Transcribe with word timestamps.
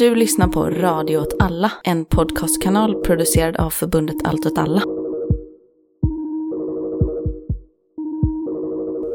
Du 0.00 0.14
lyssnar 0.14 0.48
på 0.48 0.70
Radio 0.70 1.18
åt 1.18 1.36
alla, 1.40 1.72
en 1.84 2.04
podcastkanal 2.04 2.94
producerad 2.94 3.56
av 3.56 3.70
förbundet 3.70 4.16
Allt 4.24 4.46
åt 4.46 4.58
alla. 4.58 4.82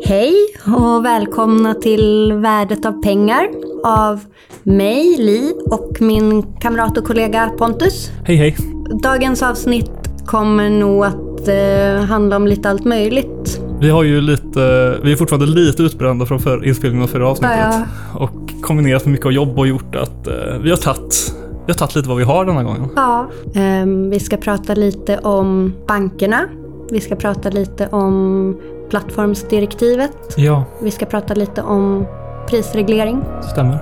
Hej 0.06 0.34
och 0.66 1.06
välkomna 1.06 1.74
till 1.74 2.34
Värdet 2.34 2.86
av 2.86 3.02
pengar 3.02 3.50
av 3.84 4.20
mig, 4.63 5.18
Li, 5.18 5.54
och 5.66 6.02
min 6.02 6.44
kamrat 6.44 6.97
och 6.97 7.04
kollega 7.04 7.52
Pontus. 7.57 8.11
Hej 8.23 8.36
hej. 8.36 8.55
Dagens 9.04 9.43
avsnitt 9.43 9.91
kommer 10.25 10.70
nog 10.70 11.05
att 11.05 11.47
eh, 11.47 12.05
handla 12.05 12.36
om 12.36 12.47
lite 12.47 12.70
allt 12.70 12.86
möjligt. 12.86 13.61
Vi 13.79 13.89
har 13.89 14.04
ju 14.04 14.21
lite, 14.21 14.59
vi 15.04 15.11
är 15.11 15.15
fortfarande 15.15 15.45
lite 15.45 15.83
utbrända 15.83 16.25
från 16.25 16.39
för, 16.39 16.65
inspelningen 16.65 17.04
av 17.04 17.07
förra 17.07 17.27
avsnittet. 17.27 17.57
Ja, 17.59 17.86
Och 18.13 18.45
kombinerat 18.66 19.05
med 19.05 19.11
mycket 19.11 19.34
jobb 19.34 19.59
och 19.59 19.68
gjort 19.68 19.95
att 19.95 20.27
eh, 20.27 20.34
vi 20.61 20.70
har 20.70 20.77
tagit 20.77 21.36
vi 21.66 21.71
har 21.71 21.77
tagit 21.77 21.95
lite 21.95 22.09
vad 22.09 22.18
vi 22.18 22.23
har 22.23 22.45
denna 22.45 22.63
gången. 22.63 22.88
Ja. 22.95 23.27
Ehm, 23.55 24.09
vi 24.09 24.20
ska 24.20 24.38
prata 24.38 24.73
lite 24.73 25.17
om 25.17 25.73
bankerna. 25.88 26.41
Vi 26.91 27.02
ska 27.02 27.16
prata 27.16 27.49
lite 27.49 27.88
om 27.88 28.57
plattformsdirektivet. 28.90 30.12
Ja, 30.38 30.63
Vi 30.81 30.91
ska 30.91 31.05
prata 31.05 31.34
lite 31.34 31.62
om 31.62 32.05
prisreglering. 32.49 33.21
stämmer. 33.52 33.80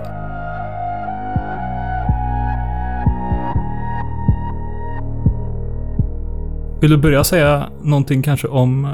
Vill 6.81 6.91
du 6.91 6.97
börja 6.97 7.23
säga 7.23 7.70
någonting 7.81 8.22
kanske 8.22 8.47
om 8.47 8.86
eh, 8.86 8.91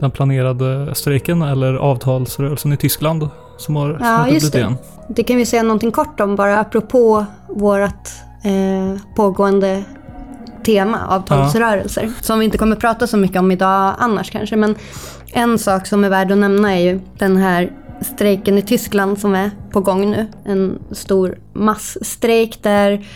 den 0.00 0.10
planerade 0.10 0.94
strejken 0.94 1.42
eller 1.42 1.74
avtalsrörelsen 1.74 2.72
i 2.72 2.76
Tyskland 2.76 3.28
som 3.56 3.76
har 3.76 3.90
Ja, 3.90 3.98
snurrat 3.98 4.30
lite 4.30 4.50
det. 4.50 4.58
igen? 4.58 4.76
Det 5.08 5.22
kan 5.22 5.36
vi 5.36 5.46
säga 5.46 5.62
någonting 5.62 5.92
kort 5.92 6.20
om 6.20 6.36
bara 6.36 6.58
apropå 6.60 7.26
vårt 7.48 8.08
eh, 8.44 9.00
pågående 9.16 9.84
tema, 10.64 10.98
avtalsrörelser. 11.08 12.12
Som 12.20 12.38
vi 12.38 12.44
inte 12.44 12.58
kommer 12.58 12.76
prata 12.76 13.06
så 13.06 13.16
mycket 13.16 13.38
om 13.38 13.50
idag 13.50 13.94
annars 13.98 14.30
kanske. 14.30 14.56
Men 14.56 14.74
en 15.32 15.58
sak 15.58 15.86
som 15.86 16.04
är 16.04 16.08
värd 16.08 16.32
att 16.32 16.38
nämna 16.38 16.74
är 16.76 16.80
ju 16.80 17.00
den 17.18 17.36
här 17.36 17.72
strejken 18.00 18.58
i 18.58 18.62
Tyskland 18.62 19.18
som 19.18 19.34
är 19.34 19.50
på 19.70 19.80
gång 19.80 20.10
nu. 20.10 20.26
En 20.44 20.78
stor 20.90 21.38
massstrejk 21.52 22.62
där 22.62 23.06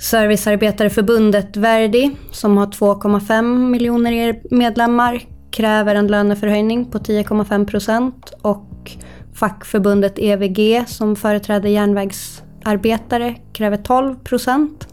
Servicearbetareförbundet 0.00 1.56
Verdi, 1.56 2.16
som 2.32 2.56
har 2.56 2.66
2,5 2.66 3.42
miljoner 3.70 4.40
medlemmar, 4.54 5.20
kräver 5.50 5.94
en 5.94 6.06
löneförhöjning 6.06 6.84
på 6.84 6.98
10,5 6.98 7.66
procent. 7.66 8.32
Och 8.42 8.92
fackförbundet 9.36 10.18
EVG, 10.18 10.84
som 10.86 11.16
företräder 11.16 11.68
järnvägsarbetare, 11.68 13.34
kräver 13.52 13.76
12 13.76 14.14
procent. 14.14 14.88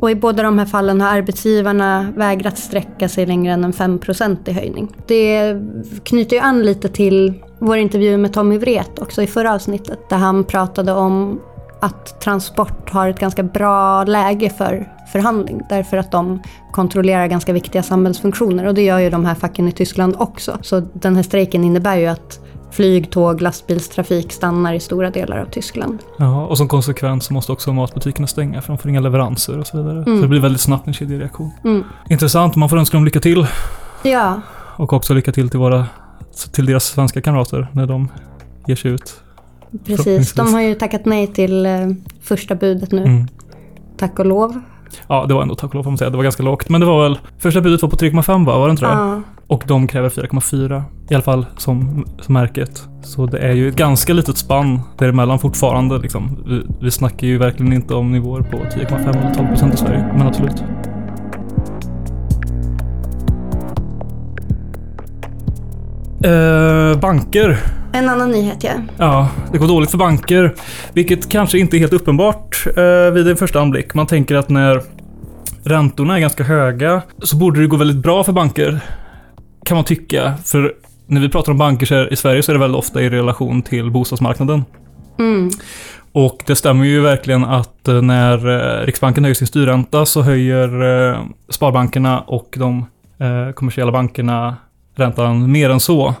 Och 0.00 0.10
i 0.10 0.14
båda 0.14 0.42
de 0.42 0.58
här 0.58 0.66
fallen 0.66 1.00
har 1.00 1.08
arbetsgivarna 1.08 2.12
vägrat 2.16 2.58
sträcka 2.58 3.08
sig 3.08 3.26
längre 3.26 3.52
än 3.52 3.64
en 3.64 3.72
5 3.72 4.00
i 4.44 4.52
höjning. 4.52 4.88
Det 5.06 5.56
knyter 6.04 6.36
ju 6.36 6.42
an 6.42 6.62
lite 6.62 6.88
till 6.88 7.34
vår 7.58 7.76
intervju 7.76 8.16
med 8.16 8.32
Tommy 8.32 8.58
Vret 8.58 8.98
också 8.98 9.22
i 9.22 9.26
förra 9.26 9.54
avsnittet, 9.54 10.08
där 10.08 10.16
han 10.16 10.44
pratade 10.44 10.92
om 10.92 11.40
att 11.80 12.20
transport 12.20 12.90
har 12.90 13.08
ett 13.08 13.18
ganska 13.18 13.42
bra 13.42 14.04
läge 14.04 14.50
för 14.50 14.92
förhandling 15.12 15.62
därför 15.68 15.96
att 15.96 16.12
de 16.12 16.42
kontrollerar 16.72 17.26
ganska 17.26 17.52
viktiga 17.52 17.82
samhällsfunktioner 17.82 18.66
och 18.66 18.74
det 18.74 18.82
gör 18.82 18.98
ju 18.98 19.10
de 19.10 19.24
här 19.24 19.34
facken 19.34 19.68
i 19.68 19.72
Tyskland 19.72 20.16
också. 20.18 20.58
Så 20.62 20.80
den 20.80 21.16
här 21.16 21.22
strejken 21.22 21.64
innebär 21.64 21.96
ju 21.96 22.06
att 22.06 22.40
flyg, 22.70 23.10
tåg, 23.10 23.42
lastbilstrafik 23.42 24.32
stannar 24.32 24.74
i 24.74 24.80
stora 24.80 25.10
delar 25.10 25.38
av 25.38 25.44
Tyskland. 25.46 25.98
Ja, 26.18 26.46
och 26.46 26.58
som 26.58 26.68
konsekvens 26.68 27.24
så 27.24 27.32
måste 27.34 27.52
också 27.52 27.72
matbutikerna 27.72 28.26
stänga 28.26 28.62
för 28.62 28.68
de 28.72 28.78
får 28.78 28.90
inga 28.90 29.00
leveranser 29.00 29.58
och 29.58 29.66
så 29.66 29.76
vidare. 29.76 30.04
Så 30.04 30.10
Mm. 30.10 30.22
det 30.22 30.28
blir 30.28 30.40
väldigt 30.40 30.60
snabbt 30.60 30.86
en 30.86 30.92
kedjereaktion. 30.94 31.50
Mm. 31.64 31.84
Intressant, 32.10 32.56
man 32.56 32.68
får 32.68 32.76
önska 32.76 32.96
dem 32.96 33.04
lycka 33.04 33.20
till. 33.20 33.46
Ja, 34.02 34.40
Och 34.76 34.92
också 34.92 35.14
lycka 35.14 35.32
till 35.32 35.50
till, 35.50 35.58
våra, 35.58 35.86
till 36.52 36.66
deras 36.66 36.84
svenska 36.84 37.20
kamrater 37.20 37.68
när 37.72 37.86
de 37.86 38.08
ger 38.66 38.76
sig 38.76 38.90
ut. 38.90 39.20
precis. 39.84 40.32
De 40.32 40.54
har 40.54 40.60
ju 40.60 40.74
tackat 40.74 41.04
nej 41.04 41.26
till 41.26 41.66
eh, 41.66 41.72
första 42.22 42.54
budet 42.54 42.92
nu, 42.92 43.02
Mm. 43.02 43.28
tack 43.96 44.18
och 44.18 44.26
lov. 44.26 44.60
Ja, 45.08 45.26
det 45.28 45.34
var 45.34 45.42
ändå 45.42 45.54
tack 45.54 45.68
och 45.68 45.74
lov 45.74 45.82
får 45.82 45.90
man 45.90 45.98
säga. 45.98 46.10
Det 46.10 46.16
var 46.16 46.24
ganska 46.24 46.42
lågt. 46.42 46.68
Men 46.68 46.80
det 46.80 46.86
var 46.86 47.02
väl, 47.02 47.18
första 47.38 47.60
budet 47.60 47.82
var 47.82 47.88
på 47.88 47.96
3,5 47.96 48.46
va? 48.46 48.58
Var 48.58 48.66
det 48.66 48.70
inte 48.70 48.84
det? 48.84 48.92
Ja. 48.92 49.22
Och 49.46 49.64
de 49.66 49.86
kräver 49.86 50.08
4,4. 50.08 50.82
I 51.10 51.14
alla 51.14 51.22
fall 51.22 51.46
som, 51.56 52.04
som 52.20 52.34
märket. 52.34 52.88
Så 53.02 53.26
det 53.26 53.38
är 53.38 53.52
ju 53.52 53.68
ett 53.68 53.76
ganska 53.76 54.12
litet 54.12 54.38
spann 54.38 54.80
däremellan 54.98 55.38
fortfarande. 55.38 55.98
Liksom. 55.98 56.44
Vi, 56.46 56.62
vi 56.80 56.90
snackar 56.90 57.26
ju 57.26 57.38
verkligen 57.38 57.72
inte 57.72 57.94
om 57.94 58.12
nivåer 58.12 58.42
på 58.42 58.56
10,5 58.56 59.08
eller 59.08 59.34
12 59.34 59.48
procent 59.48 59.74
i 59.74 59.76
Sverige. 59.76 60.10
Men 60.16 60.26
absolut. 60.26 60.62
Eh, 66.24 66.98
banker. 67.00 67.58
En 67.92 68.08
annan 68.08 68.30
nyhet 68.30 68.64
ja. 68.64 68.70
Ja, 68.98 69.28
det 69.52 69.58
går 69.58 69.68
dåligt 69.68 69.90
för 69.90 69.98
banker. 69.98 70.54
Vilket 70.92 71.28
kanske 71.28 71.58
inte 71.58 71.76
är 71.76 71.78
helt 71.78 71.92
uppenbart 71.92 72.66
eh, 72.76 73.12
vid 73.12 73.28
en 73.28 73.36
första 73.36 73.60
anblick. 73.60 73.94
Man 73.94 74.06
tänker 74.06 74.34
att 74.34 74.48
när 74.48 74.82
räntorna 75.64 76.16
är 76.16 76.20
ganska 76.20 76.44
höga 76.44 77.02
så 77.22 77.36
borde 77.36 77.60
det 77.60 77.66
gå 77.66 77.76
väldigt 77.76 78.02
bra 78.02 78.24
för 78.24 78.32
banker. 78.32 78.80
Kan 79.64 79.74
man 79.74 79.84
tycka. 79.84 80.34
För 80.44 80.74
när 81.06 81.20
vi 81.20 81.28
pratar 81.28 81.52
om 81.52 81.58
banker 81.58 81.86
här, 81.86 82.12
i 82.12 82.16
Sverige 82.16 82.42
så 82.42 82.52
är 82.52 82.54
det 82.54 82.60
väldigt 82.60 82.78
ofta 82.78 83.02
i 83.02 83.10
relation 83.10 83.62
till 83.62 83.90
bostadsmarknaden. 83.90 84.64
Mm. 85.18 85.50
Och 86.12 86.42
det 86.46 86.56
stämmer 86.56 86.84
ju 86.84 87.00
verkligen 87.00 87.44
att 87.44 87.88
eh, 87.88 88.02
när 88.02 88.48
eh, 88.48 88.86
Riksbanken 88.86 89.24
höjer 89.24 89.34
sin 89.34 89.46
styrränta 89.46 90.06
så 90.06 90.22
höjer 90.22 90.82
eh, 91.12 91.20
sparbankerna 91.48 92.20
och 92.20 92.54
de 92.58 92.86
kommersiella 93.54 93.92
bankerna 93.92 94.56
räntan 94.98 95.52
mer 95.52 95.70
än 95.70 95.80
så. 95.80 96.14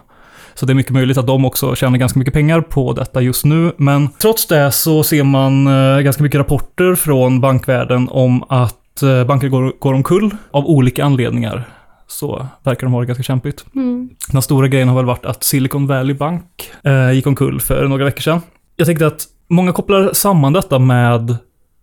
Så 0.54 0.66
det 0.66 0.72
är 0.72 0.74
mycket 0.74 0.92
möjligt 0.92 1.18
att 1.18 1.26
de 1.26 1.44
också 1.44 1.74
tjänar 1.74 1.98
ganska 1.98 2.18
mycket 2.18 2.34
pengar 2.34 2.60
på 2.60 2.92
detta 2.92 3.20
just 3.20 3.44
nu. 3.44 3.72
Men 3.76 4.08
trots 4.08 4.46
det 4.46 4.72
så 4.72 5.02
ser 5.02 5.24
man 5.24 5.66
eh, 5.66 6.00
ganska 6.00 6.22
mycket 6.22 6.38
rapporter 6.38 6.94
från 6.94 7.40
bankvärlden 7.40 8.08
om 8.08 8.44
att 8.48 9.02
eh, 9.02 9.24
banker 9.24 9.48
går, 9.48 9.72
går 9.78 9.94
omkull 9.94 10.30
av 10.50 10.66
olika 10.66 11.04
anledningar. 11.04 11.68
Så 12.06 12.46
verkar 12.62 12.86
de 12.86 12.92
ha 12.92 13.00
det 13.00 13.06
ganska 13.06 13.22
kämpigt. 13.22 13.64
Mm. 13.74 14.10
Den 14.32 14.42
stora 14.42 14.68
grejen 14.68 14.88
har 14.88 14.96
väl 14.96 15.04
varit 15.04 15.26
att 15.26 15.44
Silicon 15.44 15.86
Valley 15.86 16.14
Bank 16.14 16.44
eh, 16.84 17.12
gick 17.12 17.26
omkull 17.26 17.60
för 17.60 17.88
några 17.88 18.04
veckor 18.04 18.20
sedan. 18.20 18.40
Jag 18.76 18.86
tänkte 18.86 19.06
att 19.06 19.26
många 19.48 19.72
kopplar 19.72 20.10
samman 20.12 20.52
detta 20.52 20.78
med 20.78 21.36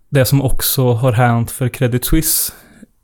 det 0.09 0.25
som 0.25 0.41
också 0.41 0.94
har 0.94 1.11
hänt 1.11 1.51
för 1.51 1.69
Credit 1.69 2.05
Suisse 2.05 2.53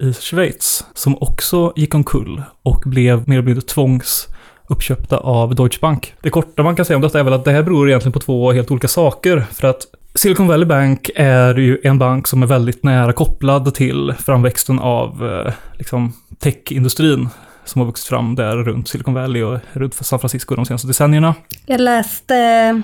i 0.01 0.13
Schweiz, 0.13 0.85
som 0.93 1.17
också 1.21 1.73
gick 1.75 1.95
omkull 1.95 2.41
och 2.63 2.83
blev 2.85 3.29
mer 3.29 3.35
eller 3.37 3.45
mindre 3.45 3.61
tvångsuppköpta 3.61 5.17
av 5.17 5.55
Deutsche 5.55 5.77
Bank. 5.81 6.13
Det 6.21 6.29
korta 6.29 6.63
man 6.63 6.75
kan 6.75 6.85
säga 6.85 6.95
om 6.95 7.01
detta 7.01 7.19
är 7.19 7.23
väl 7.23 7.33
att 7.33 7.45
det 7.45 7.51
här 7.51 7.63
beror 7.63 7.89
egentligen 7.89 8.13
på 8.13 8.19
två 8.19 8.51
helt 8.51 8.71
olika 8.71 8.87
saker. 8.87 9.45
För 9.51 9.67
att 9.67 9.81
Silicon 10.15 10.47
Valley 10.47 10.65
Bank 10.65 11.09
är 11.15 11.55
ju 11.55 11.79
en 11.83 11.99
bank 11.99 12.27
som 12.27 12.43
är 12.43 12.47
väldigt 12.47 12.83
nära 12.83 13.13
kopplad 13.13 13.73
till 13.75 14.13
framväxten 14.19 14.79
av 14.79 15.29
eh, 15.47 15.53
liksom 15.77 16.13
techindustrin 16.39 17.29
som 17.65 17.81
har 17.81 17.85
vuxit 17.87 18.07
fram 18.07 18.35
där 18.35 18.57
runt 18.57 18.87
Silicon 18.87 19.13
Valley 19.13 19.43
och 19.43 19.59
runt 19.73 19.93
San 19.93 20.19
Francisco 20.19 20.55
de 20.55 20.65
senaste 20.65 20.87
decennierna. 20.87 21.35
Jag 21.65 21.81
läste 21.81 22.81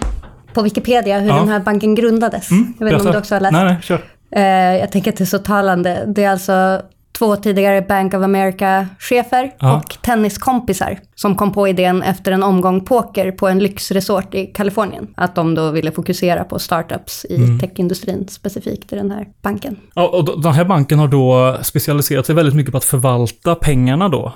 på 0.53 0.61
Wikipedia 0.61 1.19
hur 1.19 1.29
Ja. 1.29 1.35
den 1.35 1.49
här 1.49 1.59
banken 1.59 1.95
grundades. 1.95 2.51
Mm, 2.51 2.73
jag 2.79 2.85
vet 2.85 2.93
inte 2.93 3.05
om 3.05 3.11
du 3.11 3.17
också 3.17 3.35
har 3.35 3.39
läst. 3.41 3.53
Nej, 3.53 3.65
nej, 3.65 3.77
kör. 3.81 4.01
Eh, 4.31 4.79
jag 4.79 4.91
tänker 4.91 5.11
att 5.11 5.17
det 5.17 5.23
är 5.23 5.25
så 5.25 5.39
talande. 5.39 6.03
Det 6.07 6.23
är 6.23 6.29
alltså 6.31 6.81
två 7.17 7.35
tidigare 7.35 7.81
Bank 7.81 8.13
of 8.13 8.23
America-chefer 8.23 9.51
Ja. 9.59 9.75
och 9.77 9.97
tenniskompisar 10.01 10.99
som 11.15 11.35
kom 11.35 11.51
på 11.51 11.67
idén 11.67 12.03
efter 12.03 12.31
en 12.31 12.43
omgång 12.43 12.85
poker 12.85 13.31
på 13.31 13.47
en 13.47 13.59
lyxresort 13.59 14.35
i 14.35 14.45
Kalifornien. 14.45 15.07
Att 15.17 15.35
de 15.35 15.55
då 15.55 15.71
ville 15.71 15.91
fokusera 15.91 16.43
på 16.43 16.59
startups 16.59 17.25
i 17.29 17.35
Mm. 17.35 17.59
techindustrin 17.59 18.27
specifikt 18.27 18.93
i 18.93 18.95
den 18.95 19.11
här 19.11 19.27
banken. 19.41 19.77
Ja, 19.95 20.07
och 20.07 20.41
den 20.41 20.53
här 20.53 20.65
banken 20.65 20.99
har 20.99 21.07
då 21.07 21.57
specialiserat 21.61 22.25
sig 22.25 22.35
väldigt 22.35 22.55
mycket 22.55 22.71
på 22.71 22.77
att 22.77 22.83
förvalta 22.83 23.55
pengarna 23.55 24.09
då 24.09 24.33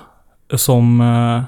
som 0.54 1.00
eh, 1.00 1.42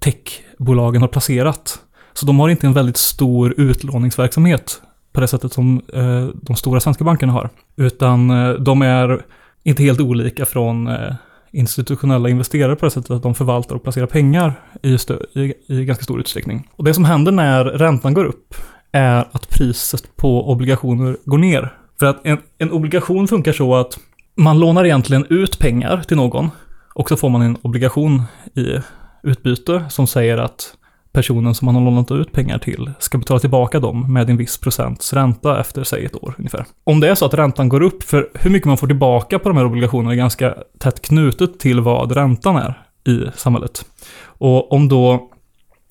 techbolagen 0.00 1.00
har 1.02 1.08
placerat. 1.08 1.78
Så 2.12 2.26
de 2.26 2.40
har 2.40 2.48
inte 2.48 2.66
en 2.66 2.72
väldigt 2.72 2.96
stor 2.96 3.54
utlåningsverksamhet 3.60 4.80
på 5.12 5.20
det 5.20 5.28
sättet 5.28 5.52
som 5.52 5.80
eh, 5.94 6.26
de 6.42 6.56
stora 6.56 6.80
svenska 6.80 7.04
bankerna 7.04 7.32
har. 7.32 7.50
Utan 7.76 8.30
eh, 8.30 8.50
de 8.52 8.82
är 8.82 9.24
inte 9.64 9.82
helt 9.82 10.00
olika 10.00 10.46
från 10.46 10.86
eh, 10.86 11.14
institutionella 11.52 12.28
investerare 12.28 12.76
på 12.76 12.84
det 12.84 12.90
sättet 12.90 13.10
att 13.10 13.22
de 13.22 13.34
förvaltar 13.34 13.76
och 13.76 13.82
placerar 13.82 14.06
pengar 14.06 14.60
i, 14.82 14.96
stö- 14.96 15.38
i, 15.38 15.54
i 15.66 15.84
ganska 15.84 16.04
stor 16.04 16.20
utsträckning. 16.20 16.68
Och 16.76 16.84
det 16.84 16.94
som 16.94 17.04
händer 17.04 17.32
när 17.32 17.64
räntan 17.64 18.14
går 18.14 18.24
upp 18.24 18.54
är 18.92 19.28
att 19.32 19.48
priset 19.48 20.16
på 20.16 20.50
obligationer 20.50 21.16
går 21.24 21.38
ner. 21.38 21.72
För 21.98 22.06
att 22.06 22.26
en, 22.26 22.38
en 22.58 22.72
obligation 22.72 23.28
funkar 23.28 23.52
så 23.52 23.74
att 23.74 23.98
man 24.36 24.60
lånar 24.60 24.84
egentligen 24.84 25.26
ut 25.30 25.58
pengar 25.58 26.02
till 26.02 26.16
någon 26.16 26.50
och 26.94 27.08
så 27.08 27.16
får 27.16 27.28
man 27.28 27.42
en 27.42 27.56
obligation 27.62 28.22
i 28.54 28.80
utbyte 29.22 29.84
som 29.90 30.06
säger 30.06 30.38
att 30.38 30.74
personen 31.14 31.54
som 31.54 31.66
man 31.66 31.74
har 31.74 31.82
lånat 31.82 32.10
ut 32.10 32.32
pengar 32.32 32.58
till 32.58 32.90
ska 32.98 33.18
betala 33.18 33.40
tillbaka 33.40 33.80
dem 33.80 34.12
med 34.12 34.30
en 34.30 34.36
viss 34.36 34.58
procents 34.58 35.12
ränta 35.12 35.60
efter, 35.60 35.84
säg 35.84 36.04
ett 36.04 36.22
år 36.22 36.34
ungefär. 36.38 36.64
Om 36.84 37.00
det 37.00 37.08
är 37.08 37.14
så 37.14 37.24
att 37.24 37.34
räntan 37.34 37.68
går 37.68 37.82
upp, 37.82 38.02
för 38.02 38.30
hur 38.34 38.50
mycket 38.50 38.66
man 38.66 38.76
får 38.76 38.86
tillbaka 38.86 39.38
på 39.38 39.48
de 39.48 39.58
här 39.58 39.64
obligationerna 39.64 40.12
är 40.12 40.16
ganska 40.16 40.54
tätt 40.78 41.02
knutet 41.02 41.58
till 41.58 41.80
vad 41.80 42.12
räntan 42.12 42.56
är 42.56 42.82
i 43.12 43.26
samhället. 43.36 43.84
Och 44.24 44.72
om 44.72 44.88
då 44.88 45.30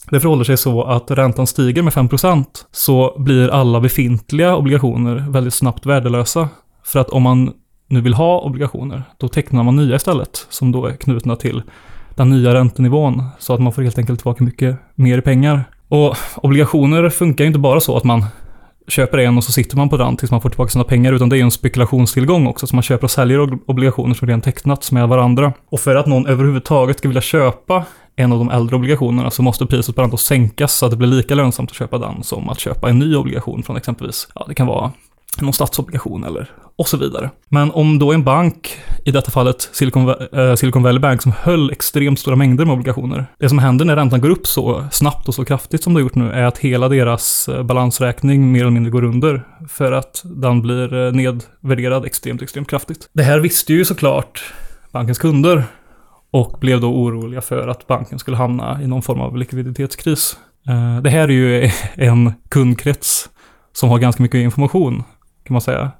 det 0.09 0.19
förhåller 0.19 0.43
sig 0.43 0.57
så 0.57 0.83
att 0.83 1.11
räntan 1.11 1.47
stiger 1.47 1.81
med 1.81 1.93
5% 1.93 2.45
så 2.71 3.15
blir 3.17 3.49
alla 3.49 3.79
befintliga 3.79 4.55
obligationer 4.55 5.25
väldigt 5.29 5.53
snabbt 5.53 5.85
värdelösa. 5.85 6.49
För 6.83 6.99
att 6.99 7.09
om 7.09 7.23
man 7.23 7.53
nu 7.87 8.01
vill 8.01 8.13
ha 8.13 8.39
obligationer, 8.39 9.03
då 9.17 9.27
tecknar 9.27 9.63
man 9.63 9.75
nya 9.75 9.95
istället, 9.95 10.47
som 10.49 10.71
då 10.71 10.85
är 10.85 10.95
knutna 10.95 11.35
till 11.35 11.63
den 12.15 12.29
nya 12.29 12.53
räntenivån, 12.53 13.23
så 13.39 13.53
att 13.53 13.59
man 13.59 13.73
får 13.73 13.81
helt 13.81 13.97
enkelt 13.97 14.19
tillbaka 14.19 14.43
mycket 14.43 14.77
mer 14.95 15.21
pengar. 15.21 15.63
Och 15.87 16.17
obligationer 16.35 17.09
funkar 17.09 17.43
ju 17.43 17.47
inte 17.47 17.59
bara 17.59 17.79
så 17.79 17.97
att 17.97 18.03
man 18.03 18.25
köper 18.87 19.17
en 19.17 19.37
och 19.37 19.43
så 19.43 19.51
sitter 19.51 19.77
man 19.77 19.89
på 19.89 19.97
den 19.97 20.17
tills 20.17 20.31
man 20.31 20.41
får 20.41 20.49
tillbaka 20.49 20.69
sina 20.69 20.83
pengar, 20.83 21.13
utan 21.13 21.29
det 21.29 21.35
är 21.35 21.37
ju 21.37 21.43
en 21.43 21.51
spekulationstillgång 21.51 22.47
också, 22.47 22.67
så 22.67 22.75
man 22.75 22.83
köper 22.83 23.03
och 23.03 23.11
säljer 23.11 23.69
obligationer 23.69 24.15
som 24.15 24.27
redan 24.27 24.41
tecknats 24.41 24.91
med 24.91 25.07
varandra. 25.07 25.53
Och 25.69 25.79
för 25.79 25.95
att 25.95 26.07
någon 26.07 26.27
överhuvudtaget 26.27 26.97
ska 26.97 27.07
vilja 27.07 27.21
köpa 27.21 27.85
en 28.15 28.31
av 28.31 28.39
de 28.39 28.49
äldre 28.49 28.75
obligationerna 28.75 29.31
så 29.31 29.43
måste 29.43 29.65
priset 29.65 29.95
på 29.95 30.01
den 30.01 30.09
då 30.09 30.17
sänkas 30.17 30.73
så 30.73 30.85
att 30.85 30.91
det 30.91 30.97
blir 30.97 31.07
lika 31.07 31.35
lönsamt 31.35 31.69
att 31.69 31.77
köpa 31.77 31.97
den 31.97 32.23
som 32.23 32.49
att 32.49 32.59
köpa 32.59 32.89
en 32.89 32.99
ny 32.99 33.15
obligation 33.15 33.63
från 33.63 33.77
exempelvis, 33.77 34.27
ja 34.35 34.45
det 34.47 34.55
kan 34.55 34.67
vara 34.67 34.91
någon 35.41 35.53
statsobligation 35.53 36.23
eller 36.23 36.49
och 36.75 36.87
så 36.87 36.97
vidare. 36.97 37.29
Men 37.49 37.71
om 37.71 37.99
då 37.99 38.13
en 38.13 38.23
bank, 38.23 38.77
i 39.05 39.11
detta 39.11 39.31
fallet 39.31 39.69
Silicon, 39.71 40.09
äh, 40.33 40.55
Silicon 40.55 40.83
Valley 40.83 40.99
Bank, 40.99 41.21
som 41.21 41.31
höll 41.31 41.71
extremt 41.71 42.19
stora 42.19 42.35
mängder 42.35 42.65
med 42.65 42.73
obligationer. 42.73 43.25
Det 43.39 43.49
som 43.49 43.59
händer 43.59 43.85
när 43.85 43.95
räntan 43.95 44.21
går 44.21 44.29
upp 44.29 44.47
så 44.47 44.85
snabbt 44.91 45.27
och 45.27 45.35
så 45.35 45.45
kraftigt 45.45 45.83
som 45.83 45.93
det 45.93 45.99
har 45.99 46.01
gjort 46.01 46.15
nu 46.15 46.31
är 46.31 46.43
att 46.43 46.57
hela 46.57 46.89
deras 46.89 47.49
eh, 47.49 47.63
balansräkning 47.63 48.51
mer 48.51 48.61
eller 48.61 48.71
mindre 48.71 48.91
går 48.91 49.03
under. 49.03 49.43
För 49.69 49.91
att 49.91 50.21
den 50.25 50.61
blir 50.61 50.93
eh, 50.93 51.11
nedvärderad 51.11 52.05
extremt, 52.05 52.41
extremt 52.41 52.69
kraftigt. 52.69 53.09
Det 53.13 53.23
här 53.23 53.39
visste 53.39 53.73
ju 53.73 53.85
såklart 53.85 54.53
bankens 54.91 55.17
kunder 55.17 55.63
och 56.31 56.57
blev 56.59 56.81
då 56.81 56.87
oroliga 56.87 57.41
för 57.41 57.67
att 57.67 57.87
banken 57.87 58.19
skulle 58.19 58.37
hamna 58.37 58.81
i 58.81 58.87
någon 58.87 59.01
form 59.01 59.21
av 59.21 59.37
likviditetskris. 59.37 60.37
Det 61.03 61.09
här 61.09 61.23
är 61.23 61.27
ju 61.27 61.69
en 61.95 62.33
kundkrets 62.49 63.29
som 63.73 63.89
har 63.89 63.99
ganska 63.99 64.23
mycket 64.23 64.37
information 64.37 65.03
kan 65.53 65.55
man 65.55 65.61
säga. 65.61 65.91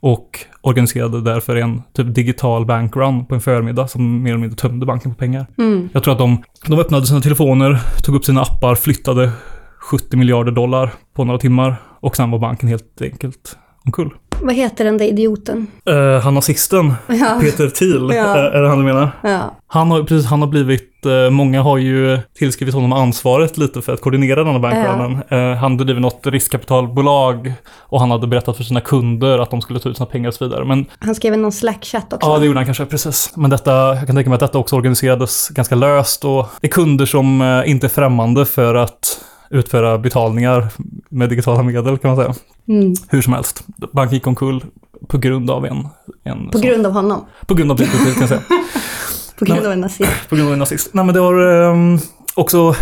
Och 0.00 0.38
organiserade 0.60 1.20
därför 1.20 1.56
en 1.56 1.82
typ 1.92 2.14
digital 2.14 2.66
bankrun 2.66 3.26
på 3.26 3.34
en 3.34 3.40
förmiddag 3.40 3.88
som 3.88 4.22
mer 4.22 4.30
eller 4.30 4.40
mindre 4.40 4.56
tömde 4.56 4.86
banken 4.86 5.14
på 5.14 5.18
pengar. 5.18 5.46
Mm. 5.58 5.88
Jag 5.92 6.02
tror 6.02 6.12
att 6.12 6.18
de, 6.18 6.42
de 6.66 6.78
öppnade 6.78 7.06
sina 7.06 7.20
telefoner, 7.20 7.80
tog 8.02 8.14
upp 8.14 8.24
sina 8.24 8.42
appar, 8.42 8.74
flyttade 8.74 9.32
70 9.80 10.16
miljarder 10.16 10.52
dollar 10.52 10.92
på 11.14 11.24
några 11.24 11.38
timmar 11.38 11.76
och 12.00 12.16
sen 12.16 12.30
var 12.30 12.38
banken 12.38 12.68
helt 12.68 13.02
enkelt 13.02 13.56
omkull. 13.86 14.10
Vad 14.42 14.54
heter 14.54 14.84
den 14.84 14.98
där 14.98 15.04
idioten? 15.04 15.66
Uh, 15.90 16.18
han 16.20 16.34
nazisten, 16.34 16.94
Ja. 17.06 17.38
Peter 17.40 17.68
Thiel, 17.68 18.10
Ja. 18.14 18.36
är 18.36 18.62
det 18.62 18.68
han 18.68 18.78
du 18.78 18.84
menar? 18.84 19.10
Ja. 19.22 19.54
Han 19.66 19.90
har, 19.90 20.02
precis, 20.02 20.26
han 20.26 20.40
har 20.40 20.48
blivit, 20.48 21.06
eh, 21.06 21.30
många 21.30 21.62
har 21.62 21.78
ju 21.78 22.18
tillskrivit 22.38 22.74
honom 22.74 22.92
här 22.92 23.58
lite 23.58 23.82
för 23.82 23.92
att 23.92 24.00
koordinera 24.00 24.44
denna 24.44 24.58
bankrunnen. 24.58 25.22
Eh, 25.28 25.56
han 25.58 25.76
driver 25.76 26.00
något 26.00 26.26
riskkapitalbolag 26.26 27.52
och 27.78 28.00
han 28.00 28.10
hade 28.10 28.26
berättat 28.26 28.56
för 28.56 28.64
sina 28.64 28.80
kunder 28.80 29.38
att 29.38 29.50
de 29.50 29.60
skulle 29.60 29.80
ta 29.80 29.88
ut 29.88 29.96
sina 29.96 30.06
pengar 30.06 30.28
och 30.28 30.34
så 30.34 30.44
vidare. 30.44 30.64
Men 30.64 30.86
Han 30.98 31.14
skrev 31.14 31.38
någon 31.38 31.52
Slack-chatt 31.52 32.12
också. 32.12 32.30
ja, 32.30 32.38
det 32.38 32.46
gjorde 32.46 32.58
han 32.58 32.64
kanske, 32.64 32.86
precis. 32.86 33.32
Men 33.36 33.50
detta, 33.50 33.72
jag 33.72 34.06
kan 34.06 34.16
tänka 34.16 34.30
mig 34.30 34.34
att 34.34 34.40
detta 34.40 34.58
också 34.58 34.76
organiserades 34.76 35.48
ganska 35.48 35.74
löst 35.74 36.24
och 36.24 36.46
det 36.60 36.66
är 36.66 36.70
kunder 36.72 37.06
som 37.06 37.40
eh, 37.42 37.70
inte 37.70 37.86
är 37.86 37.88
främmande 37.88 38.46
för 38.46 38.74
att 38.74 39.20
utföra 39.50 39.98
betalningar 39.98 40.66
med 41.08 41.28
digitala 41.28 41.62
medel 41.62 41.98
kan 41.98 42.08
man 42.10 42.16
säga. 42.24 42.34
Mm. 42.68 42.94
Hur 43.08 43.22
som 43.22 43.32
helst. 43.32 43.64
Banken 43.92 44.14
gick 44.14 44.26
omkull 44.26 44.64
på 45.08 45.18
grund 45.18 45.50
av 45.50 45.66
en... 45.66 45.88
en 46.24 46.46
På 46.50 46.58
sån- 46.58 46.66
grund 46.68 46.86
av 46.86 46.92
honom. 46.92 47.24
på 47.46 47.54
grund 47.54 47.70
av 47.72 47.76
Thiel 47.76 47.90
kan 47.90 48.20
jag 48.20 48.28
säga. 48.28 48.42
På 49.38 49.44
grund 49.44 49.58
Nej. 49.60 49.66
av 49.66 49.72
en 49.72 49.80
nazist. 49.80 50.10
På 50.28 50.36
grund 50.36 50.48
av 50.48 50.52
en 50.52 50.58
nazist. 50.58 50.90
Nej 50.94 51.04
men 51.04 51.14
det 51.14 51.20
har 51.20 51.34
ehm, 51.70 51.98
också... 52.34 52.74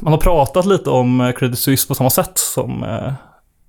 Man 0.00 0.12
har 0.12 0.20
pratat 0.20 0.66
lite 0.66 0.90
om 0.90 1.20
eh, 1.20 1.32
Credit 1.32 1.58
Suisse 1.58 1.88
på 1.88 1.94
samma 1.94 2.10
sätt 2.10 2.38
som 2.38 2.82
eh, 2.84 3.12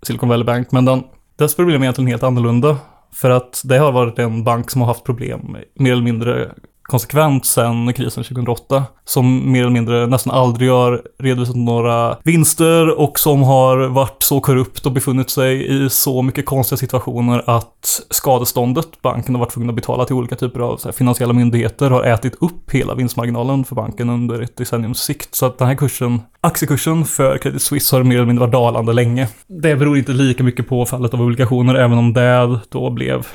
Silicon 0.04 0.30
Valley 0.30 0.46
Bank, 0.46 0.72
men 0.72 0.86
den, 0.86 1.04
dess 1.36 1.56
problem 1.56 1.82
är 1.82 1.86
egentligen 1.86 2.08
helt 2.08 2.24
annorlunda. 2.24 2.78
För 3.14 3.30
att 3.30 3.62
det 3.66 3.78
har 3.78 3.92
varit 3.92 4.20
en 4.20 4.44
bank 4.44 4.72
som 4.72 4.82
har 4.82 4.88
haft 4.88 5.04
problem 5.04 5.56
mer 5.80 5.92
eller 5.92 6.04
mindre 6.04 6.52
konsekvent 6.88 7.46
sedan 7.46 7.94
krisen 7.94 8.24
2008. 8.24 8.84
Som 9.06 9.52
mer 9.52 9.62
eller 9.62 9.72
mindre 9.72 10.08
nästan 10.08 10.34
aldrig 10.34 10.72
har 10.72 11.02
redovisat 11.20 11.56
några 11.56 12.18
vinster 12.24 13.00
och 13.00 13.20
som 13.20 13.44
har 13.44 13.78
varit 13.88 14.24
så 14.24 14.40
korrupt 14.40 14.86
och 14.86 14.92
befunnit 14.92 15.30
sig 15.30 15.86
i 15.86 15.90
så 15.90 16.22
mycket 16.22 16.46
konstiga 16.46 16.78
situationer 16.78 17.44
att 17.46 18.02
skadeståndet 18.10 19.02
banken 19.02 19.36
har 19.36 19.40
varit 19.40 19.54
tvungen 19.54 19.70
att 19.70 19.76
betala 19.76 20.06
till 20.06 20.16
olika 20.16 20.36
typer 20.36 20.60
av 20.60 20.78
så 20.78 20.88
här, 20.88 20.94
finansiella 20.94 21.34
myndigheter 21.34 21.90
har 21.90 22.04
ätit 22.04 22.36
upp 22.42 22.72
hela 22.72 22.96
vinstmarginalen 22.96 23.64
för 23.64 23.76
banken 23.76 24.10
under 24.10 24.42
ett 24.42 24.58
decenniums 24.58 25.00
sikt. 25.00 25.36
Så 25.36 25.46
att 25.46 25.58
den 25.58 25.68
här 25.68 25.76
kursen, 25.76 26.22
aktiekursen 26.42 27.06
för 27.06 27.38
Credit 27.38 27.62
Suisse 27.62 27.96
har 27.96 28.04
mer 28.04 28.16
eller 28.16 28.26
mindre 28.26 28.46
varit 28.46 28.52
dalande 28.52 28.94
länge. 28.94 29.28
Det 29.48 29.76
beror 29.76 29.98
inte 29.98 30.12
lika 30.12 30.44
mycket 30.44 30.68
på 30.68 30.86
fallet 30.86 31.14
av 31.14 31.22
obligationer, 31.22 31.76
även 31.76 31.98
om 31.98 32.14
det 32.14 32.60
då 32.70 32.90
blev 32.90 33.28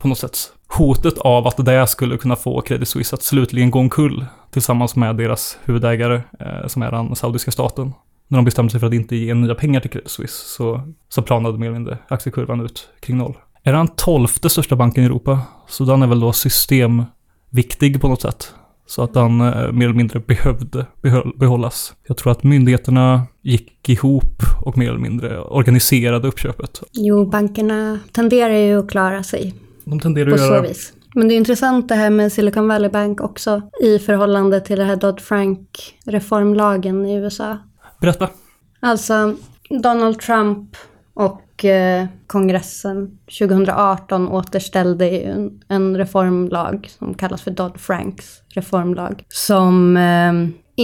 på 0.00 0.08
något 0.08 0.18
sätt 0.18 0.52
hotet 0.78 1.18
av 1.18 1.46
att 1.46 1.66
det 1.66 1.86
skulle 1.86 2.16
kunna 2.16 2.36
få 2.36 2.60
Credit 2.60 2.88
Suisse 2.88 3.14
att 3.14 3.22
slutligen 3.22 3.70
gå 3.70 3.78
omkull 3.78 4.26
tillsammans 4.50 4.96
med 4.96 5.16
deras 5.16 5.58
huvudägare 5.64 6.22
eh, 6.40 6.66
som 6.66 6.82
är 6.82 6.90
den 6.90 7.16
saudiska 7.16 7.50
staten. 7.50 7.92
När 8.28 8.38
de 8.38 8.44
bestämde 8.44 8.70
sig 8.70 8.80
för 8.80 8.86
att 8.86 8.94
inte 8.94 9.16
ge 9.16 9.34
nya 9.34 9.54
pengar 9.54 9.80
till 9.80 9.90
Credit 9.90 10.10
Suisse 10.10 10.46
så, 10.46 10.80
så 11.08 11.22
planade 11.22 11.58
mer 11.58 11.66
eller 11.66 11.78
mindre 11.78 11.98
aktiekurvan 12.08 12.60
ut 12.60 12.88
kring 13.00 13.18
noll. 13.18 13.34
Är 13.62 13.72
den 13.72 13.88
tolfte 13.88 14.48
största 14.48 14.76
banken 14.76 15.04
i 15.04 15.06
Europa, 15.06 15.40
så 15.68 15.84
den 15.84 16.02
är 16.02 16.06
väl 16.06 16.20
då 16.20 16.32
systemviktig 16.32 18.00
på 18.00 18.08
något 18.08 18.22
sätt. 18.22 18.54
Så 18.86 19.02
att 19.02 19.14
den 19.14 19.40
eh, 19.40 19.72
mer 19.72 19.84
eller 19.84 19.96
mindre 19.96 20.20
behövde 20.20 20.86
behållas. 21.36 21.94
Jag 22.06 22.16
tror 22.16 22.32
att 22.32 22.42
myndigheterna 22.42 23.22
gick 23.42 23.88
ihop 23.88 24.42
och 24.64 24.78
mer 24.78 24.88
eller 24.88 24.98
mindre 24.98 25.40
organiserade 25.40 26.28
uppköpet. 26.28 26.82
Jo, 26.92 27.26
bankerna 27.26 27.98
tenderar 28.12 28.54
ju 28.54 28.78
att 28.78 28.90
klara 28.90 29.22
sig 29.22 29.54
de 29.90 30.00
tenderar 30.00 30.32
att 30.32 30.40
så 30.40 30.46
göra... 30.46 30.60
vis. 30.60 30.92
Men 31.14 31.28
det 31.28 31.34
är 31.34 31.36
intressant 31.36 31.88
det 31.88 31.94
här 31.94 32.10
med 32.10 32.32
Silicon 32.32 32.68
Valley 32.68 32.90
Bank 32.90 33.20
också 33.20 33.62
i 33.82 33.98
förhållande 33.98 34.60
till 34.60 34.78
det 34.78 34.84
här 34.84 34.96
Dodd-Frank-reformlagen 34.96 37.06
i 37.06 37.14
USA. 37.14 37.58
Berätta. 38.00 38.28
Alltså, 38.80 39.34
Donald 39.82 40.20
Trump 40.20 40.76
och 41.14 41.64
eh, 41.64 42.06
kongressen 42.26 43.18
2018 43.38 44.28
återställde 44.28 45.08
en, 45.08 45.60
en 45.68 45.96
reformlag 45.96 46.90
som 46.98 47.14
kallas 47.14 47.42
för 47.42 47.50
Dodd-Franks 47.50 48.42
reformlag. 48.48 49.24
Som 49.28 49.96
eh, 49.96 50.32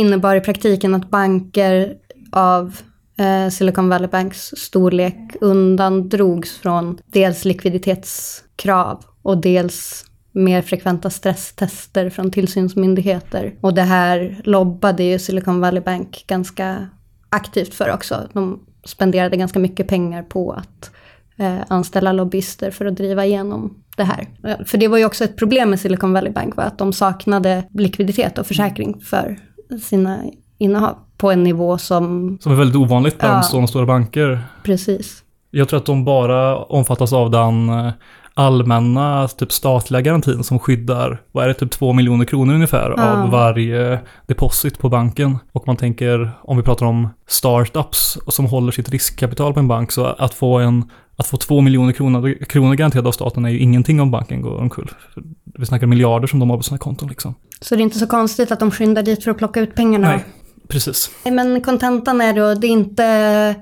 innebar 0.00 0.37
i 0.37 0.40
praktiken 0.40 0.95
att 0.95 1.11
banker 1.11 1.95
av 2.33 2.76
eh, 3.16 3.49
Silicon 3.49 3.88
Valley 3.88 4.09
Banks 4.09 4.54
storlek 4.56 5.37
undandrogs 5.40 6.59
från 6.59 6.99
dels 7.06 7.44
likviditetskrav 7.44 9.04
och 9.23 9.38
dels 9.38 10.04
mer 10.33 10.62
frekventa 10.62 11.11
stresstester 11.11 12.11
från 12.11 12.30
tillsynsmyndigheter. 12.30 13.54
Och 13.61 13.75
det 13.75 13.83
här 13.83 14.40
lobbade 14.44 15.02
ju 15.02 15.18
Silicon 15.18 15.61
Valley 15.61 15.83
Bank 15.83 16.25
ganska 16.26 16.88
aktivt 17.28 17.75
för 17.75 17.92
också. 17.92 18.28
De 18.33 18.61
spenderade 18.85 19.37
ganska 19.37 19.59
mycket 19.59 19.88
pengar 19.88 20.23
på 20.23 20.52
att 20.52 20.90
eh, 21.37 21.59
anställa 21.68 22.12
lobbyister 22.12 22.71
för 22.71 22.87
att 22.87 22.97
driva 22.97 23.25
igenom 23.25 23.83
det 23.97 24.04
här. 24.04 24.28
Eh, 24.44 24.64
för 24.64 24.78
det 24.78 24.88
var 24.88 24.99
ju 24.99 25.04
också 25.04 25.25
ett 25.25 25.37
problem 25.37 25.71
med 25.71 25.80
Silicon 25.80 26.12
Valley 26.12 26.33
Bank, 26.33 26.56
var 26.56 26.64
att 26.64 26.78
de 26.78 26.92
saknade 26.92 27.64
likviditet 27.71 28.38
och 28.38 28.47
försäkring 28.47 29.00
för 29.00 29.38
sina 29.83 30.25
innehav 30.59 30.99
på 31.25 31.31
en 31.31 31.43
nivå 31.43 31.78
som, 31.78 32.38
Som 32.40 32.52
är 32.52 32.57
väldigt 32.57 32.76
ovanligt 32.76 33.19
bland 33.19 33.37
Ja. 33.38 33.43
sådana 33.43 33.66
stora 33.66 33.87
banker. 33.87 34.40
precis, 34.62 35.23
Jag 35.50 35.69
tror 35.69 35.78
att 35.81 35.87
de 35.87 36.04
bara 36.04 36.57
omfattas 36.59 37.12
av 37.12 37.31
den 37.31 37.69
eh, 37.69 37.90
allmänna 38.35 39.28
typ 39.28 39.52
statliga 39.52 40.00
garantin 40.00 40.45
som 40.45 40.59
skyddar, 40.59 41.21
vad 41.33 41.45
är 41.45 41.49
det, 41.49 41.54
typ 41.54 41.71
2 41.71 41.93
miljoner 41.93 42.25
kronor 42.25 42.54
ungefär 42.54 42.95
Ja. 42.97 43.11
av 43.12 43.31
varje 43.31 43.99
deposit 44.26 44.78
på 44.78 44.88
banken. 44.88 45.38
Och 45.52 45.66
man 45.66 45.76
tänker, 45.76 46.31
om 46.43 46.57
vi 46.57 46.62
pratar 46.62 46.87
om 46.87 47.09
startups 47.26 48.19
som 48.28 48.47
håller 48.47 48.73
sitt 48.73 48.88
riskkapital 48.88 49.52
på 49.54 49.61
en 49.61 49.69
bank, 49.69 49.93
så 49.93 50.04
att 50.07 50.35
få 50.35 50.59
en 50.59 50.85
att 51.16 51.26
få 51.26 51.37
2 51.37 51.61
miljoner 51.61 51.93
kronor, 51.93 52.45
kronor 52.49 52.75
garanterade 52.75 53.09
av 53.09 53.12
staten 53.12 53.45
är 53.45 53.49
ju 53.50 53.59
ingenting 53.59 54.00
om 54.00 54.11
banken 54.11 54.43
går 54.43 54.57
omkull. 54.61 54.90
Vi 55.59 55.66
snackar 55.66 55.87
miljarder 55.87 56.26
som 56.26 56.40
de 56.40 56.50
har 56.50 56.57
på 56.57 56.62
sina 56.62 56.78
konton 56.78 57.09
liksom. 57.09 57.35
så 57.61 57.75
det 57.75 57.81
är 57.81 57.83
inte 57.83 57.99
så 57.99 58.07
konstigt 58.07 58.52
att 58.52 58.61
de 58.61 58.71
skyndar 58.71 59.02
dit 59.02 59.25
för 59.25 59.31
att 59.31 59.38
plocka 59.38 59.61
ut 59.61 59.75
pengarna. 59.75 60.09
Nej, 60.09 60.25
precis. 60.68 61.11
Men 61.25 61.61
kontentan 61.61 62.21
är 62.21 62.33
då, 62.33 62.54
det 62.54 62.66
är 62.66 62.71
inte 62.71 63.54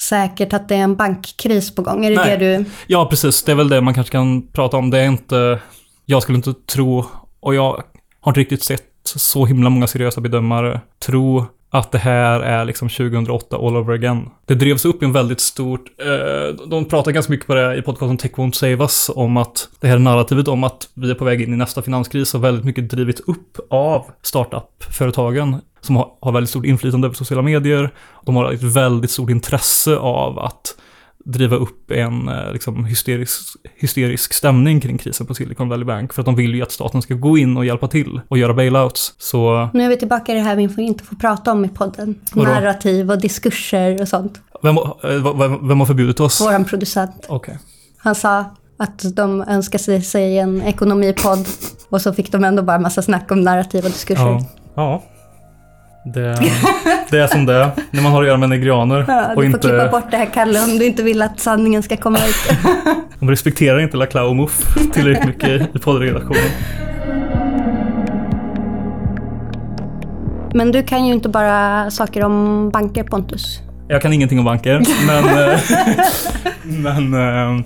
säkert 0.00 0.52
att 0.52 0.68
det 0.68 0.74
är 0.74 0.78
en 0.78 0.96
bankkris 0.96 1.74
på 1.74 1.82
gång. 1.82 2.04
Är 2.04 2.10
det 2.10 2.16
Nej. 2.16 2.38
det 2.38 2.58
du... 2.58 2.64
Ja, 2.86 3.06
precis. 3.10 3.42
Det 3.42 3.52
är 3.52 3.56
väl 3.56 3.68
det 3.68 3.80
man 3.80 3.94
kanske 3.94 4.12
kan 4.12 4.48
prata 4.48 4.76
om. 4.76 4.90
Det 4.90 4.98
är 4.98 5.06
inte... 5.06 5.60
Jag 6.06 6.22
skulle 6.22 6.36
inte 6.36 6.54
tro, 6.54 7.04
och 7.40 7.54
jag 7.54 7.82
har 8.20 8.30
inte 8.30 8.40
riktigt 8.40 8.62
sett 8.62 8.82
så 9.04 9.46
himla 9.46 9.70
många 9.70 9.86
seriösa 9.86 10.20
bedömare 10.20 10.80
tro 11.06 11.46
att 11.74 11.92
det 11.92 11.98
här 11.98 12.40
är 12.40 12.64
liksom 12.64 12.88
2008 12.88 13.56
all 13.56 13.76
over 13.76 13.94
again. 13.94 14.30
Det 14.46 14.54
drevs 14.54 14.84
upp 14.84 15.02
i 15.02 15.04
en 15.04 15.12
väldigt 15.12 15.40
stort, 15.40 15.80
eh, 15.98 16.66
de 16.66 16.84
pratar 16.84 17.12
ganska 17.12 17.32
mycket 17.32 17.46
på 17.46 17.54
det 17.54 17.76
i 17.76 17.82
podcasten 17.82 18.18
Tech 18.18 18.32
Won't 18.32 18.52
Save 18.52 18.72
Us, 18.72 19.10
om 19.14 19.36
att 19.36 19.68
det 19.80 19.88
här 19.88 19.98
narrativet 19.98 20.48
om 20.48 20.64
att 20.64 20.88
vi 20.94 21.10
är 21.10 21.14
på 21.14 21.24
väg 21.24 21.40
in 21.40 21.54
i 21.54 21.56
nästa 21.56 21.82
finanskris 21.82 22.32
har 22.32 22.40
väldigt 22.40 22.64
mycket 22.64 22.90
drivits 22.90 23.20
upp 23.20 23.58
av 23.70 24.04
startup-företagen 24.22 25.56
som 25.80 25.96
har, 25.96 26.08
har 26.20 26.32
väldigt 26.32 26.50
stort 26.50 26.66
inflytande 26.66 27.06
över 27.06 27.14
sociala 27.14 27.42
medier. 27.42 27.90
De 28.24 28.36
har 28.36 28.52
ett 28.52 28.62
väldigt 28.62 29.10
stort 29.10 29.30
intresse 29.30 29.96
av 29.96 30.38
att 30.38 30.76
driva 31.24 31.56
upp 31.56 31.90
en 31.90 32.28
eh, 32.28 32.52
liksom, 32.52 32.84
hysterisk, 32.84 33.40
hysterisk 33.76 34.32
stämning 34.32 34.80
kring 34.80 34.98
krisen 34.98 35.26
på 35.26 35.34
Silicon 35.34 35.68
Valley 35.68 35.84
Bank. 35.84 36.12
För 36.12 36.22
att 36.22 36.26
de 36.26 36.36
vill 36.36 36.54
ju 36.54 36.62
att 36.62 36.72
staten 36.72 37.02
ska 37.02 37.14
gå 37.14 37.38
in 37.38 37.56
och 37.56 37.64
hjälpa 37.64 37.88
till 37.88 38.20
och 38.28 38.38
göra 38.38 38.54
bailouts. 38.54 39.14
Så... 39.18 39.68
Nu 39.74 39.84
är 39.84 39.88
vi 39.88 39.96
tillbaka 39.96 40.32
i 40.32 40.34
det 40.34 40.40
här 40.40 40.56
vi 40.56 40.68
får 40.68 40.84
inte 40.84 41.04
få 41.04 41.16
prata 41.16 41.52
om 41.52 41.64
i 41.64 41.68
podden. 41.68 42.14
Vadå? 42.32 42.50
Narrativ 42.50 43.10
och 43.10 43.20
diskurser 43.20 44.00
och 44.02 44.08
sånt. 44.08 44.40
Vem, 44.62 44.76
eh, 44.76 45.36
vem, 45.38 45.68
vem 45.68 45.78
har 45.80 45.86
förbjudit 45.86 46.20
oss? 46.20 46.40
Våran 46.40 46.64
producent. 46.64 47.26
Okej. 47.28 47.58
Han 47.96 48.14
sa 48.14 48.44
att 48.76 49.16
de 49.16 49.42
önskar 49.42 49.78
sig- 49.78 50.02
sig 50.02 50.38
en 50.38 50.62
ekonomipodd 50.62 51.46
och 51.88 52.00
så 52.00 52.12
fick 52.12 52.32
de 52.32 52.44
ändå 52.44 52.62
bara 52.62 52.78
massa 52.78 53.02
snack 53.02 53.30
om 53.30 53.40
narrativ 53.40 53.84
och 53.84 53.90
diskurser. 53.90 54.24
Ja. 54.24 54.46
ja. 54.74 55.02
Det, 56.04 56.38
det 57.10 57.18
är 57.18 57.26
som 57.26 57.46
det 57.46 57.54
är 57.54 57.70
när 57.90 58.02
man 58.02 58.12
har 58.12 58.22
att 58.22 58.26
göra 58.28 58.36
med 58.38 58.48
nigerianer. 58.48 59.04
Ja, 59.08 59.34
och 59.36 59.42
du 59.42 59.50
får 59.50 59.58
klippa 59.58 59.76
inte, 59.82 59.88
bort 59.90 60.10
det 60.10 60.16
här 60.16 60.26
Kalle 60.34 60.64
om 60.64 60.78
du 60.78 60.84
inte 60.86 61.02
vill 61.02 61.22
att 61.22 61.40
sanningen 61.40 61.82
ska 61.82 61.96
komma 61.96 62.18
ut. 62.18 62.58
de 63.20 63.30
respekterar 63.30 63.78
inte 63.80 63.96
Laclau 63.96 64.28
och 64.28 64.36
Muff 64.36 64.76
tillräckligt 64.92 65.26
mycket 65.26 65.76
i- 65.76 65.78
poddredaktionen. 65.78 66.42
Men 70.54 70.72
du 70.72 70.82
kan 70.82 71.06
ju 71.06 71.12
inte 71.12 71.28
bara 71.28 71.90
saker 71.90 72.24
om 72.24 72.70
banker 72.70 73.02
Pontus. 73.04 73.60
Jag 73.88 74.02
kan 74.02 74.12
ingenting 74.12 74.38
om 74.38 74.44
banker, 74.44 74.82
men, 75.06 75.24
eh, 75.52 75.60
men 77.08 77.14
eh, 77.58 77.64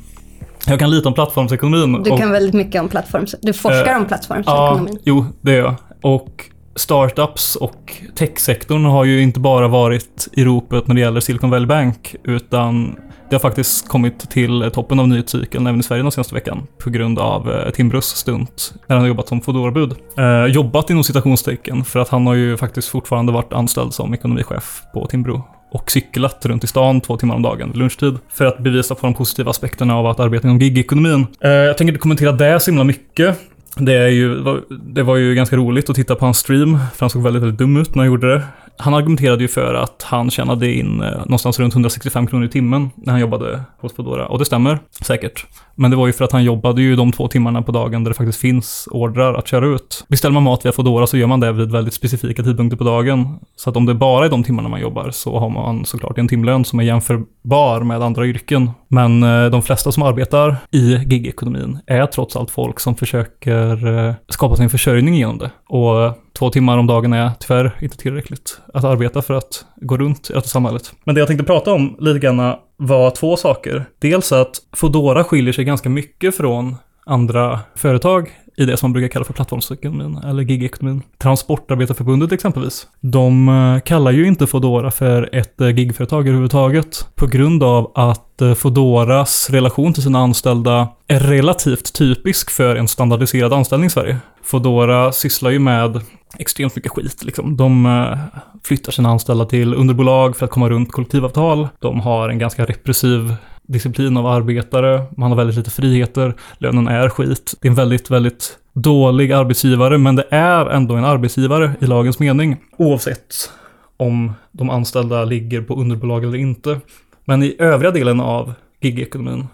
jag 0.66 0.78
kan 0.78 0.90
lite 0.90 1.08
om 1.08 1.14
plattformsekonomin. 1.14 2.02
Du 2.02 2.10
och- 2.10 2.18
kan 2.18 2.30
väldigt 2.32 2.54
mycket 2.54 2.80
om 2.82 2.88
plattforms... 2.88 3.34
Du 3.42 3.52
forskar 3.52 3.92
Eh, 3.92 3.96
om 3.96 4.04
plattformsekonomin. 4.06 4.92
Ja, 4.94 5.00
jo, 5.04 5.24
det 5.40 5.52
gör 5.52 5.58
jag. 5.64 5.74
Och 6.02 6.44
startups 6.78 7.56
och 7.56 7.92
techsektorn 8.14 8.84
har 8.84 9.04
ju 9.04 9.22
inte 9.22 9.40
bara 9.40 9.68
varit 9.68 10.28
i 10.32 10.44
ropet 10.44 10.86
när 10.86 10.94
det 10.94 11.00
gäller 11.00 11.20
Silicon 11.20 11.50
Valley 11.50 11.66
Bank, 11.66 12.16
utan 12.24 12.96
det 13.30 13.34
har 13.34 13.40
faktiskt 13.40 13.88
kommit 13.88 14.30
till 14.30 14.70
toppen 14.74 15.00
av 15.00 15.08
nyhetscykeln 15.08 15.66
även 15.66 15.80
i 15.80 15.82
Sverige 15.82 16.02
den 16.02 16.12
senaste 16.12 16.34
veckan 16.34 16.66
på 16.78 16.90
grund 16.90 17.18
av 17.18 17.50
eh, 17.50 17.70
Timbros 17.70 17.74
Timbrus 17.76 18.04
stunt 18.04 18.74
när 18.86 18.96
han 18.96 19.02
har 19.02 19.08
jobbat 19.08 19.28
som 19.28 19.40
Foodora-bud. 19.40 19.94
Eh, 20.18 20.46
jobbat 20.46 20.90
inom 20.90 21.04
citationstecken 21.04 21.84
för 21.84 22.00
att 22.00 22.08
han 22.08 22.26
har 22.26 22.34
ju 22.34 22.56
faktiskt 22.56 22.88
fortfarande 22.88 23.32
varit 23.32 23.52
anställd 23.52 23.94
som 23.94 24.14
ekonomichef 24.14 24.82
på 24.94 25.06
Timbro 25.06 25.42
och 25.70 25.90
cyklat 25.90 26.46
runt 26.46 26.64
i 26.64 26.66
stan 26.66 27.00
två 27.00 27.16
timmar 27.16 27.34
om 27.34 27.42
dagen 27.42 27.68
vid 27.68 27.76
lunchtid 27.76 28.18
för 28.28 28.46
att 28.46 28.58
bevisa 28.58 28.94
på 28.94 29.06
de 29.06 29.14
positiva 29.14 29.50
aspekterna 29.50 29.96
av 29.96 30.06
att 30.06 30.20
arbeta 30.20 30.48
inom 30.48 30.58
gigekonomin. 30.58 31.26
Eh, 31.40 31.50
jag 31.50 31.78
tänker 31.78 31.92
inte 31.92 32.02
kommentera 32.02 32.32
det 32.32 32.60
så 32.60 32.70
himla 32.70 32.84
mycket. 32.84 33.38
Det, 33.78 33.94
är 33.94 34.08
ju, 34.08 34.42
det 34.68 35.02
var 35.02 35.16
ju 35.16 35.34
ganska 35.34 35.56
roligt 35.56 35.90
att 35.90 35.96
titta 35.96 36.14
på 36.14 36.24
hans 36.24 36.38
stream, 36.38 36.78
för 36.94 37.00
han 37.00 37.10
såg 37.10 37.22
väldigt, 37.22 37.42
väldigt 37.42 37.58
dum 37.58 37.76
ut 37.76 37.94
när 37.94 38.02
han 38.02 38.06
gjorde 38.06 38.34
det. 38.34 38.42
Han 38.78 38.94
argumenterade 38.94 39.42
ju 39.42 39.48
för 39.48 39.74
att 39.74 40.02
han 40.02 40.30
tjänade 40.30 40.72
in 40.72 41.02
eh, 41.02 41.18
någonstans 41.18 41.58
runt 41.58 41.74
165 41.74 42.26
kronor 42.26 42.46
i 42.46 42.48
timmen 42.48 42.90
när 42.96 43.12
han 43.12 43.20
jobbade 43.20 43.60
hos 43.80 43.94
Foodora. 43.94 44.26
Och 44.26 44.38
det 44.38 44.44
stämmer 44.44 44.78
säkert. 45.00 45.46
Men 45.74 45.90
det 45.90 45.96
var 45.96 46.06
ju 46.06 46.12
för 46.12 46.24
att 46.24 46.32
han 46.32 46.44
jobbade 46.44 46.82
ju 46.82 46.96
de 46.96 47.12
två 47.12 47.28
timmarna 47.28 47.62
på 47.62 47.72
dagen 47.72 48.04
där 48.04 48.10
det 48.10 48.14
faktiskt 48.14 48.40
finns 48.40 48.88
ordrar 48.90 49.34
att 49.34 49.48
köra 49.48 49.66
ut. 49.66 50.04
Beställer 50.08 50.34
man 50.34 50.42
mat 50.42 50.64
via 50.64 50.72
Foodora 50.72 51.06
så 51.06 51.16
gör 51.16 51.26
man 51.26 51.40
det 51.40 51.52
vid 51.52 51.72
väldigt 51.72 51.94
specifika 51.94 52.42
tidpunkter 52.42 52.76
på 52.76 52.84
dagen. 52.84 53.38
Så 53.56 53.70
att 53.70 53.76
om 53.76 53.86
det 53.86 53.94
bara 53.94 54.26
är 54.26 54.30
de 54.30 54.42
timmarna 54.42 54.68
man 54.68 54.80
jobbar 54.80 55.10
så 55.10 55.38
har 55.38 55.50
man 55.50 55.84
såklart 55.84 56.18
en 56.18 56.28
timlön 56.28 56.64
som 56.64 56.80
är 56.80 56.84
jämförbar 56.84 57.80
med 57.80 58.02
andra 58.02 58.26
yrken. 58.26 58.70
Men 58.88 59.22
eh, 59.22 59.50
de 59.50 59.62
flesta 59.62 59.92
som 59.92 60.02
arbetar 60.02 60.56
i 60.70 60.96
gigekonomin 60.96 61.78
är 61.86 62.06
trots 62.06 62.36
allt 62.36 62.50
folk 62.50 62.80
som 62.80 62.96
försöker 62.96 63.86
eh, 63.86 64.14
skapa 64.28 64.56
sin 64.56 64.70
försörjning 64.70 65.14
genom 65.14 65.38
det. 65.38 65.50
Och 65.68 66.18
två 66.38 66.50
timmar 66.50 66.78
om 66.78 66.86
dagen 66.86 67.12
är 67.12 67.30
tyvärr 67.40 67.78
inte 67.80 67.96
tillräckligt 67.96 68.60
att 68.74 68.84
arbeta 68.84 69.22
för 69.22 69.34
att 69.34 69.64
gå 69.76 69.96
runt 69.96 70.30
i 70.30 70.32
detta 70.32 70.48
samhället. 70.48 70.92
Men 71.04 71.14
det 71.14 71.18
jag 71.18 71.28
tänkte 71.28 71.44
prata 71.44 71.72
om 71.72 71.96
lite 71.98 72.18
grann 72.18 72.54
var 72.76 73.10
två 73.10 73.36
saker. 73.36 73.84
Dels 73.98 74.32
att 74.32 74.56
Foodora 74.76 75.24
skiljer 75.24 75.52
sig 75.52 75.64
ganska 75.64 75.88
mycket 75.88 76.36
från 76.36 76.76
andra 77.06 77.60
företag 77.74 78.30
i 78.56 78.64
det 78.64 78.76
som 78.76 78.88
man 78.88 78.92
brukar 78.92 79.08
kalla 79.08 79.24
för 79.24 79.32
plattformsekonomin 79.32 80.16
eller 80.16 80.42
gigekonomin. 80.42 81.02
Transportarbetarförbundet 81.18 82.32
exempelvis. 82.32 82.86
De 83.00 83.48
eh, 83.48 83.80
kallar 83.80 84.10
ju 84.10 84.26
inte 84.26 84.46
Foodora 84.46 84.90
för 84.90 85.28
ett 85.32 85.60
eh, 85.60 85.68
gigföretag 85.68 86.28
överhuvudtaget 86.28 87.08
på 87.14 87.26
grund 87.26 87.62
av 87.62 87.92
att 87.94 88.24
Fodoras 88.38 88.58
Foodoras 88.58 89.50
relation 89.50 89.92
till 89.92 90.02
sina 90.02 90.18
anställda 90.18 90.88
är 91.08 91.20
relativt 91.20 91.92
typisk 91.92 92.50
för 92.50 92.76
en 92.76 92.88
standardiserad 92.88 93.52
anställning 93.52 93.86
i 93.86 93.90
Sverige. 93.90 94.16
Foodora 94.42 95.12
sysslar 95.12 95.50
ju 95.50 95.58
med 95.58 96.00
extremt 96.38 96.76
mycket 96.76 96.92
skit. 96.92 97.24
Liksom. 97.24 97.56
De 97.56 97.86
eh, 97.86 98.18
flyttar 98.64 98.92
sina 98.92 99.08
anställda 99.08 99.44
till 99.44 99.74
underbolag 99.74 100.36
för 100.36 100.44
att 100.44 100.50
komma 100.50 100.68
runt 100.68 100.92
kollektivavtal. 100.92 101.68
De 101.78 102.00
har 102.00 102.28
en 102.28 102.38
ganska 102.38 102.64
repressiv 102.64 103.34
disciplin 103.62 104.16
av 104.16 104.26
arbetare. 104.26 105.04
Man 105.16 105.30
har 105.30 105.36
väldigt 105.36 105.56
lite 105.56 105.70
friheter. 105.70 106.34
Lönen 106.58 106.88
är 106.88 107.08
skit. 107.08 107.54
Det 107.60 107.68
är 107.68 107.70
en 107.70 107.76
väldigt, 107.76 108.10
väldigt 108.10 108.58
dålig 108.72 109.32
arbetsgivare, 109.32 109.98
men 109.98 110.16
det 110.16 110.26
är 110.30 110.66
ändå 110.66 110.94
en 110.94 111.04
arbetsgivare 111.04 111.72
i 111.80 111.86
lagens 111.86 112.18
mening. 112.18 112.56
Oavsett 112.76 113.50
om 113.96 114.32
de 114.52 114.70
anställda 114.70 115.24
ligger 115.24 115.62
på 115.62 115.74
underbolag 115.74 116.24
eller 116.24 116.38
inte. 116.38 116.80
Men 117.24 117.42
i 117.42 117.56
övriga 117.58 117.90
delen 117.90 118.20
av 118.20 118.54
gigekonomin, 118.80 119.48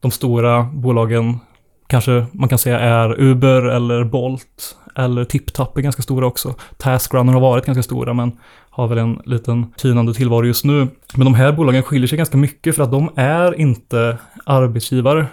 de 0.00 0.10
stora 0.10 0.62
bolagen 0.62 1.38
kanske 1.86 2.26
man 2.32 2.48
kan 2.48 2.58
säga 2.58 2.78
är 2.78 3.20
Uber 3.20 3.62
eller 3.62 4.04
Bolt 4.04 4.76
eller 4.94 5.24
TipTap 5.24 5.76
är 5.76 5.82
ganska 5.82 6.02
stora 6.02 6.26
också. 6.26 6.54
Taskrunner 6.76 7.32
har 7.32 7.40
varit 7.40 7.66
ganska 7.66 7.82
stora 7.82 8.14
men 8.14 8.32
har 8.70 8.88
väl 8.88 8.98
en 8.98 9.20
liten 9.24 9.72
tynande 9.76 10.14
tillvaro 10.14 10.46
just 10.46 10.64
nu. 10.64 10.88
Men 11.14 11.24
de 11.24 11.34
här 11.34 11.52
bolagen 11.52 11.82
skiljer 11.82 12.08
sig 12.08 12.18
ganska 12.18 12.36
mycket 12.36 12.76
för 12.76 12.82
att 12.82 12.90
de 12.90 13.10
är 13.16 13.60
inte 13.60 14.18
arbetsgivare. 14.44 15.26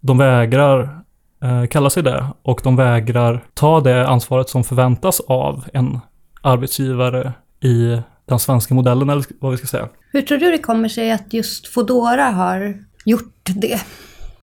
De 0.00 0.18
vägrar 0.18 0.98
eh, 1.42 1.66
kalla 1.66 1.90
sig 1.90 2.02
det 2.02 2.26
och 2.42 2.60
de 2.64 2.76
vägrar 2.76 3.44
ta 3.54 3.80
det 3.80 4.08
ansvaret 4.08 4.48
som 4.48 4.64
förväntas 4.64 5.20
av 5.20 5.64
en 5.72 6.00
arbetsgivare 6.42 7.32
i 7.60 8.00
den 8.26 8.38
svenska 8.38 8.74
modellen 8.74 9.10
eller 9.10 9.24
vad 9.40 9.50
vi 9.50 9.58
ska 9.58 9.66
säga. 9.66 9.88
Hur 10.12 10.22
tror 10.22 10.38
du 10.38 10.50
det 10.50 10.58
kommer 10.58 10.88
sig 10.88 11.12
att 11.12 11.32
just 11.32 11.66
Fodora 11.66 12.24
har 12.24 12.74
gjort 13.04 13.50
det? 13.54 13.80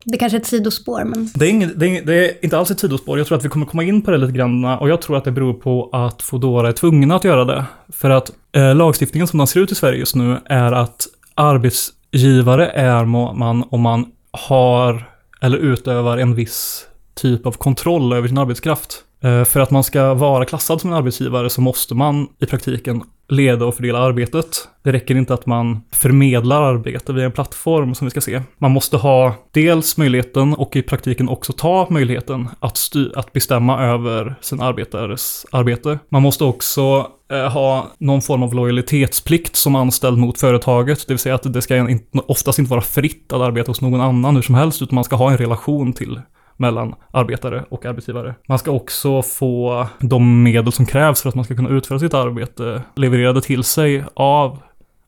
Det 0.05 0.19
kanske 0.19 0.37
är 0.39 0.41
ett 0.41 0.47
sidospår, 0.47 1.05
men 1.05 1.31
Det 1.35 1.45
är, 1.47 1.51
inget, 1.51 1.81
det, 1.81 1.87
är, 1.87 1.89
inget- 1.89 2.07
det 2.07 2.15
är 2.15 2.45
inte 2.45 2.59
alls 2.59 2.71
ett 2.71 2.81
sidospår. 2.81 3.19
Jag 3.19 3.27
tror 3.27 3.39
att 3.39 3.45
vi 3.45 3.49
kommer 3.49 3.67
komma 3.67 3.83
in 3.85 4.03
på 4.03 4.11
det 4.11 4.17
lite 4.19 4.33
grann 4.33 4.65
och 4.65 4.89
jag 4.89 5.03
tror 5.03 5.17
att 5.17 5.25
det 5.25 5.33
beror 5.33 5.55
på 5.55 5.89
att 5.93 6.23
Foodora 6.23 6.69
är 6.69 6.73
tvungna 6.73 7.17
att 7.17 7.25
göra 7.25 7.45
det. 7.45 7.65
För 7.89 8.11
att 8.11 8.33
eh, 8.53 8.75
lagstiftningen 8.75 9.27
som 9.27 9.39
den 9.39 9.47
ser 9.47 9.61
ut 9.61 9.73
i 9.73 9.75
Sverige 9.75 9.99
just 9.99 10.15
nu 10.17 10.37
är 10.45 10.73
att 10.73 11.07
arbetsgivare 11.35 12.67
är 12.67 13.05
man 13.05 13.65
om 13.71 13.81
man 13.81 14.07
har 14.31 15.09
eller 15.41 15.59
utövar 15.59 16.19
en 16.19 16.35
viss 16.35 16.87
typ 17.15 17.47
av 17.47 17.53
kontroll 17.53 18.13
över 18.13 18.29
sin 18.29 18.39
arbetskraft. 18.39 19.01
Eh, 19.23 19.45
för 19.45 19.61
att 19.61 19.71
man 19.71 19.85
ska 19.85 20.15
vara 20.15 20.45
klassad 20.45 20.81
som 20.81 20.91
en 20.91 20.97
arbetsgivare 20.97 21.51
så 21.51 21.61
måste 21.61 21.95
man 21.95 22.27
i 22.41 22.47
praktiken 22.47 23.03
leda 23.29 23.65
och 23.65 23.75
fördela 23.75 23.99
arbetet. 23.99 24.69
Det 24.83 24.93
räcker 24.93 25.15
inte 25.15 25.35
att 25.35 25.47
man 25.47 25.81
förmedlar 25.93 26.63
arbete 26.63 27.13
via 27.13 27.25
en 27.25 27.33
plattform 27.33 27.95
som 27.95 28.07
vi 28.07 28.11
ska 28.11 28.21
se. 28.21 28.43
Man 28.59 28.71
måste 28.71 28.97
ha 28.97 29.35
dels 29.53 29.97
möjligheten 29.97 30.55
och 30.55 30.77
i 30.77 30.83
praktiken 30.83 31.29
också 31.29 31.53
ta 31.53 31.87
möjligheten 31.91 32.49
att, 32.61 32.77
styr, 32.77 33.13
att 33.17 33.33
bestämma 33.33 33.83
över 33.83 34.35
sin 34.41 34.61
arbetares 34.61 35.47
arbete. 35.53 35.99
Man 36.09 36.23
måste 36.23 36.45
också 36.45 37.07
eh, 37.33 37.53
ha 37.53 37.87
någon 37.99 38.23
form 38.23 38.43
av 38.43 38.55
lojalitetsplikt 38.55 39.57
som 39.57 39.77
anställd 39.77 40.19
mot 40.19 40.39
företaget, 40.39 41.07
det 41.07 41.15
vill 41.15 41.19
säga 41.19 41.35
att 41.35 41.53
det 41.53 41.63
ska 41.63 41.89
oftast 42.27 42.59
inte 42.59 42.71
vara 42.71 42.81
fritt 42.81 43.33
att 43.33 43.41
arbeta 43.41 43.71
hos 43.71 43.81
någon 43.81 44.01
annan 44.01 44.35
hur 44.35 44.43
som 44.43 44.55
helst, 44.55 44.83
utan 44.83 44.95
man 44.95 45.05
ska 45.05 45.17
ha 45.17 45.31
en 45.31 45.39
relation 45.39 45.93
till 45.93 46.21
mellan 46.57 46.95
arbetare 47.11 47.65
och 47.69 47.87
arbetsgivare. 47.87 48.35
Man 48.49 48.59
ska 48.59 48.71
också 48.71 49.23
få 49.23 49.87
de 50.01 50.43
medel 50.43 50.73
som 50.73 50.87
krävs 50.87 51.23
för 51.23 51.29
att 51.29 51.35
man 51.35 51.45
ska 51.45 51.57
kunna 51.57 51.69
utföra 51.69 51.99
sitt 51.99 52.15
arbete 52.15 52.83
levererade 52.97 53.41
till 53.41 53.65
sig 53.65 54.05
av 54.15 54.59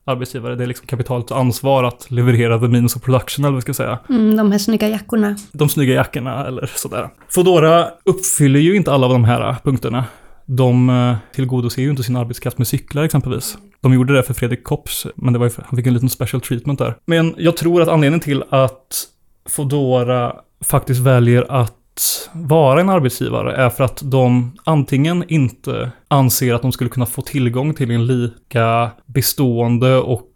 arbetsgivare. 0.05 0.55
Det 0.55 0.63
är 0.63 0.67
liksom 0.67 0.87
kapitalets 0.87 1.31
ansvar 1.31 1.83
att 1.83 2.11
leverera 2.11 2.59
the 2.59 2.67
means 2.67 2.95
of 2.95 3.01
production, 3.01 3.45
eller 3.45 3.53
vad 3.53 3.61
ska 3.61 3.73
säga. 3.73 3.99
mm, 4.09 4.35
de 4.37 4.51
här 4.51 4.59
snygga 4.59 4.89
jackorna. 4.89 5.35
De 5.51 5.69
snygga 5.69 5.93
jackorna 5.93 6.45
eller 6.47 6.71
sådär. 6.75 7.09
Foodora 7.29 7.87
uppfyller 8.05 8.59
ju 8.59 8.75
inte 8.75 8.91
alla 8.91 9.05
av 9.05 9.13
de 9.13 9.23
här 9.23 9.55
punkterna. 9.63 10.05
De 10.45 10.89
eh, 10.89 11.15
tillgodoser 11.35 11.81
ju 11.81 11.89
inte 11.89 12.03
sin 12.03 12.15
arbetskraft 12.15 12.57
med 12.57 12.67
cyklar 12.67 13.03
exempelvis. 13.03 13.57
De 13.81 13.93
gjorde 13.93 14.13
det 14.13 14.23
för 14.23 14.33
Fredrik 14.33 14.63
Kops, 14.63 15.07
men 15.15 15.33
det 15.33 15.39
var 15.39 15.45
ju 15.45 15.49
för, 15.49 15.65
han 15.67 15.77
fick 15.77 15.87
en 15.87 15.93
liten 15.93 16.09
special 16.09 16.41
treatment 16.41 16.79
där. 16.79 16.95
Men 17.05 17.35
jag 17.37 17.57
tror 17.57 17.81
att 17.81 17.87
anledningen 17.87 18.19
till 18.19 18.43
att 18.49 19.07
Foodora 19.49 20.35
faktiskt 20.61 20.99
väljer 20.99 21.51
att 21.51 21.73
vara 22.33 22.81
en 22.81 22.89
arbetsgivare 22.89 23.55
är 23.55 23.69
för 23.69 23.83
att 23.83 24.01
de 24.03 24.57
antingen 24.63 25.23
inte 25.27 25.91
anser 26.07 26.53
att 26.53 26.61
de 26.61 26.71
skulle 26.71 26.89
kunna 26.89 27.05
få 27.05 27.21
tillgång 27.21 27.73
till 27.73 27.91
en 27.91 28.05
lika 28.05 28.91
bestående 29.05 29.97
och, 29.97 30.31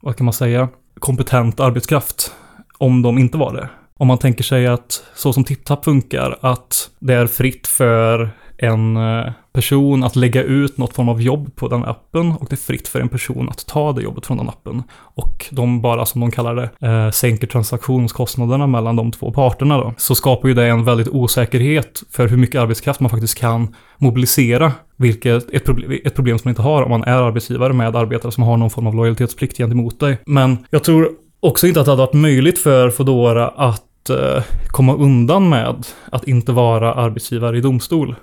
vad 0.00 0.16
kan 0.16 0.24
man 0.24 0.34
säga, 0.34 0.68
kompetent 0.98 1.60
arbetskraft 1.60 2.32
om 2.78 3.02
de 3.02 3.18
inte 3.18 3.38
var 3.38 3.54
det. 3.54 3.68
Om 3.96 4.06
man 4.06 4.18
tänker 4.18 4.44
sig 4.44 4.66
att 4.66 5.04
så 5.14 5.32
som 5.32 5.44
TipTap 5.44 5.84
funkar, 5.84 6.38
att 6.40 6.90
det 6.98 7.14
är 7.14 7.26
fritt 7.26 7.66
för 7.66 8.30
en 8.58 8.96
eh, 8.96 9.32
person 9.56 10.04
att 10.04 10.16
lägga 10.16 10.42
ut 10.42 10.78
något 10.78 10.94
form 10.94 11.08
av 11.08 11.22
jobb 11.22 11.56
på 11.56 11.68
den 11.68 11.84
appen 11.84 12.32
och 12.32 12.46
det 12.50 12.54
är 12.54 12.56
fritt 12.56 12.88
för 12.88 13.00
en 13.00 13.08
person 13.08 13.48
att 13.48 13.66
ta 13.66 13.92
det 13.92 14.02
jobbet 14.02 14.26
från 14.26 14.36
den 14.36 14.48
appen. 14.48 14.82
Och 14.98 15.46
de 15.50 15.80
bara, 15.80 16.06
som 16.06 16.20
de 16.20 16.30
kallar 16.30 16.54
det, 16.54 16.86
eh, 16.86 17.10
sänker 17.10 17.46
transaktionskostnaderna 17.46 18.66
mellan 18.66 18.96
de 18.96 19.12
två 19.12 19.32
parterna 19.32 19.78
då. 19.78 19.94
Så 19.96 20.14
skapar 20.14 20.48
ju 20.48 20.54
det 20.54 20.66
en 20.66 20.84
väldigt 20.84 21.08
osäkerhet 21.08 22.02
för 22.10 22.28
hur 22.28 22.36
mycket 22.36 22.60
arbetskraft 22.60 23.00
man 23.00 23.10
faktiskt 23.10 23.38
kan 23.38 23.74
mobilisera. 23.98 24.72
Vilket 24.96 25.54
ett, 25.54 25.64
problem, 25.64 26.00
ett 26.04 26.14
problem 26.14 26.38
som 26.38 26.48
man 26.48 26.50
inte 26.50 26.62
har 26.62 26.82
om 26.82 26.90
man 26.90 27.04
är 27.04 27.22
arbetsgivare 27.22 27.72
med 27.72 27.96
arbetare 27.96 28.32
som 28.32 28.42
har 28.42 28.56
någon 28.56 28.70
form 28.70 28.86
av 28.86 28.94
lojalitetsplikt 28.94 29.56
gentemot 29.56 30.00
dig. 30.00 30.18
Men 30.26 30.58
jag 30.70 30.84
tror 30.84 31.10
också 31.40 31.66
inte 31.66 31.80
att 31.80 31.86
det 31.86 31.92
hade 31.92 32.02
varit 32.02 32.14
möjligt 32.14 32.58
för 32.58 32.90
Fodora 32.90 33.48
att 33.48 34.10
eh, 34.10 34.42
komma 34.66 34.94
undan 34.94 35.48
med 35.48 35.84
att 36.12 36.24
inte 36.24 36.52
vara 36.52 36.94
arbetsgivare 36.94 37.58
i 37.58 37.60
domstol. 37.60 38.14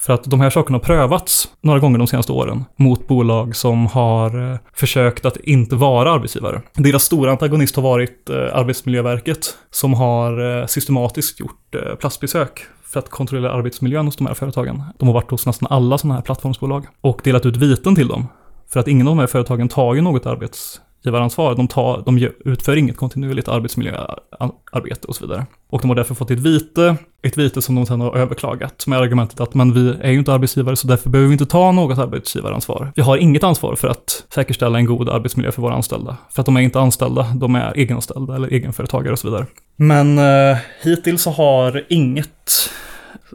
För 0.00 0.12
att 0.12 0.24
de 0.24 0.40
här 0.40 0.50
sakerna 0.50 0.78
har 0.78 0.82
prövats 0.82 1.48
några 1.60 1.78
gånger 1.78 1.98
de 1.98 2.06
senaste 2.06 2.32
åren 2.32 2.64
mot 2.76 3.08
bolag 3.08 3.56
som 3.56 3.86
har 3.86 4.52
eh, 4.52 4.58
försökt 4.74 5.24
att 5.24 5.36
inte 5.36 5.76
vara 5.76 6.12
arbetsgivare. 6.12 6.62
Deras 6.74 7.02
stora 7.02 7.30
antagonist 7.30 7.76
har 7.76 7.82
varit 7.82 8.30
eh, 8.30 8.36
Arbetsmiljöverket 8.36 9.56
som 9.70 9.94
har 9.94 10.60
eh, 10.60 10.66
systematiskt 10.66 11.40
gjort 11.40 11.76
platsbesök 12.00 12.60
för 12.84 12.98
att 12.98 13.10
kontrollera 13.10 13.52
arbetsmiljön 13.52 14.06
hos 14.06 14.16
de 14.16 14.26
här 14.26 14.34
företagen. 14.34 14.82
De 14.98 15.08
har 15.08 15.14
varit 15.14 15.30
hos 15.30 15.46
nästan 15.46 15.66
alla 15.70 15.98
sådana 15.98 16.14
här 16.14 16.22
plattformsbolag 16.22 16.86
och 17.00 17.20
delat 17.24 17.46
ut 17.46 17.56
viten 17.56 17.94
till 17.94 18.08
dem. 18.08 18.26
För 18.72 18.80
att 18.80 18.88
ingen 18.88 19.08
av 19.08 19.16
de 19.16 19.18
här 19.18 19.26
företagen 19.26 19.68
tar 19.68 19.94
ju 19.94 20.00
något 20.00 20.26
arbets 20.26 20.80
arbetsgivaransvar. 21.08 21.54
De, 21.54 21.68
tar, 21.68 22.02
de 22.06 22.30
utför 22.44 22.76
inget 22.76 22.96
kontinuerligt 22.96 23.48
arbetsmiljöarbete 23.48 25.06
och 25.08 25.16
så 25.16 25.26
vidare. 25.26 25.46
Och 25.70 25.80
de 25.80 25.88
har 25.88 25.96
därför 25.96 26.14
fått 26.14 26.30
ett 26.30 26.38
vite, 26.38 26.96
ett 27.22 27.38
vite 27.38 27.62
som 27.62 27.74
de 27.74 27.86
sedan 27.86 28.00
har 28.00 28.16
överklagat 28.16 28.86
med 28.86 28.98
argumentet 28.98 29.40
att 29.40 29.54
men 29.54 29.72
vi 29.72 29.94
är 30.00 30.10
ju 30.10 30.18
inte 30.18 30.32
arbetsgivare 30.32 30.76
så 30.76 30.86
därför 30.86 31.10
behöver 31.10 31.28
vi 31.28 31.32
inte 31.32 31.46
ta 31.46 31.72
något 31.72 31.98
arbetsgivaransvar. 31.98 32.92
Vi 32.96 33.02
har 33.02 33.16
inget 33.16 33.44
ansvar 33.44 33.76
för 33.76 33.88
att 33.88 34.24
säkerställa 34.34 34.78
en 34.78 34.86
god 34.86 35.08
arbetsmiljö 35.08 35.52
för 35.52 35.62
våra 35.62 35.74
anställda. 35.74 36.16
För 36.30 36.42
att 36.42 36.46
de 36.46 36.56
är 36.56 36.60
inte 36.60 36.80
anställda, 36.80 37.26
de 37.34 37.54
är 37.54 37.72
egenanställda 37.76 38.34
eller 38.34 38.48
egenföretagare 38.48 39.12
och 39.12 39.18
så 39.18 39.28
vidare. 39.28 39.46
Men 39.76 40.18
eh, 40.18 40.56
hittills 40.82 41.22
så 41.22 41.30
har 41.30 41.84
inget 41.88 42.70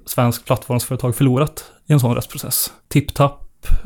svenskt 0.06 0.46
plattformsföretag 0.46 1.16
förlorat 1.16 1.66
i 1.90 1.94
en 1.94 2.00
sån 2.00 2.16
rättsprocess. 2.16 2.72
TipTap 2.90 3.40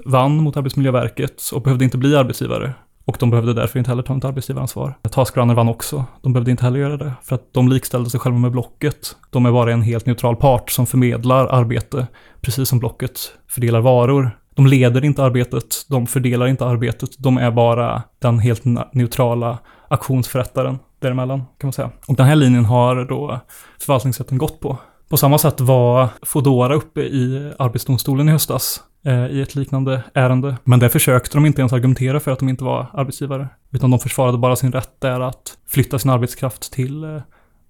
vann 0.05 0.37
mot 0.37 0.57
Arbetsmiljöverket 0.57 1.51
och 1.53 1.61
behövde 1.61 1.85
inte 1.85 1.97
bli 1.97 2.15
arbetsgivare. 2.15 2.73
Och 3.07 3.17
de 3.19 3.29
behövde 3.29 3.53
därför 3.53 3.79
inte 3.79 3.91
heller 3.91 4.03
ta 4.03 4.17
ett 4.17 4.25
arbetsgivaransvar. 4.25 4.97
Taskrunner 5.11 5.53
vann 5.53 5.69
också. 5.69 6.05
De 6.21 6.33
behövde 6.33 6.51
inte 6.51 6.63
heller 6.63 6.79
göra 6.79 6.97
det. 6.97 7.13
För 7.23 7.35
att 7.35 7.53
de 7.53 7.69
likställde 7.69 8.09
sig 8.09 8.19
själva 8.19 8.39
med 8.39 8.51
Blocket. 8.51 9.15
De 9.29 9.45
är 9.45 9.51
bara 9.51 9.73
en 9.73 9.81
helt 9.81 10.05
neutral 10.05 10.35
part 10.35 10.71
som 10.71 10.85
förmedlar 10.85 11.47
arbete, 11.47 12.07
precis 12.41 12.69
som 12.69 12.79
Blocket 12.79 13.19
fördelar 13.47 13.81
varor. 13.81 14.31
De 14.55 14.67
leder 14.67 15.05
inte 15.05 15.23
arbetet, 15.23 15.85
de 15.89 16.07
fördelar 16.07 16.47
inte 16.47 16.65
arbetet, 16.65 17.09
de 17.17 17.37
är 17.37 17.51
bara 17.51 18.03
den 18.19 18.39
helt 18.39 18.63
neutrala 18.93 19.57
aktionsförrättaren 19.87 20.79
däremellan, 20.99 21.39
kan 21.39 21.67
man 21.67 21.73
säga. 21.73 21.91
Och 22.07 22.15
den 22.15 22.25
här 22.25 22.35
linjen 22.35 22.65
har 22.65 23.05
då 23.05 23.39
förvaltningsrätten 23.79 24.37
gått 24.37 24.59
på. 24.59 24.77
På 25.09 25.17
samma 25.17 25.37
sätt 25.37 25.61
var 25.61 26.07
Fodora 26.21 26.75
uppe 26.75 27.01
i 27.01 27.53
Arbetsdomstolen 27.59 28.29
i 28.29 28.31
höstas 28.31 28.83
i 29.07 29.41
ett 29.41 29.55
liknande 29.55 30.03
ärende. 30.13 30.57
Men 30.63 30.79
där 30.79 30.89
försökte 30.89 31.37
de 31.37 31.45
inte 31.45 31.61
ens 31.61 31.73
argumentera 31.73 32.19
för 32.19 32.31
att 32.31 32.39
de 32.39 32.49
inte 32.49 32.63
var 32.63 32.87
arbetsgivare. 32.93 33.47
Utan 33.71 33.91
de 33.91 33.99
försvarade 33.99 34.37
bara 34.37 34.55
sin 34.55 34.71
rätt 34.71 35.01
där 35.01 35.19
att 35.19 35.57
flytta 35.67 35.99
sin 35.99 36.11
arbetskraft 36.11 36.73
till 36.73 37.03
eh, 37.03 37.21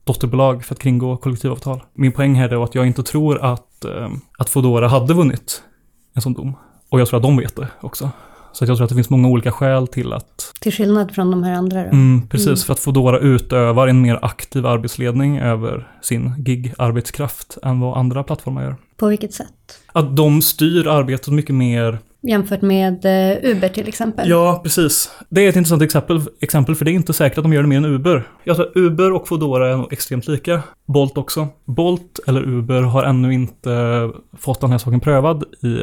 dotterbolag 0.03 0.65
för 0.65 0.75
att 0.75 0.79
kringgå 0.79 1.17
kollektivavtal. 1.17 1.84
Min 1.94 2.12
poäng 2.12 2.36
här 2.36 2.50
är 2.50 2.63
att 2.63 2.75
jag 2.75 2.88
inte 2.88 3.03
tror 3.03 3.46
att, 3.46 3.86
eh, 3.86 4.10
att 4.38 4.50
Fodora 4.50 4.88
hade 4.88 5.13
vunnit 5.13 5.63
en 6.13 6.21
sån 6.21 6.34
dom. 6.34 6.54
Och 6.89 7.00
jag 7.00 7.08
tror 7.08 7.17
att 7.17 7.23
de 7.23 7.38
vet 7.38 7.56
det 7.56 7.67
också. 7.82 8.10
Så 8.52 8.65
jag 8.65 8.78
tror 8.78 8.84
att 8.84 8.89
det 8.89 8.95
finns 8.95 9.10
många 9.10 9.28
olika 9.28 9.52
skäl 9.52 9.88
till 9.88 10.13
att... 10.13 10.54
Till 10.62 10.73
skillnad 10.73 11.12
från 11.12 11.32
de 11.32 11.43
här 11.43 11.54
andra 11.54 11.84
då? 11.84 11.89
Mm, 11.89 12.28
precis, 12.28 12.47
mm. 12.47 12.58
för 12.58 12.73
att 12.73 12.80
Foodora 12.80 13.19
utövar 13.19 13.88
en 13.88 14.02
mer 14.02 14.19
aktiv 14.21 14.65
arbetsledning 14.65 15.38
över 15.38 15.91
sin 16.02 16.43
gig-arbetskraft 16.43 17.58
än 17.63 17.80
vad 17.80 17.97
andra 17.97 18.23
plattformar 18.23 18.63
gör. 18.63 18.76
På 18.97 19.07
vilket 19.07 19.33
sätt? 19.33 19.79
Att 19.91 20.15
de 20.17 20.41
styr 20.41 20.88
arbetet 20.88 21.27
mycket 21.27 21.55
mer 21.55 21.99
Jämfört 22.21 22.62
med 22.62 23.05
uh, 23.05 23.51
Uber 23.51 23.69
till 23.69 23.88
exempel? 23.88 24.29
Ja, 24.29 24.60
precis. 24.63 25.12
Det 25.29 25.41
är 25.41 25.49
ett 25.49 25.55
intressant 25.55 25.81
exempel, 25.81 26.21
exempel, 26.39 26.75
för 26.75 26.86
det 26.86 26.91
är 26.91 26.93
inte 26.93 27.13
säkert 27.13 27.38
att 27.38 27.43
de 27.43 27.53
gör 27.53 27.62
det 27.62 27.67
mer 27.67 27.77
än 27.77 27.86
Uber. 27.86 28.27
Jag 28.43 28.55
tror 28.55 28.67
att 28.67 28.75
Uber 28.75 29.12
och 29.12 29.27
Foodora 29.27 29.69
är 29.69 29.77
nog 29.77 29.93
extremt 29.93 30.27
lika. 30.27 30.63
Bolt 30.86 31.17
också. 31.17 31.47
Bolt 31.65 32.19
eller 32.27 32.41
Uber 32.41 32.81
har 32.81 33.03
ännu 33.03 33.33
inte 33.33 34.10
fått 34.38 34.62
den 34.62 34.71
här 34.71 34.77
saken 34.77 34.99
prövad 34.99 35.43
i 35.43 35.79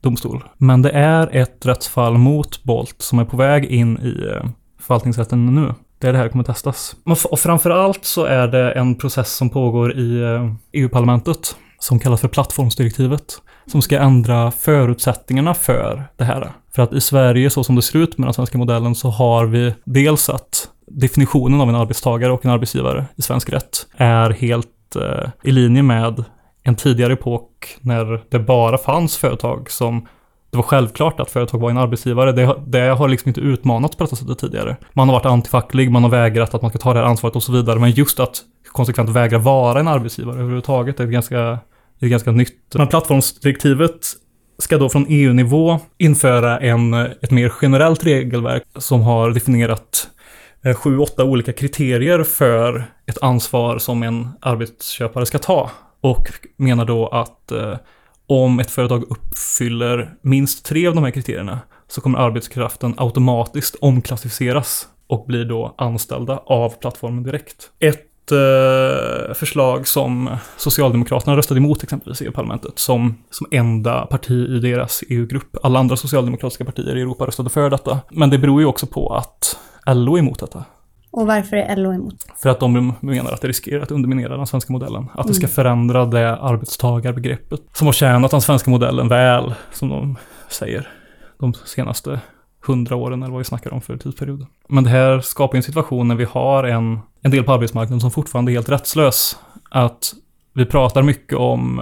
domstol. 0.00 0.44
Men 0.58 0.82
det 0.82 0.90
är 0.90 1.36
ett 1.36 1.66
rättsfall 1.66 2.18
mot 2.18 2.62
Bolt 2.64 2.96
som 2.98 3.18
är 3.18 3.24
på 3.24 3.36
väg 3.36 3.64
in 3.64 3.98
i 3.98 4.26
eh, 4.26 4.50
förvaltningsrätten 4.80 5.54
nu. 5.54 5.74
Det 5.98 6.08
är 6.08 6.12
det 6.12 6.18
här 6.18 6.28
kommer 6.28 6.44
testas. 6.44 6.96
Och 7.30 7.38
framförallt 7.38 8.04
så 8.04 8.24
är 8.24 8.48
det 8.48 8.72
en 8.72 8.94
process 8.94 9.32
som 9.32 9.50
pågår 9.50 9.98
i 9.98 10.22
eh, 10.22 10.52
EU-parlamentet 10.72 11.56
som 11.82 11.98
kallas 11.98 12.20
för 12.20 12.28
plattformsdirektivet. 12.28 13.42
Som 13.66 13.82
ska 13.82 13.98
ändra 13.98 14.50
förutsättningarna 14.50 15.54
för 15.54 16.04
det 16.16 16.24
här. 16.24 16.52
För 16.74 16.82
att 16.82 16.92
i 16.92 17.00
Sverige, 17.00 17.50
så 17.50 17.64
som 17.64 17.74
det 17.74 17.82
ser 17.82 17.98
ut 17.98 18.18
med 18.18 18.26
den 18.26 18.34
svenska 18.34 18.58
modellen, 18.58 18.94
så 18.94 19.08
har 19.08 19.46
vi 19.46 19.74
dels 19.84 20.28
att 20.28 20.68
definitionen 20.86 21.60
av 21.60 21.68
en 21.68 21.74
arbetstagare 21.74 22.32
och 22.32 22.44
en 22.44 22.50
arbetsgivare 22.50 23.06
i 23.16 23.22
svensk 23.22 23.50
rätt 23.50 23.86
är 23.96 24.30
helt 24.30 24.96
eh, 24.96 25.30
i 25.42 25.52
linje 25.52 25.82
med 25.82 26.24
en 26.62 26.74
tidigare 26.74 27.12
epok 27.12 27.76
när 27.80 28.24
det 28.28 28.38
bara 28.38 28.78
fanns 28.78 29.16
företag 29.16 29.70
som 29.70 30.06
det 30.50 30.56
var 30.56 30.64
självklart 30.64 31.20
att 31.20 31.30
företag 31.30 31.58
var 31.58 31.70
en 31.70 31.78
arbetsgivare. 31.78 32.32
Det, 32.32 32.56
det 32.66 32.88
har 32.88 33.08
liksom 33.08 33.28
inte 33.28 33.40
utmanats 33.40 33.96
på 33.96 34.04
detta 34.04 34.16
sättet 34.16 34.38
tidigare. 34.38 34.76
Man 34.92 35.08
har 35.08 35.16
varit 35.16 35.26
antifacklig, 35.26 35.90
man 35.90 36.02
har 36.02 36.10
vägrat 36.10 36.54
att 36.54 36.62
man 36.62 36.70
ska 36.70 36.78
ta 36.78 36.92
det 36.92 36.98
här 36.98 37.06
ansvaret 37.06 37.36
och 37.36 37.42
så 37.42 37.52
vidare. 37.52 37.78
Men 37.78 37.90
just 37.90 38.20
att 38.20 38.42
konsekvent 38.72 39.10
vägra 39.10 39.38
vara 39.38 39.80
en 39.80 39.88
arbetsgivare 39.88 40.34
överhuvudtaget 40.34 41.00
är 41.00 41.06
ganska, 41.06 41.58
det 42.02 42.06
är 42.06 42.10
ganska 42.10 42.32
nytt. 42.32 42.74
Men 42.74 42.88
plattformsdirektivet 42.88 44.06
ska 44.58 44.78
då 44.78 44.88
från 44.88 45.06
EU-nivå 45.08 45.80
införa 45.98 46.58
en, 46.58 46.94
ett 46.94 47.30
mer 47.30 47.52
generellt 47.62 48.04
regelverk 48.04 48.62
som 48.76 49.00
har 49.00 49.30
definierat 49.30 50.08
eh, 50.64 50.74
sju, 50.74 50.98
åtta 50.98 51.24
olika 51.24 51.52
kriterier 51.52 52.22
för 52.22 52.84
ett 53.06 53.22
ansvar 53.22 53.78
som 53.78 54.02
en 54.02 54.28
arbetsköpare 54.40 55.26
ska 55.26 55.38
ta. 55.38 55.70
Och 56.00 56.28
menar 56.56 56.84
då 56.84 57.08
att 57.08 57.52
eh, 57.52 57.76
om 58.26 58.60
ett 58.60 58.70
företag 58.70 59.04
uppfyller 59.10 60.14
minst 60.22 60.64
tre 60.64 60.86
av 60.86 60.94
de 60.94 61.04
här 61.04 61.10
kriterierna 61.10 61.60
så 61.88 62.00
kommer 62.00 62.18
arbetskraften 62.18 62.94
automatiskt 62.96 63.76
omklassificeras 63.80 64.88
och 65.06 65.24
blir 65.26 65.44
då 65.44 65.74
anställda 65.78 66.36
av 66.36 66.70
plattformen 66.80 67.22
direkt. 67.22 67.70
Ett 67.78 68.11
förslag 69.34 69.86
som 69.88 70.36
Socialdemokraterna 70.56 71.36
röstade 71.36 71.58
emot 71.58 71.82
exempelvis 71.82 72.22
i 72.22 72.24
EU-parlamentet 72.24 72.78
som, 72.78 73.14
som 73.30 73.46
enda 73.50 74.06
parti 74.06 74.48
i 74.48 74.58
deras 74.58 75.04
EU-grupp. 75.08 75.56
Alla 75.62 75.78
andra 75.78 75.96
socialdemokratiska 75.96 76.64
partier 76.64 76.96
i 76.96 77.00
Europa 77.00 77.26
röstade 77.26 77.50
för 77.50 77.70
detta. 77.70 77.98
Men 78.10 78.30
det 78.30 78.38
beror 78.38 78.60
ju 78.60 78.66
också 78.66 78.86
på 78.86 79.14
att 79.14 79.58
LO 79.86 80.14
är 80.16 80.18
emot 80.18 80.38
detta. 80.38 80.64
Och 81.12 81.26
varför 81.26 81.56
är 81.56 81.76
LO 81.76 81.92
emot? 81.92 82.14
För 82.36 82.50
att 82.50 82.60
de 82.60 82.94
menar 83.00 83.32
att 83.32 83.40
det 83.40 83.48
riskerar 83.48 83.82
att 83.82 83.90
underminera 83.90 84.36
den 84.36 84.46
svenska 84.46 84.72
modellen. 84.72 85.08
Att 85.14 85.26
det 85.26 85.34
ska 85.34 85.44
mm. 85.44 85.54
förändra 85.54 86.06
det 86.06 86.36
arbetstagarbegreppet 86.36 87.60
som 87.72 87.86
har 87.86 87.92
tjänat 87.92 88.30
den 88.30 88.40
svenska 88.40 88.70
modellen 88.70 89.08
väl, 89.08 89.54
som 89.72 89.88
de 89.88 90.18
säger, 90.48 90.88
de 91.38 91.54
senaste 91.54 92.20
hundra 92.66 92.96
åren 92.96 93.22
eller 93.22 93.32
vad 93.32 93.38
vi 93.38 93.44
snackar 93.44 93.72
om 93.72 93.80
för 93.80 93.96
tidsperiod. 93.96 94.46
Men 94.68 94.84
det 94.84 94.90
här 94.90 95.20
skapar 95.20 95.56
en 95.56 95.62
situation 95.62 96.08
när 96.08 96.14
vi 96.14 96.24
har 96.24 96.64
en, 96.64 97.00
en 97.22 97.30
del 97.30 97.44
på 97.44 97.52
arbetsmarknaden 97.52 98.00
som 98.00 98.10
fortfarande 98.10 98.52
är 98.52 98.54
helt 98.54 98.68
rättslös. 98.68 99.38
Att 99.70 100.12
vi 100.52 100.66
pratar 100.66 101.02
mycket 101.02 101.38
om 101.38 101.78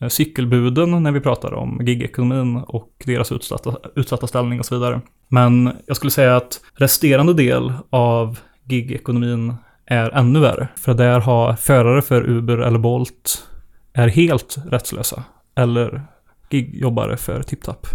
eh, 0.00 0.08
cykelbuden 0.08 1.02
när 1.02 1.12
vi 1.12 1.20
pratar 1.20 1.54
om 1.54 1.80
gigekonomin 1.82 2.56
och 2.56 2.90
deras 3.04 3.32
utsatta, 3.32 3.76
utsatta 3.96 4.26
ställning 4.26 4.58
och 4.58 4.66
så 4.66 4.74
vidare. 4.74 5.00
Men 5.28 5.72
jag 5.86 5.96
skulle 5.96 6.10
säga 6.10 6.36
att 6.36 6.60
resterande 6.74 7.34
del 7.34 7.72
av 7.90 8.38
gigekonomin 8.64 9.54
är 9.86 10.10
ännu 10.10 10.40
värre. 10.40 10.68
För 10.76 10.94
där 10.94 11.20
har 11.20 11.54
förare 11.54 12.02
för 12.02 12.30
Uber 12.30 12.58
eller 12.58 12.78
Bolt 12.78 13.46
är 13.92 14.08
helt 14.08 14.56
rättslösa. 14.70 15.24
Eller 15.54 16.02
gigjobbare 16.50 17.16
för 17.16 17.42
TipTap. 17.42 17.86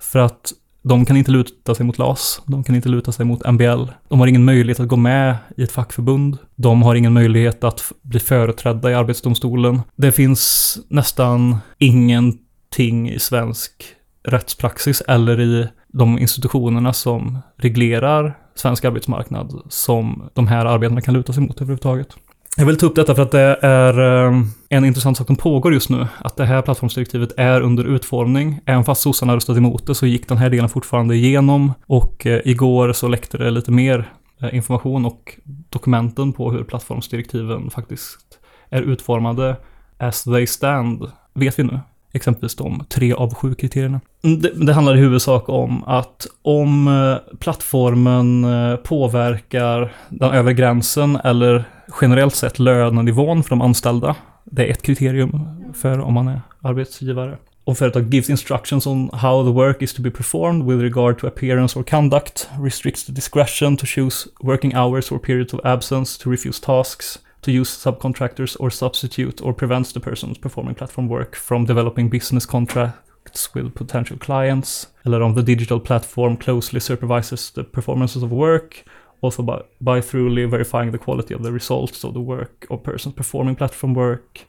För 0.00 0.18
att 0.18 0.52
de 0.86 1.04
kan 1.04 1.16
inte 1.16 1.30
luta 1.30 1.74
sig 1.74 1.86
mot 1.86 1.98
LAS, 1.98 2.42
de 2.46 2.64
kan 2.64 2.76
inte 2.76 2.88
luta 2.88 3.12
sig 3.12 3.26
mot 3.26 3.52
MBL. 3.52 3.84
De 4.08 4.20
har 4.20 4.26
ingen 4.26 4.44
möjlighet 4.44 4.80
att 4.80 4.88
gå 4.88 4.96
med 4.96 5.36
i 5.56 5.62
ett 5.62 5.72
fackförbund. 5.72 6.38
De 6.54 6.82
har 6.82 6.94
ingen 6.94 7.12
möjlighet 7.12 7.64
att 7.64 7.92
bli 8.02 8.20
företrädda 8.20 8.90
i 8.90 8.94
Arbetsdomstolen. 8.94 9.80
Det 9.96 10.12
finns 10.12 10.78
nästan 10.88 11.56
ingenting 11.78 13.10
i 13.10 13.18
svensk 13.18 13.72
rättspraxis 14.24 15.00
eller 15.00 15.40
i 15.40 15.68
de 15.88 16.18
institutionerna 16.18 16.92
som 16.92 17.38
reglerar 17.56 18.38
svensk 18.54 18.84
arbetsmarknad 18.84 19.62
som 19.68 20.30
de 20.34 20.46
här 20.46 20.66
arbetarna 20.66 21.00
kan 21.00 21.14
luta 21.14 21.32
sig 21.32 21.42
mot 21.42 21.56
överhuvudtaget. 21.56 22.16
Jag 22.56 22.66
vill 22.66 22.76
ta 22.76 22.86
upp 22.86 22.94
detta 22.94 23.14
för 23.14 23.22
att 23.22 23.30
det 23.30 23.58
är 23.62 24.00
ehm, 24.00 24.46
en 24.68 24.84
intressant 24.84 25.16
sak 25.16 25.26
som 25.26 25.36
pågår 25.36 25.72
just 25.72 25.90
nu. 25.90 26.06
Att 26.18 26.36
det 26.36 26.44
här 26.44 26.62
plattformsdirektivet 26.62 27.32
är 27.36 27.60
under 27.60 27.84
utformning. 27.84 28.60
Även 28.66 28.84
fast 28.84 29.02
sossarna 29.02 29.36
röstade 29.36 29.58
emot 29.58 29.86
det 29.86 29.94
så 29.94 30.06
gick 30.06 30.28
den 30.28 30.38
här 30.38 30.50
delen 30.50 30.68
fortfarande 30.68 31.16
igenom. 31.16 31.72
Och 31.86 32.26
eh, 32.26 32.40
igår 32.44 32.92
så 32.92 33.08
läckte 33.08 33.38
det 33.38 33.50
lite 33.50 33.70
mer 33.70 34.12
eh, 34.40 34.54
information 34.54 35.06
och 35.06 35.38
dokumenten 35.70 36.32
på 36.32 36.50
hur 36.50 36.64
plattformsdirektiven 36.64 37.70
faktiskt 37.70 38.38
är 38.70 38.82
utformade 38.82 39.56
as 39.98 40.24
they 40.24 40.46
stand, 40.46 41.10
vet 41.34 41.58
vi 41.58 41.62
nu 41.62 41.80
exempelvis 42.14 42.54
de 42.54 42.84
tre 42.88 43.12
av 43.12 43.34
sju 43.34 43.54
kriterierna. 43.54 44.00
Mm, 44.24 44.40
det, 44.40 44.66
det, 44.66 44.72
handlar 44.72 44.96
i 44.96 45.00
huvudsak 45.00 45.48
om 45.48 45.84
att 45.84 46.26
om 46.42 46.88
eh, 46.88 47.36
plattformen 47.38 48.44
eh, 48.44 48.76
påverkar 48.76 49.92
den 50.08 50.30
övre 50.30 50.54
gränsen 50.54 51.16
eller 51.24 51.64
generellt 52.00 52.34
sett 52.34 52.58
lönenivån 52.58 53.42
för 53.42 53.50
de 53.50 53.60
anställda. 53.60 54.16
Det 54.44 54.66
är 54.66 54.70
ett 54.70 54.82
kriterium 54.82 55.46
för 55.74 56.00
om 56.00 56.14
man 56.14 56.28
är 56.28 56.40
arbetsgivare. 56.62 57.36
Om 57.66 57.76
företag 57.76 58.14
gives 58.14 58.30
instructions 58.30 58.86
on 58.86 59.10
how 59.12 59.44
the 59.44 59.52
work 59.52 59.82
is 59.82 59.94
to 59.94 60.02
be 60.02 60.10
performed 60.10 60.66
with 60.66 60.82
regard 60.82 61.18
to 61.18 61.26
appearance 61.26 61.78
or 61.78 61.82
conduct, 61.82 62.48
restricts 62.60 63.04
the 63.04 63.12
discretion 63.12 63.76
to 63.76 63.86
choose 63.86 64.28
working 64.40 64.74
hours 64.74 65.12
or 65.12 65.18
periods 65.18 65.54
of 65.54 65.60
absence, 65.64 66.22
to 66.22 66.30
refuse 66.30 66.60
tasks, 66.60 67.18
to 67.44 67.52
use 67.52 67.70
subcontractors 67.70 68.56
or 68.58 68.70
substitute 68.70 69.40
or 69.42 69.52
prevents 69.52 69.92
the 69.92 70.00
person 70.00 70.34
performing 70.34 70.74
platform 70.74 71.08
work 71.08 71.36
from 71.36 71.64
developing 71.64 72.08
business 72.08 72.46
contracts 72.46 73.54
with 73.54 73.74
potential 73.74 74.16
clients. 74.16 74.88
Eller 75.06 75.22
om 75.22 75.34
the 75.34 75.42
digital 75.42 75.80
platform 75.80 76.36
closely 76.36 76.80
supervises 76.80 77.50
the 77.50 77.64
performances 77.64 78.22
of 78.22 78.30
work. 78.30 78.84
Also 79.20 79.42
by, 79.42 79.62
by 79.80 80.00
thoroughly 80.00 80.44
verifying 80.44 80.90
the 80.90 80.98
quality 80.98 81.34
of 81.34 81.42
the 81.42 81.52
results 81.52 82.04
of 82.04 82.14
the 82.14 82.20
work 82.20 82.66
of 82.70 82.82
persons 82.82 83.14
performing 83.14 83.56
platform 83.56 83.94
work. 83.94 84.46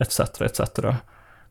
Etc. 0.00 0.44
etc. 0.44 1.02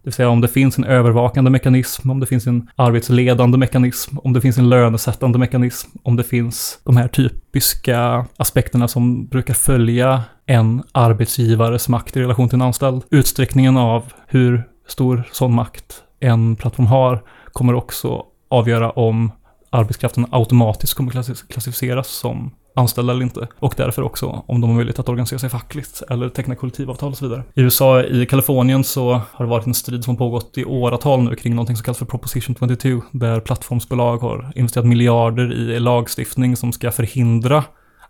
Det 0.04 0.08
vill 0.08 0.14
säga 0.14 0.30
om 0.30 0.42
det 0.42 0.48
finns 0.48 0.78
en 0.78 0.84
övervakande 0.84 1.52
mekanism, 1.52 2.10
om 2.10 2.20
det 2.20 2.26
finns 2.26 2.48
en 2.48 2.70
arbetsledande 2.76 3.58
mekanism, 3.58 4.18
om 4.18 4.34
det 4.34 4.42
finns 4.42 4.58
en 4.58 4.70
lönesättande 4.70 5.40
mekanism, 5.40 5.90
om 6.04 6.16
det 6.16 6.24
finns 6.24 6.80
de 6.84 6.98
här 6.98 7.08
typiska 7.08 8.26
aspekterna 8.38 8.88
som 8.88 9.28
brukar 9.28 9.54
följa 9.54 10.24
en 10.46 10.84
arbetsgivares 10.92 11.90
makt 11.90 12.18
i 12.18 12.22
relation 12.22 12.50
till 12.50 12.56
en 12.56 12.62
anställd. 12.62 13.04
Utsträckningen 13.10 13.78
av 13.78 14.04
hur 14.28 14.64
stor 14.88 15.24
sån 15.32 15.54
makt 15.54 16.04
en 16.20 16.56
plattform 16.56 16.88
har 16.88 17.24
kommer 17.52 17.74
också 17.74 18.24
avgöra 18.50 18.90
om 18.90 19.32
arbetskraften 19.70 20.26
automatiskt 20.32 20.94
kommer 20.94 21.12
klassificeras 21.48 22.08
som 22.08 22.52
anställda 22.76 23.14
eller 23.14 23.24
inte. 23.24 23.48
Och 23.60 23.74
därför 23.78 24.02
också 24.02 24.44
om 24.48 24.62
de 24.62 24.70
har 24.70 24.76
möjlighet 24.76 25.00
att 25.00 25.10
organisera 25.10 25.40
sig 25.40 25.50
fackligt 25.50 26.04
eller 26.10 26.30
teckna 26.30 26.56
kollektivavtal 26.56 27.12
och 27.12 27.18
så 27.18 27.26
vidare. 27.26 27.44
I 27.54 27.62
USA, 27.62 28.04
i 28.04 28.26
Kalifornien, 28.26 28.84
så 28.84 29.22
har 29.32 29.46
det 29.46 29.52
varit 29.52 29.68
en 29.68 29.74
strid 29.74 30.04
som 30.04 30.18
pågått 30.18 30.58
i 30.58 30.66
åratal 30.66 31.24
nu 31.24 31.36
kring 31.36 31.56
någonting 31.56 31.76
som 31.76 31.84
kallas 31.84 31.98
för 31.98 32.06
Proposition 32.06 32.56
22, 32.60 33.02
där 33.12 33.40
plattformsbolag 33.40 34.18
har 34.18 34.52
investerat 34.56 34.86
miljarder 34.86 35.54
i 35.54 35.80
lagstiftning 35.80 36.56
som 36.56 36.72
ska 36.72 36.92
förhindra 36.92 37.64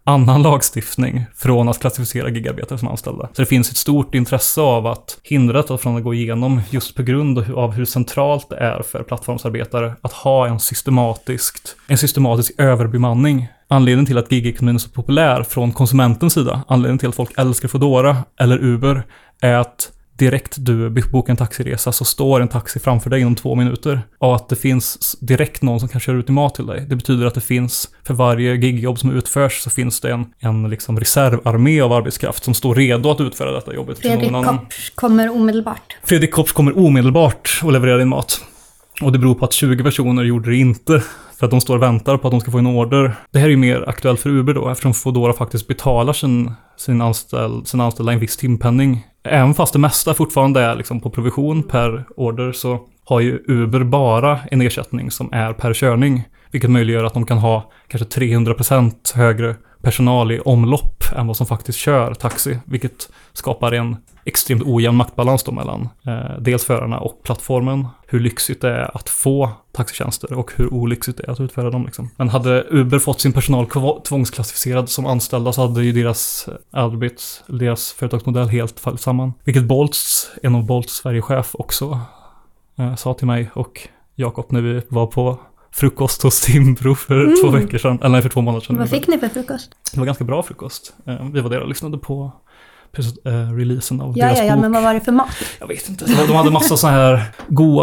annan 0.04 0.41
lagstiftning 0.41 1.26
från 1.36 1.69
att 1.69 1.80
klassificera 1.80 2.30
gigarbetare 2.30 2.80
som 2.80 2.88
anställda. 2.88 3.30
Så 3.34 3.41
det 3.41 3.45
finns 3.45 3.71
ett 3.71 3.78
stort 3.78 4.15
intresse 4.15 4.62
av 4.62 4.88
att 4.88 5.17
hindra 5.24 5.62
det 5.62 5.78
från 5.78 5.97
att 5.97 6.04
gå 6.04 6.13
igenom 6.13 6.62
just 6.69 6.95
på 6.95 7.04
grund 7.04 7.38
av 7.56 7.71
hur 7.71 7.86
centralt 7.86 8.50
det 8.50 8.58
är 8.58 8.82
för 8.82 9.04
plattformsarbetare 9.04 9.93
att 10.02 10.13
ha 10.13 10.47
en 10.47 10.60
systematiskt, 10.60 11.76
en 11.88 11.97
systematisk 11.97 12.54
överbemanning 12.58 13.47
Anledningen 13.71 14.05
till 14.05 14.17
att 14.17 14.31
gigekonomin 14.31 14.75
är 14.75 14.79
så 14.79 14.89
populär 14.89 15.43
från 15.43 15.71
konsumentens 15.71 16.34
sida, 16.34 16.63
anledningen 16.67 16.97
till 16.97 17.10
att 17.10 17.15
folk 17.15 17.31
älskar 17.38 17.67
Foodora 17.67 18.17
eller 18.39 18.57
Uber, 18.63 19.03
är 19.41 19.53
att 19.53 19.91
direkt 20.17 20.55
du 20.57 20.89
bokar 20.89 21.34
en 21.34 21.38
taxiresa 21.38 21.91
så 21.91 22.05
står 22.05 22.41
en 22.41 22.47
taxi 22.47 22.79
framför 22.79 23.10
dig 23.10 23.21
inom 23.21 23.36
två 23.36 23.55
minuter. 23.55 24.01
Och 24.17 24.36
att 24.36 24.49
det 24.49 24.55
finns 24.55 25.17
direkt 25.19 25.62
någon 25.62 25.79
som 25.79 25.89
kan 25.89 26.01
köra 26.01 26.17
ut 26.17 26.27
din 26.27 26.34
mat 26.34 26.55
till 26.55 26.65
dig. 26.65 26.86
Det 26.89 26.95
betyder 26.95 27.25
att 27.25 27.34
det 27.34 27.41
finns, 27.41 27.89
för 28.03 28.13
varje 28.13 28.55
gigjobb 28.55 28.99
som 28.99 29.12
utförs 29.12 29.62
så 29.62 29.69
finns 29.69 29.99
det 29.99 30.12
en, 30.12 30.25
en 30.39 30.69
liksom 30.69 30.99
reservarmé 30.99 31.81
av 31.81 31.93
arbetskraft 31.93 32.43
som 32.43 32.53
står 32.53 32.75
redo 32.75 33.12
att 33.12 33.21
utföra 33.21 33.51
detta 33.51 33.73
jobbet. 33.73 33.99
Fredrik 33.99 34.31
Kopps 34.31 34.89
kommer 34.95 35.29
omedelbart. 35.29 35.97
Fredrik 36.03 36.31
Kopps 36.31 36.51
kommer 36.51 36.77
omedelbart 36.77 37.62
och 37.63 37.71
levererar 37.71 37.99
din 37.99 38.10
mat. 38.10 38.41
Och 39.01 39.12
det 39.12 39.19
beror 39.19 39.36
på 39.36 39.45
att 39.45 39.53
20 39.53 39.84
personer 39.84 40.23
gjorde 40.23 40.49
det 40.49 40.57
inte. 40.57 41.03
För 41.41 41.45
att 41.45 41.51
de 41.51 41.62
står 41.62 41.75
och 41.75 41.82
väntar 41.82 42.17
på 42.17 42.27
att 42.27 42.32
de 42.32 42.39
ska 42.39 42.51
få 42.51 42.58
en 42.58 42.67
order. 42.67 43.15
Det 43.32 43.39
här 43.39 43.45
är 43.45 43.49
ju 43.49 43.58
mer 43.58 43.89
aktuellt 43.89 44.19
för 44.19 44.30
Uber 44.30 44.54
då, 44.54 44.69
eftersom 44.69 44.93
Foodora 44.93 45.34
faktiskt 45.34 45.67
betalar 45.67 46.13
sin, 46.13 46.54
sin, 46.77 47.01
anställ, 47.01 47.65
sin 47.65 47.82
anställda 47.82 48.12
en 48.13 48.19
viss 48.19 48.38
timpenning. 48.38 49.08
Även 49.23 49.54
fast 49.54 49.73
det 49.73 49.80
mesta 49.80 50.13
fortfarande 50.13 50.62
är 50.62 50.75
liksom 50.75 50.99
på 50.99 51.10
provision 51.10 51.63
per 51.63 52.06
order 52.15 52.51
så 52.51 52.80
har 53.06 53.19
ju 53.19 53.43
Uber 53.47 53.84
bara 53.84 54.39
en 54.51 54.62
ersättning 54.62 55.12
som 55.12 55.34
är 55.34 55.54
per 55.54 55.73
körning. 55.73 56.23
Vilket 56.51 56.69
möjliggör 56.69 57.04
att 57.04 57.13
de 57.13 57.25
kan 57.25 57.38
ha 57.38 57.71
kanske 57.88 58.19
300% 58.19 59.15
högre 59.15 59.56
personal 59.82 60.32
i 60.32 60.39
omlopp 60.39 61.04
än 61.15 61.27
vad 61.27 61.38
som 61.38 61.47
faktiskt 61.47 61.80
kör 61.80 62.13
taxi. 62.13 62.60
Vilket 62.65 63.10
skapar 63.34 63.71
en 63.71 63.97
extremt 64.25 64.63
ojämn 64.65 64.97
maktbalans 64.97 65.43
då 65.43 65.51
mellan 65.51 65.89
eh, 66.07 66.39
dels 66.39 66.65
förarna 66.65 66.99
och 66.99 67.23
plattformen. 67.23 67.88
Hur 68.07 68.19
lyxigt 68.19 68.62
det 68.62 68.69
är 68.69 68.97
att 68.97 69.10
få 69.10 69.49
taxitjänster 69.71 70.34
och 70.34 70.51
hur 70.55 70.73
olyxigt 70.73 71.17
det 71.17 71.23
är 71.27 71.31
att 71.31 71.39
utföra 71.39 71.69
dem. 71.69 71.86
Liksom. 71.86 72.10
Men 72.17 72.29
hade 72.29 72.67
Uber 72.69 72.99
fått 72.99 73.21
sin 73.21 73.34
personal 73.34 73.67
tvångsklassificerad 74.03 74.89
som 74.89 75.05
anställda 75.05 75.53
så 75.53 75.62
hade 75.62 75.84
ju 75.84 75.91
deras 75.91 76.49
arbets, 76.71 77.43
deras 77.47 77.91
företagsmodell 77.91 78.47
helt 78.47 78.79
fallit 78.79 79.01
samman. 79.01 79.34
Vilket 79.43 79.63
Bolts, 79.63 80.31
en 80.43 80.55
av 80.55 80.65
Bolts 80.65 80.93
Sverigechef 80.93 81.49
också 81.53 81.99
eh, 82.79 82.95
sa 82.95 83.13
till 83.13 83.27
mig 83.27 83.49
och 83.53 83.88
Jakob 84.15 84.45
när 84.49 84.62
vi 84.62 84.81
var 84.89 85.07
på 85.07 85.39
frukost 85.71 86.23
hos 86.23 86.41
Timbro 86.41 86.95
för 86.95 87.23
mm. 87.23 87.36
två 87.41 87.49
veckor 87.49 87.77
sedan, 87.77 87.99
eller 87.99 88.10
nej, 88.10 88.21
för 88.21 88.29
två 88.29 88.41
månader 88.41 88.65
sedan. 88.65 88.77
Vad 88.77 88.89
fick 88.89 89.07
ni 89.07 89.17
för 89.17 89.27
frukost? 89.27 89.71
Det 89.93 89.99
var 89.99 90.05
ganska 90.05 90.23
bra 90.23 90.43
frukost. 90.43 90.93
Eh, 91.05 91.29
vi 91.34 91.41
var 91.41 91.49
där 91.49 91.60
och 91.60 91.69
lyssnade 91.69 91.97
på 91.97 92.31
uh, 92.99 93.58
releasen 93.58 94.01
av 94.01 94.13
ja, 94.17 94.25
deras 94.25 94.39
ja, 94.39 94.45
ja, 94.45 94.54
bok. 94.54 94.62
men 94.62 94.71
vad 94.71 94.84
var 94.84 94.93
det 94.93 95.01
för 95.01 95.12
mat? 95.12 95.30
Jag 95.60 95.67
vet 95.67 95.89
inte. 95.89 96.06
De 96.06 96.34
hade 96.36 96.51
massa 96.51 96.77
så 96.77 96.88
här 96.88 97.23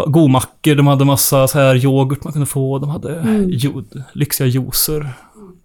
godmackor, 0.07 0.75
de 0.75 0.87
hade 0.87 1.05
massa 1.05 1.47
så 1.47 1.59
här 1.59 1.75
yoghurt 1.75 2.23
man 2.23 2.33
kunde 2.33 2.45
få, 2.45 2.79
de 2.79 2.89
hade 2.89 3.15
mm. 3.15 3.49
jod, 3.49 4.03
lyxiga 4.13 4.47
juicer. 4.47 5.09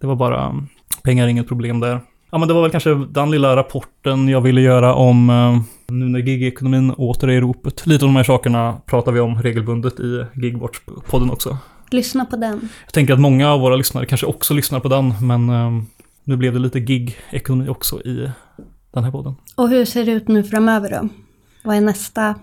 Det 0.01 0.07
var 0.07 0.15
bara 0.15 0.55
pengar, 1.03 1.27
inget 1.27 1.47
problem 1.47 1.79
där. 1.79 2.01
Ja, 2.31 2.37
men 2.37 2.47
det 2.47 2.53
var 2.53 2.61
väl 2.61 2.71
kanske 2.71 2.95
den 2.95 3.31
lilla 3.31 3.55
rapporten 3.55 4.27
jag 4.27 4.41
ville 4.41 4.61
göra 4.61 4.93
om 4.93 5.29
uh, 5.29 5.61
nu 5.87 6.05
när 6.05 6.19
gigekonomin 6.19 6.91
åter 6.91 7.27
är 7.27 7.33
i 7.33 7.41
ropet. 7.41 7.87
Lite 7.87 8.05
av 8.05 8.09
de 8.09 8.15
här 8.15 8.23
sakerna 8.23 8.77
pratar 8.85 9.11
vi 9.11 9.19
om 9.19 9.41
regelbundet 9.41 9.99
i 9.99 10.25
Gigwatch-podden 10.33 11.31
också. 11.31 11.57
Lyssna 11.91 12.25
på 12.25 12.35
den. 12.35 12.69
Jag 12.85 12.93
tänker 12.93 13.13
att 13.13 13.19
många 13.19 13.51
av 13.51 13.59
våra 13.59 13.75
lyssnare 13.75 14.05
kanske 14.05 14.25
också 14.25 14.53
lyssnar 14.53 14.79
på 14.79 14.87
den, 14.87 15.13
men 15.21 15.49
uh, 15.49 15.83
nu 16.23 16.35
blev 16.35 16.53
det 16.53 16.59
lite 16.59 16.79
gig-ekonomi 16.79 17.69
också 17.69 18.01
i 18.01 18.29
den 18.95 19.03
här 19.03 19.11
podden. 19.11 19.35
Och 19.55 19.69
hur 19.69 19.85
ser 19.85 20.05
det 20.05 20.11
ut 20.11 20.27
nu 20.27 20.43
framöver 20.43 20.89
då? 20.89 21.09
Vad 21.63 21.77
är 21.77 21.81
nästa 21.81 22.35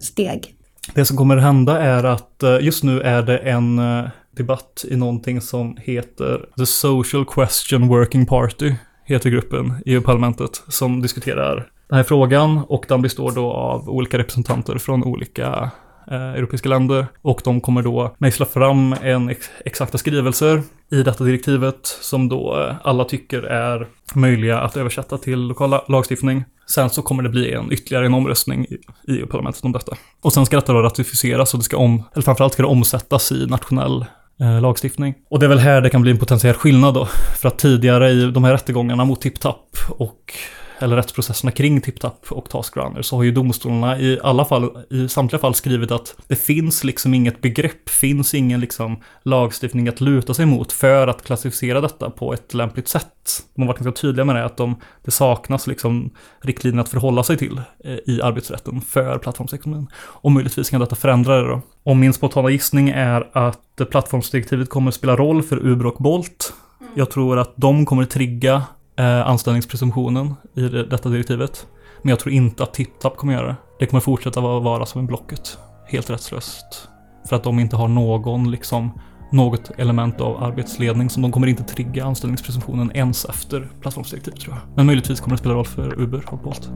steg? 0.00 0.54
Det 0.94 1.04
som 1.04 1.16
kommer 1.16 1.36
hända 1.36 1.78
är 1.82 2.04
att 2.04 2.42
eh, 2.42 2.58
just 2.60 2.84
nu 2.84 3.00
är 3.00 3.22
det 3.22 3.38
en 3.38 3.78
eh, 3.78 4.08
debatt 4.36 4.84
i 4.88 4.96
någonting 4.96 5.40
som 5.40 5.76
heter 5.80 6.48
The 6.58 6.66
Social 6.66 7.24
Question 7.24 7.88
Working 7.88 8.26
Party, 8.26 8.74
heter 9.04 9.30
gruppen 9.30 9.74
i 9.86 9.94
EU-parlamentet, 9.94 10.62
som 10.68 11.02
diskuterar 11.02 11.70
den 11.88 11.96
här 11.96 12.04
frågan 12.04 12.58
och 12.68 12.84
den 12.88 13.02
består 13.02 13.32
då 13.32 13.52
av 13.52 13.88
olika 13.88 14.18
representanter 14.18 14.78
från 14.78 15.04
olika 15.04 15.70
eh, 16.10 16.34
europeiska 16.34 16.68
länder 16.68 17.06
och 17.22 17.40
de 17.44 17.60
kommer 17.60 17.82
då 17.82 18.14
mejsla 18.18 18.46
fram 18.46 18.94
en 19.02 19.28
ex 19.28 19.50
exakta 19.64 19.98
skrivelser 19.98 20.62
i 20.90 21.02
detta 21.02 21.24
direktivet 21.24 21.98
som 22.00 22.28
då 22.28 22.60
eh, 22.60 22.76
alla 22.82 23.04
tycker 23.04 23.42
är 23.42 23.86
möjliga 24.14 24.60
att 24.60 24.76
översätta 24.76 25.18
till 25.18 25.38
lokal 25.38 25.80
lagstiftning. 25.88 26.44
Sen 26.66 26.90
så 26.90 27.02
kommer 27.02 27.22
det 27.22 27.28
bli 27.28 27.52
en 27.52 27.72
ytterligare 27.72 28.06
en 28.06 28.14
omröstning 28.14 28.64
i 28.64 28.78
EU-parlamentet 29.08 29.64
om 29.64 29.72
detta. 29.72 29.96
Och 30.22 30.32
sen 30.32 30.46
ska 30.46 30.56
detta 30.56 30.72
då 30.72 30.82
ratificeras 30.82 31.54
och 31.54 31.60
det 31.60 31.64
ska 31.64 31.76
om, 31.76 32.02
eller 32.12 32.22
framförallt 32.22 32.52
ska 32.52 32.62
det 32.62 32.68
omsättas 32.68 33.32
i 33.32 33.46
nationell 33.46 34.04
eh, 34.40 34.60
lagstiftning. 34.60 35.14
Och 35.30 35.38
det 35.38 35.46
är 35.46 35.48
väl 35.48 35.58
här 35.58 35.80
det 35.80 35.90
kan 35.90 36.02
bli 36.02 36.10
en 36.10 36.18
potentiell 36.18 36.54
skillnad 36.54 36.94
då. 36.94 37.08
För 37.40 37.48
att 37.48 37.58
tidigare 37.58 38.10
i 38.10 38.30
de 38.30 38.44
här 38.44 38.52
rättegångarna 38.52 39.04
mot 39.04 39.20
TipTap 39.20 39.66
och 39.88 40.34
eller 40.80 40.96
rättsprocesserna 40.96 41.52
kring 41.52 41.80
TipTap 41.80 42.26
och 42.32 42.50
Taskrunner, 42.50 43.02
så 43.02 43.16
har 43.16 43.22
ju 43.22 43.32
domstolarna 43.32 43.98
i 43.98 44.18
alla 44.22 44.44
fall, 44.44 44.70
i 44.90 45.08
samtliga 45.08 45.40
fall 45.40 45.54
skrivit 45.54 45.90
att 45.90 46.16
det 46.28 46.36
finns 46.36 46.84
liksom 46.84 47.14
inget 47.14 47.40
begrepp, 47.40 47.88
finns 47.88 48.34
ingen 48.34 48.60
liksom 48.60 49.00
lagstiftning 49.22 49.88
att 49.88 50.00
luta 50.00 50.34
sig 50.34 50.46
mot 50.46 50.72
för 50.72 51.06
att 51.06 51.24
klassificera 51.24 51.80
detta 51.80 52.10
på 52.10 52.34
ett 52.34 52.54
lämpligt 52.54 52.88
sätt. 52.88 53.06
De 53.54 53.62
har 53.62 53.68
varit 53.68 53.78
ganska 53.78 54.00
tydliga 54.00 54.24
med 54.24 54.36
det, 54.36 54.44
att 54.44 54.56
de, 54.56 54.76
det 55.04 55.10
saknas 55.10 55.66
liksom 55.66 56.10
riktlinjer 56.40 56.80
att 56.80 56.88
förhålla 56.88 57.22
sig 57.22 57.36
till 57.36 57.60
eh, 57.84 57.98
i 58.06 58.20
arbetsrätten 58.22 58.80
för 58.80 59.18
plattformsekonomin. 59.18 59.86
Och 59.96 60.32
möjligtvis 60.32 60.70
kan 60.70 60.80
detta 60.80 60.96
förändra 60.96 61.42
det 61.42 61.48
då. 61.48 61.60
Och 61.82 61.96
min 61.96 62.12
spontana 62.12 62.50
gissning 62.50 62.88
är 62.88 63.28
att 63.32 63.90
plattformsdirektivet 63.90 64.70
kommer 64.70 64.88
att 64.88 64.94
spela 64.94 65.16
roll 65.16 65.42
för 65.42 65.66
Uber 65.66 65.86
och 65.86 66.02
Bolt. 66.02 66.52
Jag 66.94 67.10
tror 67.10 67.38
att 67.38 67.52
de 67.56 67.86
kommer 67.86 68.02
att 68.02 68.10
trigga 68.10 68.62
eh, 69.00 69.26
anställningspresumtionen 69.26 70.34
i 70.54 70.60
det, 70.60 70.84
detta 70.86 71.08
direktivet. 71.08 71.66
Men 72.02 72.10
jag 72.10 72.18
tror 72.18 72.34
inte 72.34 72.62
att 72.62 72.74
TipTap 72.74 73.16
kommer 73.16 73.32
göra 73.32 73.46
det. 73.46 73.56
Det 73.78 73.86
kommer 73.86 74.00
fortsätta 74.00 74.40
vara, 74.40 74.86
som 74.86 75.04
i 75.04 75.06
Blocket. 75.06 75.58
Helt 75.86 76.10
rättslöst. 76.10 76.88
För 77.28 77.36
att 77.36 77.44
de 77.44 77.58
inte 77.58 77.76
har 77.76 77.88
någon, 77.88 78.50
liksom, 78.50 79.00
något 79.32 79.70
element 79.76 80.20
av 80.20 80.42
arbetsledning 80.44 81.10
som 81.10 81.22
de 81.22 81.32
kommer 81.32 81.46
inte 81.46 81.62
trigga 81.62 82.04
anställningspresumtionen 82.04 82.90
ens 82.94 83.24
efter 83.24 83.70
plattformsdirektivet 83.80 84.40
tror 84.40 84.54
jag. 84.54 84.76
Men 84.76 84.86
möjligtvis 84.86 85.20
kommer 85.20 85.36
det 85.36 85.40
spela 85.40 85.54
roll 85.54 85.64
för 85.64 86.00
Uber 86.00 86.24
och 86.26 86.38
Bolt. 86.38 86.70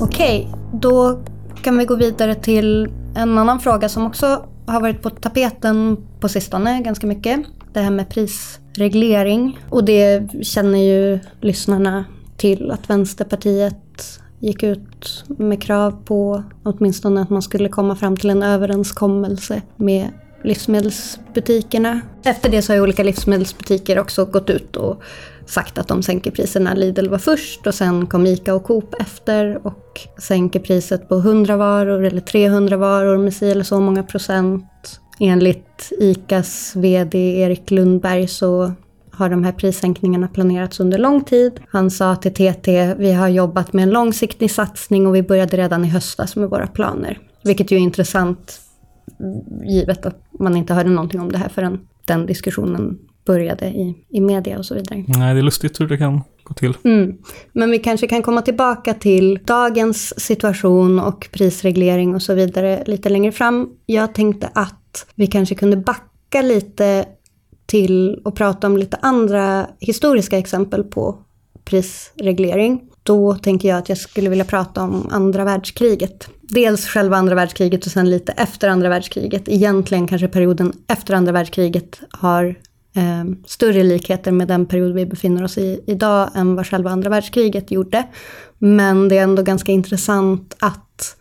Okej, 0.00 0.54
då 0.72 1.18
kan 1.62 1.78
vi 1.78 1.84
gå 1.84 1.96
vidare 1.96 2.34
till 2.34 2.92
en 3.14 3.38
annan 3.38 3.60
fråga 3.60 3.88
som 3.88 4.06
också 4.06 4.46
har 4.66 4.80
varit 4.80 5.02
på 5.02 5.10
tapeten 5.10 5.96
på 6.20 6.28
sistone 6.28 6.82
ganska 6.82 7.06
mycket. 7.06 7.46
Det 7.74 7.80
här 7.80 7.90
med 7.90 8.08
prisreglering. 8.08 9.58
Och 9.70 9.84
det 9.84 10.22
känner 10.42 10.78
ju 10.78 11.18
lyssnarna 11.40 12.04
till 12.36 12.70
att 12.70 12.90
Vänsterpartiet 12.90 14.20
gick 14.38 14.62
ut 14.62 15.24
med 15.26 15.62
krav 15.62 16.04
på 16.04 16.44
åtminstone 16.62 17.22
att 17.22 17.30
man 17.30 17.42
skulle 17.42 17.68
komma 17.68 17.96
fram 17.96 18.16
till 18.16 18.30
en 18.30 18.42
överenskommelse 18.42 19.62
med 19.76 20.08
livsmedelsbutikerna. 20.44 22.00
Efter 22.24 22.50
det 22.50 22.62
så 22.62 22.72
har 22.72 22.76
ju 22.76 22.82
olika 22.82 23.02
livsmedelsbutiker 23.02 23.98
också 23.98 24.24
gått 24.24 24.50
ut 24.50 24.76
och 24.76 25.02
sagt 25.46 25.78
att 25.78 25.88
de 25.88 26.02
sänker 26.02 26.30
priserna. 26.30 26.74
Lidl 26.74 27.08
var 27.08 27.18
först 27.18 27.66
och 27.66 27.74
sen 27.74 28.06
kom 28.06 28.26
ICA 28.26 28.54
och 28.54 28.64
Coop 28.64 28.94
efter 29.00 29.66
och 29.66 30.00
sänker 30.18 30.60
priset 30.60 31.08
på 31.08 31.14
100 31.14 31.56
varor 31.56 32.04
eller 32.04 32.20
300 32.20 32.76
varor 32.76 33.18
med 33.18 33.34
si 33.34 33.50
eller 33.50 33.64
så 33.64 33.80
många 33.80 34.02
procent. 34.02 35.00
Enligt 35.18 35.92
ICAs 36.00 36.72
VD 36.76 37.18
Erik 37.18 37.70
Lundberg 37.70 38.28
så 38.28 38.72
har 39.10 39.28
de 39.28 39.44
här 39.44 39.52
prissänkningarna 39.52 40.28
planerats 40.28 40.80
under 40.80 40.98
lång 40.98 41.24
tid. 41.24 41.60
Han 41.68 41.90
sa 41.90 42.16
till 42.16 42.34
TT, 42.34 42.94
vi 42.94 43.12
har 43.12 43.28
jobbat 43.28 43.72
med 43.72 43.82
en 43.82 43.90
långsiktig 43.90 44.50
satsning 44.50 45.06
och 45.06 45.14
vi 45.14 45.22
började 45.22 45.56
redan 45.56 45.84
i 45.84 45.88
höstas 45.88 46.36
med 46.36 46.50
våra 46.50 46.66
planer. 46.66 47.18
Vilket 47.44 47.70
ju 47.70 47.76
är 47.76 47.80
intressant 47.80 48.60
givet 49.64 50.06
att 50.06 50.24
man 50.38 50.56
inte 50.56 50.74
hörde 50.74 50.90
någonting 50.90 51.20
om 51.20 51.32
det 51.32 51.38
här 51.38 51.48
förrän 51.48 51.80
den 52.06 52.26
diskussionen 52.26 52.98
började 53.26 53.66
i, 53.66 53.94
i 54.10 54.20
media 54.20 54.58
och 54.58 54.66
så 54.66 54.74
vidare. 54.74 55.04
Nej, 55.08 55.34
det 55.34 55.40
är 55.40 55.42
lustigt 55.42 55.80
hur 55.80 55.88
det 55.88 55.98
kan 55.98 56.20
gå 56.42 56.54
till. 56.54 56.76
Mm. 56.84 57.16
Men 57.52 57.70
vi 57.70 57.78
kanske 57.78 58.06
kan 58.06 58.22
komma 58.22 58.42
tillbaka 58.42 58.94
till 58.94 59.38
dagens 59.44 60.20
situation 60.20 60.98
och 61.00 61.28
prisreglering 61.32 62.14
och 62.14 62.22
så 62.22 62.34
vidare 62.34 62.82
lite 62.86 63.08
längre 63.08 63.32
fram. 63.32 63.70
Jag 63.86 64.14
tänkte 64.14 64.50
att 64.54 64.83
vi 65.14 65.26
kanske 65.26 65.54
kunde 65.54 65.76
backa 65.76 66.42
lite 66.42 67.06
till 67.66 68.22
att 68.24 68.34
prata 68.34 68.66
om 68.66 68.76
lite 68.76 68.96
andra 69.02 69.66
historiska 69.80 70.38
exempel 70.38 70.84
på 70.84 71.18
prisreglering. 71.64 72.80
Då 73.02 73.34
tänker 73.34 73.68
jag 73.68 73.78
att 73.78 73.88
jag 73.88 73.98
skulle 73.98 74.30
vilja 74.30 74.44
prata 74.44 74.82
om 74.82 75.08
andra 75.10 75.44
världskriget. 75.44 76.28
Dels 76.42 76.86
själva 76.86 77.16
andra 77.16 77.34
världskriget 77.34 77.86
och 77.86 77.92
sen 77.92 78.10
lite 78.10 78.32
efter 78.32 78.68
andra 78.68 78.88
världskriget. 78.88 79.48
Egentligen 79.48 80.08
kanske 80.08 80.28
perioden 80.28 80.72
efter 80.86 81.14
andra 81.14 81.32
världskriget 81.32 82.00
har 82.10 82.44
eh, 82.96 83.24
större 83.46 83.82
likheter 83.82 84.32
med 84.32 84.48
den 84.48 84.66
period 84.66 84.94
vi 84.94 85.06
befinner 85.06 85.44
oss 85.44 85.58
i 85.58 85.80
idag 85.86 86.30
än 86.34 86.56
vad 86.56 86.66
själva 86.66 86.90
andra 86.90 87.10
världskriget 87.10 87.70
gjorde. 87.70 88.06
Men 88.58 89.08
det 89.08 89.18
är 89.18 89.22
ändå 89.22 89.42
ganska 89.42 89.72
intressant 89.72 90.56
att 90.58 91.16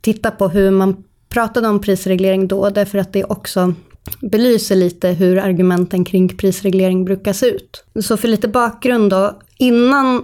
titta 0.00 0.30
på 0.30 0.48
hur 0.48 0.70
man 0.70 1.04
pratade 1.34 1.68
om 1.68 1.80
prisreglering 1.80 2.48
då, 2.48 2.70
därför 2.70 2.98
att 2.98 3.12
det 3.12 3.24
också 3.24 3.74
belyser 4.20 4.76
lite 4.76 5.08
hur 5.08 5.38
argumenten 5.38 6.04
kring 6.04 6.36
prisreglering 6.36 7.04
brukar 7.04 7.32
se 7.32 7.46
ut. 7.46 7.84
Så 8.02 8.16
för 8.16 8.28
lite 8.28 8.48
bakgrund 8.48 9.10
då. 9.10 9.40
Innan 9.58 10.22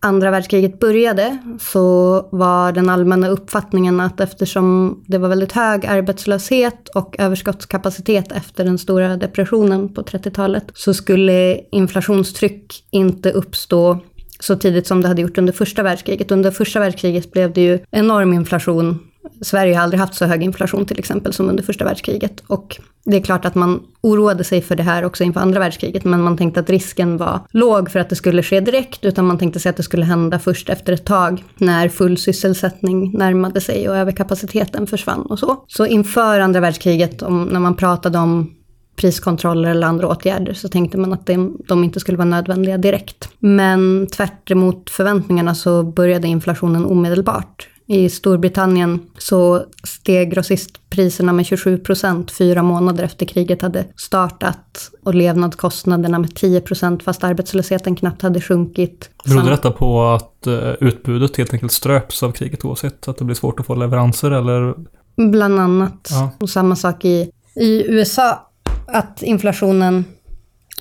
andra 0.00 0.30
världskriget 0.30 0.80
började 0.80 1.38
så 1.60 2.28
var 2.32 2.72
den 2.72 2.88
allmänna 2.88 3.28
uppfattningen 3.28 4.00
att 4.00 4.20
eftersom 4.20 4.98
det 5.06 5.18
var 5.18 5.28
väldigt 5.28 5.52
hög 5.52 5.86
arbetslöshet 5.86 6.88
och 6.88 7.16
överskottskapacitet 7.18 8.32
efter 8.32 8.64
den 8.64 8.78
stora 8.78 9.16
depressionen 9.16 9.94
på 9.94 10.02
30-talet 10.02 10.64
så 10.74 10.94
skulle 10.94 11.60
inflationstryck 11.70 12.84
inte 12.90 13.30
uppstå 13.30 13.98
så 14.40 14.56
tidigt 14.56 14.86
som 14.86 15.02
det 15.02 15.08
hade 15.08 15.22
gjort 15.22 15.38
under 15.38 15.52
första 15.52 15.82
världskriget. 15.82 16.30
Under 16.30 16.50
första 16.50 16.80
världskriget 16.80 17.32
blev 17.32 17.52
det 17.52 17.60
ju 17.60 17.78
enorm 17.90 18.32
inflation 18.32 19.11
Sverige 19.42 19.74
har 19.76 19.82
aldrig 19.82 20.00
haft 20.00 20.14
så 20.14 20.24
hög 20.24 20.42
inflation 20.42 20.86
till 20.86 20.98
exempel 20.98 21.32
som 21.32 21.48
under 21.48 21.62
första 21.62 21.84
världskriget. 21.84 22.42
Och 22.46 22.80
det 23.04 23.16
är 23.16 23.22
klart 23.22 23.44
att 23.44 23.54
man 23.54 23.82
oroade 24.00 24.44
sig 24.44 24.62
för 24.62 24.76
det 24.76 24.82
här 24.82 25.04
också 25.04 25.24
inför 25.24 25.40
andra 25.40 25.60
världskriget, 25.60 26.04
men 26.04 26.22
man 26.22 26.36
tänkte 26.36 26.60
att 26.60 26.70
risken 26.70 27.16
var 27.16 27.40
låg 27.50 27.90
för 27.90 27.98
att 27.98 28.08
det 28.08 28.16
skulle 28.16 28.42
ske 28.42 28.60
direkt, 28.60 29.04
utan 29.04 29.26
man 29.26 29.38
tänkte 29.38 29.60
sig 29.60 29.70
att 29.70 29.76
det 29.76 29.82
skulle 29.82 30.04
hända 30.04 30.38
först 30.38 30.68
efter 30.68 30.92
ett 30.92 31.04
tag, 31.04 31.44
när 31.56 31.88
full 31.88 32.18
sysselsättning 32.18 33.18
närmade 33.18 33.60
sig 33.60 33.88
och 33.88 33.96
överkapaciteten 33.96 34.86
försvann 34.86 35.22
och 35.22 35.38
så. 35.38 35.64
Så 35.66 35.86
inför 35.86 36.40
andra 36.40 36.60
världskriget, 36.60 37.22
om, 37.22 37.44
när 37.44 37.60
man 37.60 37.76
pratade 37.76 38.18
om 38.18 38.50
priskontroller 38.96 39.70
eller 39.70 39.86
andra 39.86 40.08
åtgärder 40.08 40.52
så 40.52 40.68
tänkte 40.68 40.98
man 40.98 41.12
att 41.12 41.26
de 41.68 41.84
inte 41.84 42.00
skulle 42.00 42.18
vara 42.18 42.28
nödvändiga 42.28 42.78
direkt. 42.78 43.28
Men 43.38 44.06
tvärt 44.06 44.50
emot 44.50 44.90
förväntningarna 44.90 45.54
så 45.54 45.82
började 45.82 46.28
inflationen 46.28 46.86
omedelbart. 46.86 47.68
I 47.86 48.08
Storbritannien 48.08 49.00
så 49.18 49.64
steg 49.84 50.30
grossistpriserna 50.30 51.32
med 51.32 51.46
27 51.46 51.78
procent 51.78 52.30
fyra 52.30 52.62
månader 52.62 53.04
efter 53.04 53.26
kriget 53.26 53.62
hade 53.62 53.84
startat 53.96 54.90
och 55.02 55.14
levnadskostnaderna 55.14 56.18
med 56.18 56.34
10 56.34 56.60
procent 56.60 57.02
fast 57.02 57.24
arbetslösheten 57.24 57.96
knappt 57.96 58.22
hade 58.22 58.40
sjunkit. 58.40 59.10
Berodde 59.24 59.50
detta 59.50 59.70
på 59.70 60.02
att 60.02 60.46
uh, 60.46 60.72
utbudet 60.80 61.36
helt 61.36 61.52
enkelt 61.52 61.72
ströps 61.72 62.22
av 62.22 62.32
kriget 62.32 62.64
oavsett? 62.64 63.08
Att 63.08 63.18
det 63.18 63.24
blir 63.24 63.36
svårt 63.36 63.60
att 63.60 63.66
få 63.66 63.74
leveranser 63.74 64.30
eller? 64.30 64.74
Bland 65.16 65.60
annat. 65.60 66.08
Ja. 66.10 66.30
Och 66.40 66.50
samma 66.50 66.76
sak 66.76 67.04
i, 67.04 67.30
i 67.54 67.84
USA. 67.88 68.48
Att 68.86 69.22
inflationen 69.22 70.04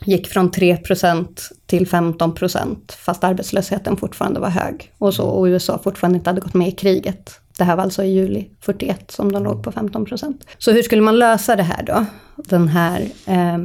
gick 0.06 0.28
från 0.28 0.52
3% 0.52 1.28
till 1.66 1.88
15% 1.88 2.76
fast 2.98 3.24
arbetslösheten 3.24 3.98
fortfarande 3.98 4.40
var 4.40 4.50
hög. 4.50 4.92
Och, 4.98 5.14
så, 5.14 5.24
och 5.24 5.46
USA 5.46 5.80
fortfarande 5.84 6.18
inte 6.18 6.30
hade 6.30 6.42
gått 6.42 6.54
med 6.54 6.68
i 6.68 6.72
kriget. 6.72 7.40
Det 7.58 7.64
här 7.64 7.76
var 7.76 7.84
alltså 7.84 8.04
i 8.04 8.14
juli 8.14 8.50
41 8.62 9.12
som 9.12 9.32
de 9.32 9.44
låg 9.44 9.64
på 9.64 9.72
15% 9.72 10.42
Så 10.58 10.72
hur 10.72 10.82
skulle 10.82 11.02
man 11.02 11.20
lösa 11.20 11.56
det 11.56 11.64
här 11.64 11.84
då? 11.84 12.06
Den 12.36 12.68
här 12.68 13.02
eh, 13.26 13.58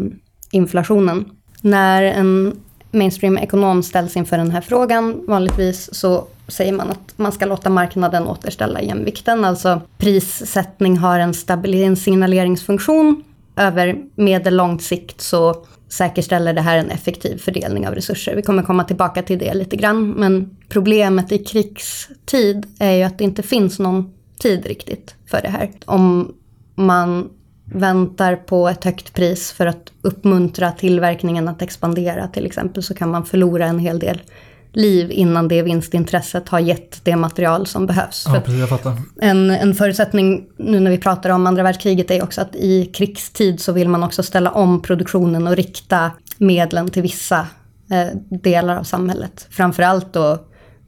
inflationen. 0.51 1.25
När 1.61 2.03
en 2.03 2.61
mainstream-ekonom 2.91 3.83
ställs 3.83 4.17
inför 4.17 4.39
den 4.39 4.51
här 4.51 4.61
frågan, 4.61 5.25
vanligtvis 5.27 5.95
så 5.95 6.27
säger 6.49 6.73
man 6.73 6.91
att 6.91 7.13
man 7.17 7.33
ska 7.33 7.47
låta 7.47 7.71
marknaden 7.71 8.27
återställa 8.27 8.83
jämvikten. 8.83 9.45
Alltså 9.45 9.81
prissättning 9.99 10.97
har 10.97 11.19
en, 11.19 11.35
en 11.65 11.97
signaleringsfunktion. 11.97 13.25
Över 13.57 13.97
medellångt 14.15 14.83
sikt 14.83 15.21
så 15.21 15.67
säkerställer 15.89 16.53
det 16.53 16.61
här 16.61 16.79
en 16.79 16.91
effektiv 16.91 17.39
fördelning 17.39 17.89
av 17.89 17.95
resurser. 17.95 18.37
Vi 18.37 18.43
kommer 18.43 18.63
komma 18.63 18.85
tillbaka 18.85 19.23
till 19.23 19.39
det 19.39 19.55
lite 19.55 19.77
grann. 19.77 20.11
Men 20.11 20.57
problemet 20.69 21.33
i 21.33 21.39
krigstid 21.39 22.67
är 22.79 22.93
ju 22.93 23.03
att 23.03 23.19
det 23.19 23.25
inte 23.25 23.43
finns 23.43 23.79
någon 23.79 24.15
tid 24.39 24.67
riktigt 24.67 25.15
för 25.27 25.43
det 25.43 25.49
här. 25.49 25.71
Om 25.85 26.35
man 26.75 27.31
väntar 27.65 28.37
på 28.37 28.69
ett 28.69 28.85
högt 28.85 29.15
pris 29.15 29.53
för 29.53 29.67
att 29.67 29.93
uppmuntra 30.03 30.73
tillverkningen 30.73 31.49
att 31.49 31.63
expandera 31.63 32.29
till 32.29 32.47
exempel 32.47 32.83
så 32.83 32.95
kan 32.95 33.11
man 33.11 33.25
förlora 33.25 33.67
en 33.67 33.79
hel 33.79 33.99
del 33.99 34.21
liv 34.77 35.11
innan 35.11 35.49
det 35.49 35.63
vinstintresset 35.63 36.49
har 36.49 36.61
gett 36.61 37.05
det 37.05 37.17
material 37.17 37.67
som 37.67 37.87
behövs. 37.87 38.25
Ja, 38.27 38.41
precis, 38.41 38.61
jag 38.61 38.69
fattar. 38.69 38.97
En, 39.21 39.51
en 39.51 39.75
förutsättning 39.75 40.47
nu 40.57 40.81
när 40.81 40.91
vi 40.91 40.99
pratar 40.99 41.31
om 41.31 41.47
andra 41.47 41.63
världskriget 41.63 42.11
är 42.11 42.23
också 42.23 42.41
att 42.41 42.55
i 42.55 42.87
krigstid 42.87 43.61
så 43.61 43.73
vill 43.73 43.89
man 43.89 44.03
också 44.03 44.23
ställa 44.23 44.51
om 44.51 44.83
produktionen 44.83 45.47
och 45.47 45.57
rikta 45.57 46.11
medlen 46.39 46.91
till 46.91 47.03
vissa 47.03 47.47
eh, 47.91 48.39
delar 48.43 48.77
av 48.77 48.83
samhället. 48.83 49.47
Framförallt 49.51 50.13
då 50.13 50.39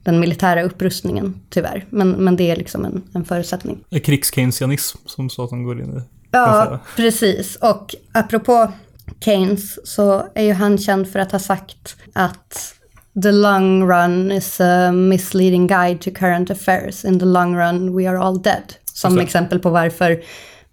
den 0.03 0.21
militära 0.21 0.63
upprustningen, 0.63 1.41
tyvärr. 1.51 1.85
Men, 1.91 2.11
men 2.11 2.37
det 2.37 2.51
är 2.51 2.57
liksom 2.57 2.85
en, 2.85 3.03
en 3.15 3.25
förutsättning. 3.25 3.85
Krigskeynesianism 4.05 4.99
som 5.07 5.31
staten 5.31 5.65
går 5.65 5.81
in 5.81 5.99
i. 5.99 6.01
Ja, 6.31 6.79
precis. 6.97 7.57
Och 7.57 7.95
apropå 8.13 8.73
Keynes 9.21 9.89
så 9.89 10.27
är 10.35 10.45
ju 10.45 10.53
han 10.53 10.79
känd 10.79 11.09
för 11.09 11.19
att 11.19 11.33
ha 11.33 11.39
sagt 11.39 11.97
att 12.13 12.75
the 13.23 13.33
long 13.33 13.83
run 13.83 14.33
is 14.33 14.61
a 14.61 14.93
misleading 14.93 15.67
guide 15.67 16.01
to 16.01 16.11
current 16.11 16.51
affairs. 16.51 17.05
In 17.05 17.19
the 17.19 17.27
long 17.27 17.57
run 17.57 17.97
we 17.97 18.11
are 18.11 18.19
all 18.19 18.43
dead. 18.43 18.75
Som 18.93 19.19
exempel 19.19 19.59
på 19.59 19.71
varför 19.71 20.23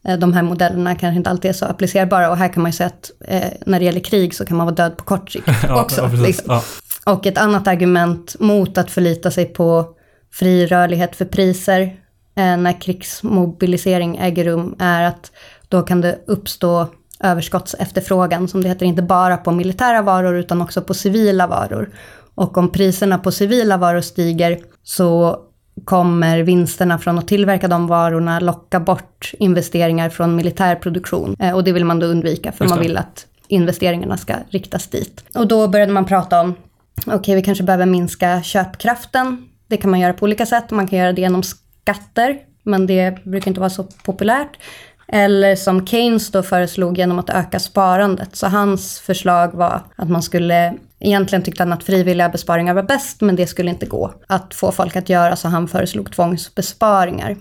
eh, 0.08 0.20
de 0.20 0.34
här 0.34 0.44
modellerna 0.44 0.96
kanske 0.96 1.18
inte 1.18 1.30
alltid 1.30 1.50
är 1.50 1.54
så 1.54 1.66
applicerbara. 1.66 2.30
Och 2.30 2.38
här 2.38 2.54
kan 2.54 2.64
man 2.64 2.72
ju 2.72 2.76
säga 2.76 2.88
att 2.88 3.12
eh, 3.28 3.50
när 3.66 3.80
det 3.80 3.86
gäller 3.86 4.00
krig 4.00 4.36
så 4.36 4.46
kan 4.46 4.58
man 4.58 4.66
vara 4.66 4.76
död 4.76 4.98
på 4.98 5.04
kort 5.04 5.32
sikt 5.32 5.48
också. 5.70 6.02
ja, 6.02 6.08
liksom. 6.08 6.46
Ja. 6.48 6.64
Och 7.06 7.26
ett 7.26 7.38
annat 7.38 7.68
argument 7.68 8.36
mot 8.40 8.78
att 8.78 8.92
förlita 8.92 9.32
sig 9.32 9.46
på 9.46 9.86
fri 10.34 10.66
rörlighet 10.66 11.16
för 11.16 11.26
priser 11.26 11.82
eh, 12.36 12.58
när 12.58 12.82
krigsmobilisering 12.82 14.18
äger 14.18 14.44
rum 14.46 14.76
är 14.80 15.04
att 15.04 15.32
då 15.70 15.82
kan 15.82 16.02
det 16.02 16.20
uppstå 16.28 16.88
överskottsefterfrågan 17.20 18.48
som 18.48 18.64
det 18.64 18.70
heter, 18.70 18.86
inte 18.86 19.02
bara 19.02 19.38
på 19.38 19.52
militära 19.52 20.02
varor 20.02 20.36
utan 20.36 20.62
också 20.62 20.82
på 20.82 20.94
civila 20.94 21.48
varor. 21.48 21.90
Och 22.36 22.58
om 22.58 22.72
priserna 22.72 23.18
på 23.18 23.32
civila 23.32 23.78
varor 23.78 24.02
stiger 24.02 24.60
så 24.84 25.40
kommer 25.84 26.40
vinsterna 26.40 26.98
från 26.98 27.18
att 27.18 27.28
tillverka 27.28 27.68
de 27.68 27.88
varorna 27.88 28.40
locka 28.40 28.80
bort 28.80 29.32
investeringar 29.40 30.10
från 30.10 30.36
militär 30.36 30.76
produktion. 30.76 31.36
Eh, 31.40 31.52
Och 31.56 31.64
det 31.64 31.72
vill 31.72 31.86
man 31.86 32.00
då 32.00 32.06
undvika 32.06 32.52
för 32.52 32.66
man 32.68 32.80
vill 32.80 32.98
att 32.98 33.26
investeringarna 33.48 34.18
ska 34.18 34.34
riktas 34.50 34.88
dit. 34.88 35.24
Och 35.36 35.48
då 35.48 35.68
började 35.68 35.92
man 35.92 36.06
prata 36.06 36.42
om, 36.42 36.56
okej 37.06 37.36
vi 37.36 37.42
kanske 37.42 37.64
behöver 37.64 37.86
minska 37.86 38.44
köpkraften. 38.44 39.50
Det 39.68 39.78
kan 39.78 39.92
man 39.92 40.00
göra 40.00 40.14
på 40.14 40.24
olika 40.24 40.46
sätt. 40.46 40.72
Man 40.72 40.88
kan 40.88 41.00
göra 41.00 41.14
det 41.14 41.22
genom 41.22 41.44
skatter, 41.44 42.38
men 42.64 42.88
det 42.88 43.24
brukar 43.24 43.48
inte 43.52 43.60
vara 43.60 43.70
så 43.70 43.84
populärt. 43.84 44.58
Eller 45.08 45.56
som 45.56 45.88
Keynes 45.88 46.32
då 46.32 46.44
föreslog 46.44 46.98
genom 46.98 47.20
att 47.20 47.30
öka 47.30 47.60
sparandet. 47.60 48.36
Så 48.36 48.48
hans 48.48 49.00
förslag 49.00 49.54
var 49.54 49.82
att 49.96 50.10
man 50.10 50.22
skulle, 50.22 50.74
egentligen 51.00 51.44
tyckte 51.44 51.64
han 51.64 51.74
att 51.74 51.84
frivilliga 51.84 52.30
besparingar 52.30 52.74
var 52.74 52.84
bäst, 52.84 53.22
men 53.22 53.36
det 53.36 53.48
skulle 53.48 53.70
inte 53.70 53.86
gå 53.86 54.14
att 54.28 54.54
få 54.54 54.72
folk 54.72 54.96
att 54.96 55.10
göra, 55.10 55.36
så 55.36 55.48
han 55.48 55.68
föreslog 55.68 56.12
tvångsbesparingar. 56.12 57.38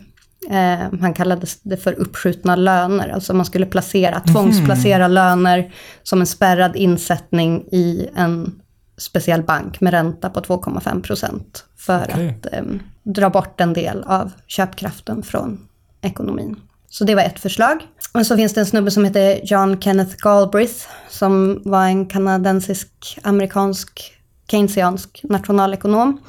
Eh, 0.50 1.00
han 1.00 1.14
kallade 1.14 1.46
det 1.62 1.76
för 1.76 1.92
uppskjutna 1.92 2.56
löner, 2.56 3.08
alltså 3.08 3.34
man 3.34 3.46
skulle 3.46 3.66
placera, 3.66 4.20
tvångsplacera 4.20 5.08
löner 5.08 5.72
som 6.02 6.20
en 6.20 6.26
spärrad 6.26 6.76
insättning 6.76 7.64
i 7.72 8.08
en 8.16 8.60
speciell 8.96 9.42
bank 9.42 9.80
med 9.80 9.92
ränta 9.92 10.30
på 10.30 10.40
2,5 10.40 11.02
procent 11.02 11.64
för 11.76 12.10
Okej. 12.12 12.28
att 12.28 12.52
eh, 12.52 12.62
dra 13.02 13.30
bort 13.30 13.60
en 13.60 13.72
del 13.72 14.04
av 14.06 14.32
köpkraften 14.46 15.22
från 15.22 15.68
ekonomin. 16.00 16.56
Så 16.94 17.04
det 17.04 17.14
var 17.14 17.22
ett 17.22 17.40
förslag. 17.40 17.88
Och 18.12 18.26
så 18.26 18.36
finns 18.36 18.54
det 18.54 18.60
en 18.60 18.66
snubbe 18.66 18.90
som 18.90 19.04
heter 19.04 19.40
John 19.44 19.80
Kenneth 19.80 20.16
Galbraith 20.16 20.86
som 21.08 21.62
var 21.64 21.84
en 21.84 22.06
kanadensisk-amerikansk 22.06 24.12
keynesiansk 24.50 25.20
nationalekonom. 25.22 26.20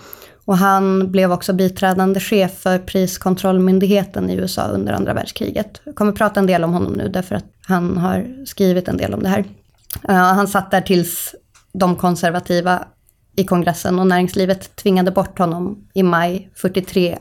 Och 0.46 0.58
han 0.58 1.12
blev 1.12 1.32
också 1.32 1.54
biträdande 1.54 2.20
chef 2.20 2.60
för 2.60 2.80
priskontrollmyndigheten 2.80 4.30
i 4.30 4.36
USA 4.36 4.68
under 4.68 4.94
andra 4.94 5.14
världskriget. 5.14 5.82
Jag 5.84 5.96
kommer 5.96 6.12
prata 6.12 6.40
en 6.40 6.48
del 6.48 6.64
om 6.64 6.74
honom 6.74 6.94
nu 6.94 7.10
därför 7.10 7.36
att 7.36 7.46
han 7.62 7.98
har 7.98 8.46
skrivit 8.46 8.88
en 8.88 8.98
del 8.98 9.14
om 9.14 9.24
det 9.24 9.30
här. 9.30 9.40
Uh, 10.10 10.16
han 10.16 10.48
satt 10.48 10.72
där 10.72 10.82
tills 10.82 11.36
de 11.74 11.96
konservativa 11.96 12.86
i 13.36 13.44
kongressen 13.44 14.00
och 14.00 14.08
näringslivet 14.08 14.76
tvingade 14.76 15.12
bort 15.12 15.40
honom 15.40 15.88
i 15.94 16.04
maj 16.04 16.50
43 16.56 17.18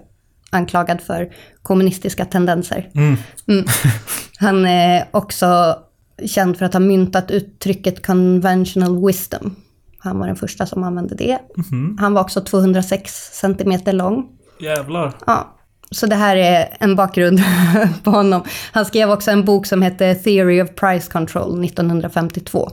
anklagad 0.55 1.01
för 1.01 1.33
kommunistiska 1.63 2.25
tendenser. 2.25 2.91
Mm. 2.95 3.17
Mm. 3.49 3.65
Han 4.39 4.67
är 4.67 5.09
också 5.11 5.79
känd 6.27 6.59
för 6.59 6.65
att 6.65 6.73
ha 6.73 6.81
myntat 6.81 7.31
uttrycket 7.31 8.07
conventional 8.07 9.07
wisdom. 9.07 9.57
Han 9.99 10.19
var 10.19 10.27
den 10.27 10.37
första 10.37 10.67
som 10.67 10.85
använde 10.85 11.15
det. 11.15 11.39
Mhm. 11.57 11.97
Han 12.01 12.15
var 12.15 12.23
också 12.23 12.41
206 12.41 13.31
centimeter 13.33 13.93
lång. 13.93 14.27
Jävlar. 14.61 15.13
Ja, 15.27 15.57
så 15.91 16.07
det 16.07 16.17
här 16.17 16.37
är 16.37 16.77
en 16.79 16.97
bakgrund 16.97 17.41
på 18.05 18.11
honom. 18.11 18.45
Han 18.73 18.85
skrev 18.85 19.11
också 19.11 19.31
en 19.31 19.45
bok 19.45 19.67
som 19.67 19.83
hette 19.83 20.15
Theory 20.15 20.63
of 20.63 20.75
Price 20.75 21.11
Control 21.13 21.65
1952. 21.65 22.71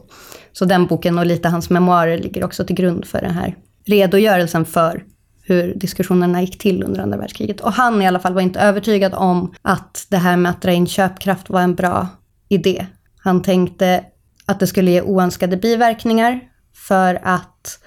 Så 0.51 0.65
den 0.65 0.85
boken 0.85 1.17
och 1.17 1.25
lite 1.25 1.49
hans 1.49 1.69
memoarer 1.69 2.17
ligger 2.17 2.43
också 2.43 2.65
till 2.65 2.75
grund 2.75 3.05
för 3.05 3.21
den 3.21 3.31
här 3.31 3.55
redogörelsen 3.85 4.65
för 4.65 5.03
hur 5.43 5.73
diskussionerna 5.75 6.41
gick 6.41 6.57
till 6.57 6.83
under 6.83 7.01
andra 7.01 7.17
världskriget. 7.17 7.61
Och 7.61 7.73
han 7.73 8.01
i 8.01 8.07
alla 8.07 8.19
fall 8.19 8.33
var 8.33 8.41
inte 8.41 8.59
övertygad 8.59 9.13
om 9.13 9.53
att 9.61 10.07
det 10.09 10.17
här 10.17 10.37
med 10.37 10.49
att 10.49 10.61
dra 10.61 10.71
in 10.71 10.87
köpkraft 10.87 11.49
var 11.49 11.61
en 11.61 11.75
bra 11.75 12.07
idé. 12.49 12.85
Han 13.17 13.41
tänkte 13.41 14.03
att 14.45 14.59
det 14.59 14.67
skulle 14.67 14.91
ge 14.91 15.01
oönskade 15.01 15.57
biverkningar 15.57 16.39
för 16.73 17.19
att 17.23 17.79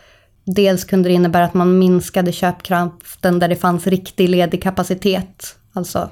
dels 0.45 0.85
kunde 0.85 1.09
det 1.09 1.13
innebära 1.13 1.45
att 1.45 1.55
man 1.55 1.79
minskade 1.79 2.33
köpkraften 2.33 3.39
där 3.39 3.49
det 3.49 3.57
fanns 3.57 3.87
riktig 3.87 4.29
ledig 4.29 4.63
kapacitet, 4.63 5.57
alltså 5.73 6.11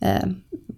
eh, 0.00 0.28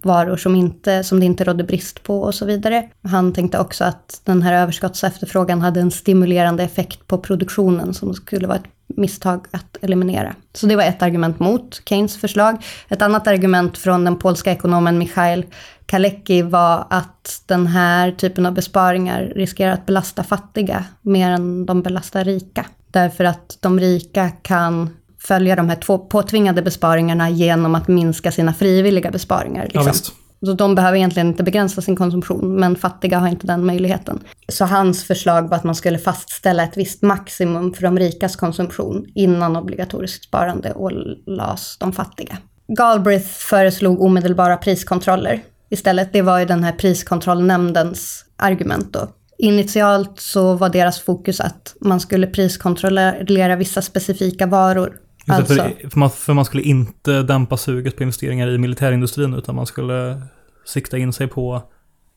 varor 0.03 0.37
som, 0.37 0.55
inte, 0.55 1.03
som 1.03 1.19
det 1.19 1.25
inte 1.25 1.43
rådde 1.43 1.63
brist 1.63 2.03
på 2.03 2.21
och 2.21 2.35
så 2.35 2.45
vidare. 2.45 2.89
Han 3.03 3.33
tänkte 3.33 3.59
också 3.59 3.83
att 3.83 4.21
den 4.23 4.41
här 4.41 4.53
överskottsefterfrågan 4.53 5.61
hade 5.61 5.79
en 5.79 5.91
stimulerande 5.91 6.63
effekt 6.63 7.07
på 7.07 7.17
produktionen 7.17 7.93
som 7.93 8.13
skulle 8.13 8.47
vara 8.47 8.57
ett 8.57 8.80
misstag 8.97 9.45
att 9.51 9.77
eliminera. 9.81 10.35
Så 10.53 10.65
det 10.67 10.75
var 10.75 10.83
ett 10.83 11.01
argument 11.01 11.39
mot 11.39 11.81
Keynes 11.85 12.17
förslag. 12.17 12.63
Ett 12.89 13.01
annat 13.01 13.27
argument 13.27 13.77
från 13.77 14.05
den 14.05 14.19
polska 14.19 14.51
ekonomen 14.51 14.97
Michail 14.97 15.45
Kalecki 15.85 16.41
var 16.41 16.87
att 16.89 17.43
den 17.45 17.67
här 17.67 18.11
typen 18.11 18.45
av 18.45 18.53
besparingar 18.53 19.31
riskerar 19.35 19.71
att 19.73 19.85
belasta 19.85 20.23
fattiga 20.23 20.85
mer 21.01 21.29
än 21.31 21.65
de 21.65 21.81
belastar 21.81 22.23
rika. 22.23 22.65
Därför 22.91 23.23
att 23.23 23.57
de 23.59 23.79
rika 23.79 24.29
kan 24.29 24.89
följa 25.19 25.55
de 25.55 25.69
här 25.69 25.75
två 25.75 25.97
påtvingade 25.97 26.61
besparingarna 26.61 27.29
genom 27.29 27.75
att 27.75 27.87
minska 27.87 28.31
sina 28.31 28.53
frivilliga 28.53 29.11
besparingar. 29.11 29.63
Ja, 29.73 29.81
Liksom. 29.81 29.85
visst. 29.85 30.20
Så 30.45 30.53
de 30.53 30.75
behöver 30.75 30.97
egentligen 30.97 31.27
inte 31.27 31.43
begränsa 31.43 31.81
sin 31.81 31.95
konsumtion, 31.95 32.55
men 32.55 32.75
fattiga 32.75 33.19
har 33.19 33.27
inte 33.27 33.47
den 33.47 33.65
möjligheten. 33.65 34.19
Så 34.47 34.65
hans 34.65 35.03
förslag 35.03 35.49
var 35.49 35.57
att 35.57 35.63
man 35.63 35.75
skulle 35.75 35.97
fastställa 35.97 36.63
ett 36.63 36.77
visst 36.77 37.01
maximum 37.01 37.73
för 37.73 37.81
de 37.81 37.99
rikas 37.99 38.35
konsumtion 38.35 39.05
innan 39.15 39.55
obligatoriskt 39.55 40.23
sparande 40.23 40.73
ålades 40.73 41.77
de 41.77 41.93
fattiga. 41.93 42.37
Galbraith 42.67 43.27
föreslog 43.27 44.01
omedelbara 44.01 44.57
priskontroller 44.57 45.41
istället. 45.69 46.13
Det 46.13 46.21
var 46.21 46.39
ju 46.39 46.45
den 46.45 46.63
här 46.63 46.71
priskontrollnämndens 46.71 48.25
argument 48.37 48.93
då. 48.93 49.07
Initialt 49.37 50.19
så 50.19 50.53
var 50.53 50.69
deras 50.69 50.99
fokus 50.99 51.39
att 51.39 51.75
man 51.81 51.99
skulle 51.99 52.27
priskontrollera 52.27 53.55
vissa 53.55 53.81
specifika 53.81 54.45
varor. 54.45 55.00
Just 55.25 55.39
Alltså, 55.39 55.53
för, 55.55 55.89
för, 55.89 55.99
man, 55.99 56.09
för 56.09 56.33
man 56.33 56.45
skulle 56.45 56.63
inte 56.63 57.21
dämpa 57.23 57.57
suget 57.57 57.97
på 57.97 58.03
investeringar 58.03 58.47
i 58.47 58.57
militärindustrin 58.57 59.33
utan 59.33 59.55
man 59.55 59.65
skulle 59.65 60.21
sikta 60.65 60.97
in 60.97 61.13
sig 61.13 61.27
på 61.27 61.61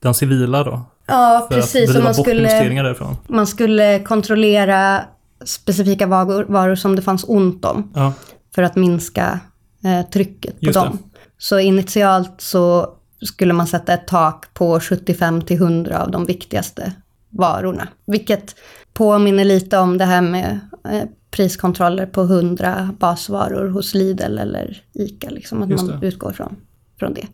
den 0.03 0.15
civila 0.15 0.65
då. 0.65 0.83
ja, 1.07 1.47
För 1.51 1.57
precis. 1.61 1.83
att 1.83 1.89
Och 1.89 1.93
driva 1.95 2.05
man 2.05 2.15
skulle... 2.15 2.83
därifrån. 2.83 3.17
Man 3.29 3.47
skulle 3.47 3.99
kontrollera 4.01 5.01
specifika 5.45 6.07
varor, 6.07 6.45
varor 6.49 6.75
som 6.75 6.97
det 6.97 7.03
fanns 7.03 7.25
ont 7.29 7.65
om 7.65 7.93
Ja, 7.95 8.13
för 8.55 8.63
att 8.63 8.77
minska 8.77 9.41
eh, 9.85 10.11
trycket 10.11 10.61
på 10.61 10.67
Just 10.67 10.81
det. 10.81 10.85
dem. 10.87 10.99
Så 11.39 11.59
initialt 11.59 12.35
så 12.39 12.89
skulle 13.23 13.53
man 13.53 13.67
sätta 13.67 13.93
ett 13.95 14.07
tak 14.07 14.55
på 14.55 14.81
75 14.81 15.43
till 15.43 15.57
100 15.57 16.03
av 16.03 16.11
de 16.11 16.25
viktigaste 16.27 16.93
varorna. 17.31 17.89
Vilket 18.07 18.55
påminner 18.95 19.45
lite 19.45 19.79
om 19.79 19.99
det 19.99 20.05
här 20.05 20.23
med 20.23 20.61
eh, 20.89 21.03
priskontroller 21.31 22.07
på 22.07 22.23
100 22.23 22.91
basvaror 22.99 23.69
hos 23.69 23.95
Lidl 23.95 24.39
eller 24.39 24.83
ICA. 24.93 25.31
Liksom, 25.31 25.63
att 25.63 25.69
man 25.69 26.03
utgår 26.03 26.33
från, 26.33 26.57
från 26.99 27.15
det. 27.15 27.27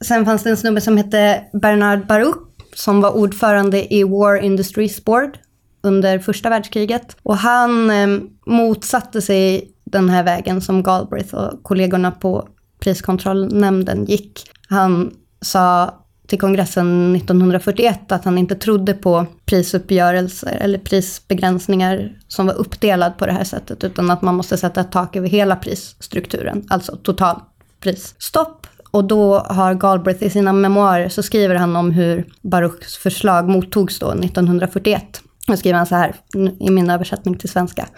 Sen 0.00 0.24
fanns 0.24 0.42
det 0.42 0.50
en 0.50 0.56
snubbe 0.56 0.80
som 0.80 0.96
hette 0.96 1.44
Bernard 1.52 2.06
Baruch 2.06 2.36
som 2.74 3.00
var 3.00 3.10
ordförande 3.10 3.94
i 3.94 4.04
War 4.04 4.36
Industries 4.36 5.04
Board 5.04 5.38
under 5.82 6.18
första 6.18 6.50
världskriget. 6.50 7.16
Och 7.22 7.36
han 7.36 7.90
eh, 7.90 8.20
motsatte 8.46 9.22
sig 9.22 9.70
den 9.84 10.08
här 10.08 10.22
vägen 10.22 10.60
som 10.60 10.82
Galbraith 10.82 11.34
och 11.34 11.62
kollegorna 11.62 12.10
på 12.10 12.48
priskontrollnämnden 12.80 14.04
gick. 14.04 14.50
Han 14.68 15.14
sa 15.40 15.94
till 16.26 16.40
kongressen 16.40 17.16
1941 17.16 18.12
att 18.12 18.24
han 18.24 18.38
inte 18.38 18.54
trodde 18.54 18.94
på 18.94 19.26
prisuppgörelser 19.44 20.56
eller 20.60 20.78
prisbegränsningar 20.78 22.12
som 22.28 22.46
var 22.46 22.54
uppdelad 22.54 23.18
på 23.18 23.26
det 23.26 23.32
här 23.32 23.44
sättet, 23.44 23.84
utan 23.84 24.10
att 24.10 24.22
man 24.22 24.34
måste 24.34 24.56
sätta 24.56 24.80
ett 24.80 24.92
tak 24.92 25.16
över 25.16 25.28
hela 25.28 25.56
prisstrukturen, 25.56 26.64
alltså 26.68 26.96
totalprisstopp. 26.96 28.66
Och 28.90 29.04
då 29.04 29.38
har 29.38 29.74
Galbraith 29.74 30.24
i 30.24 30.30
sina 30.30 30.52
memoarer 30.52 31.08
så 31.08 31.22
skriver 31.22 31.54
han 31.54 31.76
om 31.76 31.90
hur 31.90 32.26
Baruchs 32.42 32.96
förslag 32.96 33.48
mottogs 33.48 33.98
då 33.98 34.10
1941. 34.10 35.20
Då 35.46 35.56
skriver 35.56 35.76
han 35.76 35.86
så 35.86 35.94
här 35.94 36.14
i 36.60 36.70
min 36.70 36.90
översättning 36.90 37.38
till 37.38 37.48
svenska. 37.48 37.88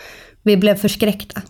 Vi 0.43 0.57
blev 0.57 0.75
förskräckta 0.75 1.43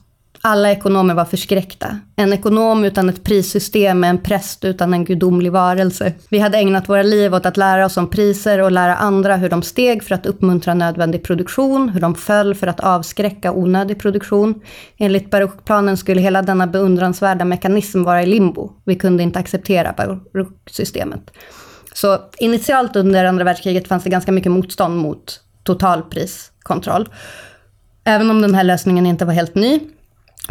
alla 0.46 0.70
ekonomer 0.70 1.14
var 1.14 1.24
förskräckta. 1.24 1.98
En 2.16 2.32
ekonom 2.32 2.84
utan 2.84 3.08
ett 3.08 3.24
prissystem 3.24 4.04
är 4.04 4.08
en 4.08 4.18
präst 4.18 4.64
utan 4.64 4.94
en 4.94 5.04
gudomlig 5.04 5.52
varelse. 5.52 6.12
Vi 6.30 6.38
hade 6.38 6.58
ägnat 6.58 6.88
våra 6.88 7.02
liv 7.02 7.34
åt 7.34 7.46
att 7.46 7.56
lära 7.56 7.86
oss 7.86 7.96
om 7.96 8.10
priser 8.10 8.62
och 8.62 8.72
lära 8.72 8.96
andra 8.96 9.36
hur 9.36 9.48
de 9.48 9.62
steg 9.62 10.04
för 10.04 10.14
att 10.14 10.26
uppmuntra 10.26 10.74
nödvändig 10.74 11.24
produktion, 11.24 11.88
hur 11.88 12.00
de 12.00 12.14
föll 12.14 12.54
för 12.54 12.66
att 12.66 12.80
avskräcka 12.80 13.52
onödig 13.52 13.98
produktion. 13.98 14.60
Enligt 14.96 15.30
barockplanen 15.30 15.96
skulle 15.96 16.20
hela 16.20 16.42
denna 16.42 16.66
beundransvärda 16.66 17.44
mekanism 17.44 18.02
vara 18.02 18.22
i 18.22 18.26
limbo. 18.26 18.72
Vi 18.84 18.94
kunde 18.94 19.22
inte 19.22 19.38
acceptera 19.38 19.94
barocksystemet. 19.96 21.30
Så 21.94 22.18
initialt 22.38 22.96
under 22.96 23.24
andra 23.24 23.44
världskriget 23.44 23.88
fanns 23.88 24.04
det 24.04 24.10
ganska 24.10 24.32
mycket 24.32 24.52
motstånd 24.52 24.96
mot 24.96 25.40
totalpriskontroll. 25.62 27.08
Även 28.04 28.30
om 28.30 28.42
den 28.42 28.54
här 28.54 28.64
lösningen 28.64 29.06
inte 29.06 29.24
var 29.24 29.32
helt 29.32 29.54
ny. 29.54 29.80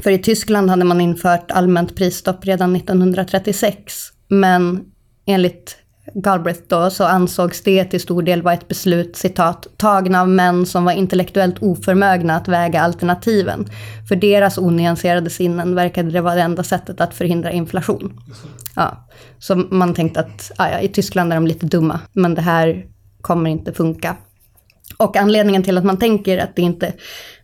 För 0.03 0.11
i 0.11 0.17
Tyskland 0.17 0.69
hade 0.69 0.85
man 0.85 1.01
infört 1.01 1.51
allmänt 1.51 1.95
prisstopp 1.95 2.45
redan 2.45 2.75
1936. 2.75 3.93
Men 4.27 4.85
enligt 5.25 5.77
Galbraith 6.13 6.61
då 6.67 6.89
så 6.89 7.03
ansågs 7.03 7.61
det 7.61 7.85
till 7.85 8.01
stor 8.01 8.21
del 8.21 8.41
vara 8.41 8.53
ett 8.53 8.67
beslut, 8.67 9.15
citat, 9.15 9.67
tagna 9.77 10.21
av 10.21 10.29
män 10.29 10.65
som 10.65 10.85
var 10.85 10.91
intellektuellt 10.91 11.55
oförmögna 11.61 12.35
att 12.35 12.47
väga 12.47 12.81
alternativen. 12.81 13.65
För 14.07 14.15
deras 14.15 14.57
onyanserade 14.57 15.29
sinnen 15.29 15.75
verkade 15.75 16.11
det 16.11 16.21
vara 16.21 16.35
det 16.35 16.41
enda 16.41 16.63
sättet 16.63 17.01
att 17.01 17.13
förhindra 17.13 17.51
inflation. 17.51 18.19
Ja, 18.75 19.07
så 19.39 19.55
man 19.55 19.93
tänkte 19.93 20.19
att 20.19 20.51
ja, 20.57 20.79
i 20.79 20.87
Tyskland 20.87 21.31
är 21.31 21.35
de 21.35 21.47
lite 21.47 21.65
dumma, 21.65 21.99
men 22.13 22.35
det 22.35 22.41
här 22.41 22.85
kommer 23.21 23.49
inte 23.49 23.73
funka. 23.73 24.15
Och 24.97 25.17
anledningen 25.17 25.63
till 25.63 25.77
att 25.77 25.83
man 25.83 25.99
tänker 25.99 26.37
att 26.37 26.55
det 26.55 26.61
inte, 26.61 26.93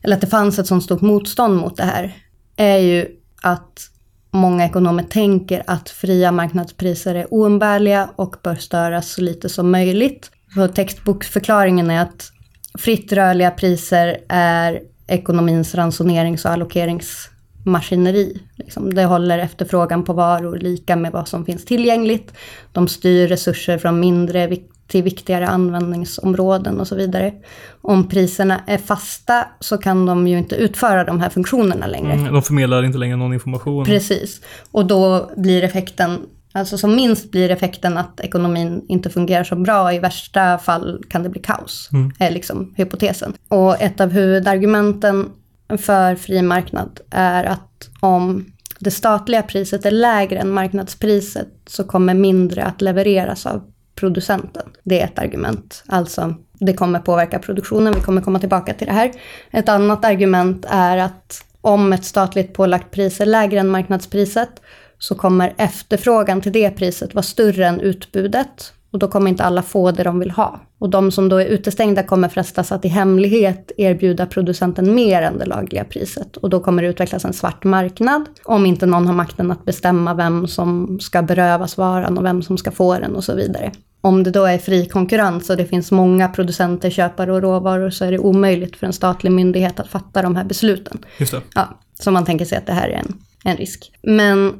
eller 0.02 0.16
att 0.16 0.22
det 0.22 0.28
fanns 0.28 0.60
ett 0.60 0.68
sånt 0.68 0.84
stort 0.84 1.02
motstånd 1.02 1.56
mot 1.56 1.78
det 1.78 1.84
här, 1.84 2.16
är 2.62 2.78
ju 2.78 3.08
att 3.42 3.90
många 4.32 4.66
ekonomer 4.66 5.04
tänker 5.04 5.64
att 5.68 5.90
fria 5.90 6.32
marknadspriser 6.32 7.16
är 7.16 7.34
oumbärliga 7.34 8.10
och 8.16 8.36
bör 8.44 8.56
störas 8.56 9.12
så 9.12 9.22
lite 9.22 9.50
som 9.50 9.72
möjligt. 9.72 10.32
Så 10.56 10.68
textboksförklaringen 10.68 11.92
är 11.92 12.02
att 12.02 12.32
fritt 12.80 13.12
rörliga 13.12 13.52
priser 13.52 14.18
är 14.30 14.82
ekonomins 15.08 15.76
ransonerings 15.76 16.46
och 16.46 16.52
allokeringsmaskineri. 16.52 18.42
Liksom, 18.56 18.94
det 18.94 19.06
håller 19.06 19.40
efterfrågan 19.40 20.04
på 20.04 20.14
varor 20.14 20.58
lika 20.58 20.96
med 20.96 21.12
vad 21.12 21.28
som 21.28 21.46
finns 21.46 21.66
tillgängligt. 21.66 22.34
De 22.72 22.88
styr 22.88 23.28
resurser 23.28 23.78
från 23.78 24.00
mindre 24.00 24.48
till 24.92 25.04
viktigare 25.04 25.48
användningsområden 25.48 26.80
och 26.80 26.88
så 26.88 26.96
vidare. 26.96 27.34
Om 27.82 28.10
priserna 28.10 28.62
är 28.68 28.78
fasta 28.78 29.48
så 29.60 29.78
kan 29.78 30.06
de 30.06 30.28
ju 30.28 30.38
inte 30.38 30.56
utföra 30.56 31.04
de 31.04 31.20
här 31.20 31.30
funktionerna 31.30 31.88
längre. 31.88 32.14
Mm, 32.14 32.34
de 32.34 32.42
förmedlar 32.42 32.84
inte 32.84 32.98
längre 32.98 33.16
någon 33.16 33.34
information. 33.34 33.86
Precis. 33.86 34.42
Och 34.72 34.86
då 34.86 35.32
blir 35.38 35.64
effekten 35.64 36.18
Alltså 36.54 36.78
som 36.78 36.96
minst 36.96 37.32
blir 37.32 37.52
effekten 37.52 37.98
att 37.98 38.20
ekonomin 38.20 38.86
inte 38.88 39.10
fungerar 39.10 39.44
så 39.44 39.56
bra. 39.56 39.94
I 39.94 40.00
värsta 40.00 40.58
fall 40.58 41.04
kan 41.10 41.24
det 41.24 41.30
bli 41.30 41.42
kaos. 41.42 41.90
Mm. 41.94 42.12
är 42.20 42.32
liksom 42.32 42.74
hypotesen. 42.78 43.34
Och 43.48 43.82
ett 43.82 44.02
av 44.02 44.10
huvudargumenten 44.10 45.30
för 45.78 46.16
fri 46.16 46.42
marknad 46.42 47.00
är 47.12 47.44
att 47.44 47.90
om 48.00 48.46
det 48.80 48.92
statliga 48.92 49.42
priset 49.44 49.86
är 49.86 49.92
lägre 49.92 50.40
än 50.40 50.52
marknadspriset 50.52 51.48
så 51.68 51.84
kommer 51.84 52.14
mindre 52.14 52.64
att 52.64 52.82
levereras 52.82 53.46
av 53.46 53.62
producenten. 54.02 54.70
Det 54.84 55.02
är 55.02 55.06
ett 55.06 55.20
argument. 55.20 55.84
Alltså, 55.88 56.36
det 56.54 56.74
kommer 56.74 57.00
påverka 57.00 57.40
produktionen. 57.40 57.94
Vi 57.94 58.02
kommer 58.02 58.22
komma 58.22 58.40
tillbaka 58.40 58.74
till 58.74 58.88
det 58.88 58.94
här. 58.94 59.12
Ett 59.52 59.70
annat 59.70 60.06
argument 60.06 60.66
är 60.70 60.98
att 60.98 61.46
om 61.62 61.94
ett 61.94 62.06
statligt 62.06 62.54
pålagt 62.54 62.92
pris 62.92 63.22
är 63.22 63.26
lägre 63.26 63.60
än 63.60 63.68
marknadspriset 63.68 64.50
så 64.98 65.16
kommer 65.16 65.54
efterfrågan 65.58 66.42
till 66.42 66.52
det 66.52 66.70
priset 66.70 67.16
vara 67.16 67.24
större 67.24 67.68
än 67.68 67.80
utbudet. 67.80 68.74
Och 68.92 69.00
då 69.00 69.08
kommer 69.08 69.30
inte 69.30 69.44
alla 69.44 69.62
få 69.62 69.92
det 69.92 70.04
de 70.04 70.20
vill 70.20 70.32
ha. 70.32 70.60
Och 70.80 70.90
de 70.90 71.12
som 71.12 71.30
då 71.30 71.38
är 71.38 71.46
utestängda 71.46 72.04
kommer 72.04 72.30
frestas 72.30 72.72
att 72.72 72.86
i 72.86 72.88
hemlighet 72.88 73.72
erbjuda 73.78 74.26
producenten 74.26 74.96
mer 74.96 75.22
än 75.22 75.38
det 75.38 75.46
lagliga 75.46 75.84
priset. 75.84 76.38
Och 76.38 76.50
då 76.50 76.60
kommer 76.60 76.84
det 76.84 76.90
utvecklas 76.90 77.26
en 77.26 77.34
svart 77.34 77.64
marknad. 77.64 78.26
Om 78.44 78.66
inte 78.66 78.86
någon 78.86 79.08
har 79.08 79.14
makten 79.14 79.52
att 79.52 79.66
bestämma 79.66 80.14
vem 80.14 80.48
som 80.48 81.00
ska 81.00 81.22
berövas 81.22 81.78
varan 81.78 82.18
och 82.18 82.26
vem 82.26 82.42
som 82.44 82.58
ska 82.58 82.72
få 82.72 83.00
den 83.00 83.16
och 83.16 83.24
så 83.24 83.36
vidare. 83.36 83.72
Om 84.02 84.24
det 84.24 84.32
då 84.32 84.46
är 84.46 84.58
fri 84.58 84.86
konkurrens 84.86 85.50
och 85.50 85.58
det 85.58 85.66
finns 85.66 85.92
många 85.92 86.28
producenter, 86.28 86.90
köpare 86.90 87.34
och 87.34 87.42
råvaror 87.42 87.90
så 87.90 88.06
är 88.06 88.12
det 88.12 88.20
omöjligt 88.20 88.76
för 88.76 88.88
en 88.88 88.94
statlig 88.94 89.32
myndighet 89.32 89.80
att 89.80 89.88
fatta 89.88 90.22
de 90.22 90.36
här 90.36 90.44
besluten. 90.44 91.06
Just 91.18 91.32
det. 91.32 91.42
Ja, 91.56 91.80
så 92.00 92.12
man 92.12 92.26
tänker 92.26 92.46
sig 92.46 92.58
att 92.58 92.66
det 92.66 92.74
här 92.74 92.90
är 92.90 92.98
en, 92.98 93.14
en 93.44 93.58
risk. 93.58 93.92
Men 94.02 94.54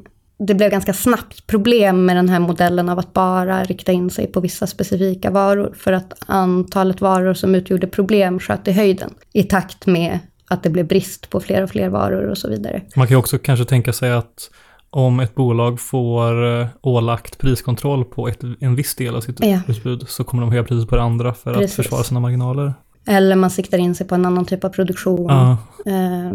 det 0.46 0.54
blev 0.54 0.70
ganska 0.70 0.92
snabbt 0.92 1.46
problem 1.46 2.04
med 2.04 2.16
den 2.16 2.28
här 2.28 2.40
modellen 2.40 2.88
av 2.88 2.98
att 2.98 3.12
bara 3.12 3.64
rikta 3.64 3.92
in 3.92 4.10
sig 4.10 4.26
på 4.26 4.40
vissa 4.40 4.66
specifika 4.66 5.30
varor. 5.30 5.74
För 5.78 5.92
att 5.92 6.14
antalet 6.26 7.00
varor 7.00 7.34
som 7.34 7.54
utgjorde 7.54 7.86
problem 7.86 8.40
sköt 8.40 8.68
i 8.68 8.72
höjden 8.72 9.14
i 9.32 9.42
takt 9.42 9.86
med 9.86 10.18
att 10.48 10.62
det 10.62 10.70
blev 10.70 10.86
brist 10.86 11.30
på 11.30 11.40
fler 11.40 11.62
och 11.62 11.70
fler 11.70 11.88
varor 11.88 12.28
och 12.28 12.38
så 12.38 12.48
vidare. 12.48 12.82
Man 12.96 13.06
kan 13.06 13.14
ju 13.14 13.18
också 13.18 13.38
kanske 13.38 13.64
tänka 13.64 13.92
sig 13.92 14.12
att 14.12 14.50
om 14.94 15.20
ett 15.20 15.34
bolag 15.34 15.80
får 15.80 16.60
eh, 16.60 16.66
ålagt 16.80 17.38
priskontroll 17.38 18.04
på 18.04 18.28
ett, 18.28 18.40
en 18.60 18.74
viss 18.74 18.94
del 18.94 19.16
av 19.16 19.20
sitt 19.20 19.44
ja. 19.44 19.60
utbud 19.68 20.08
så 20.08 20.24
kommer 20.24 20.40
de 20.40 20.50
höja 20.50 20.64
priset 20.64 20.88
på 20.88 20.96
det 20.96 21.02
andra 21.02 21.34
för 21.34 21.54
Precis. 21.54 21.70
att 21.70 21.76
försvara 21.76 22.02
sina 22.02 22.20
marginaler. 22.20 22.74
Eller 23.06 23.36
man 23.36 23.50
siktar 23.50 23.78
in 23.78 23.94
sig 23.94 24.06
på 24.06 24.14
en 24.14 24.24
annan 24.24 24.44
typ 24.44 24.64
av 24.64 24.68
produktion. 24.68 25.26
Ja. 25.28 25.56
Eh, 25.86 26.32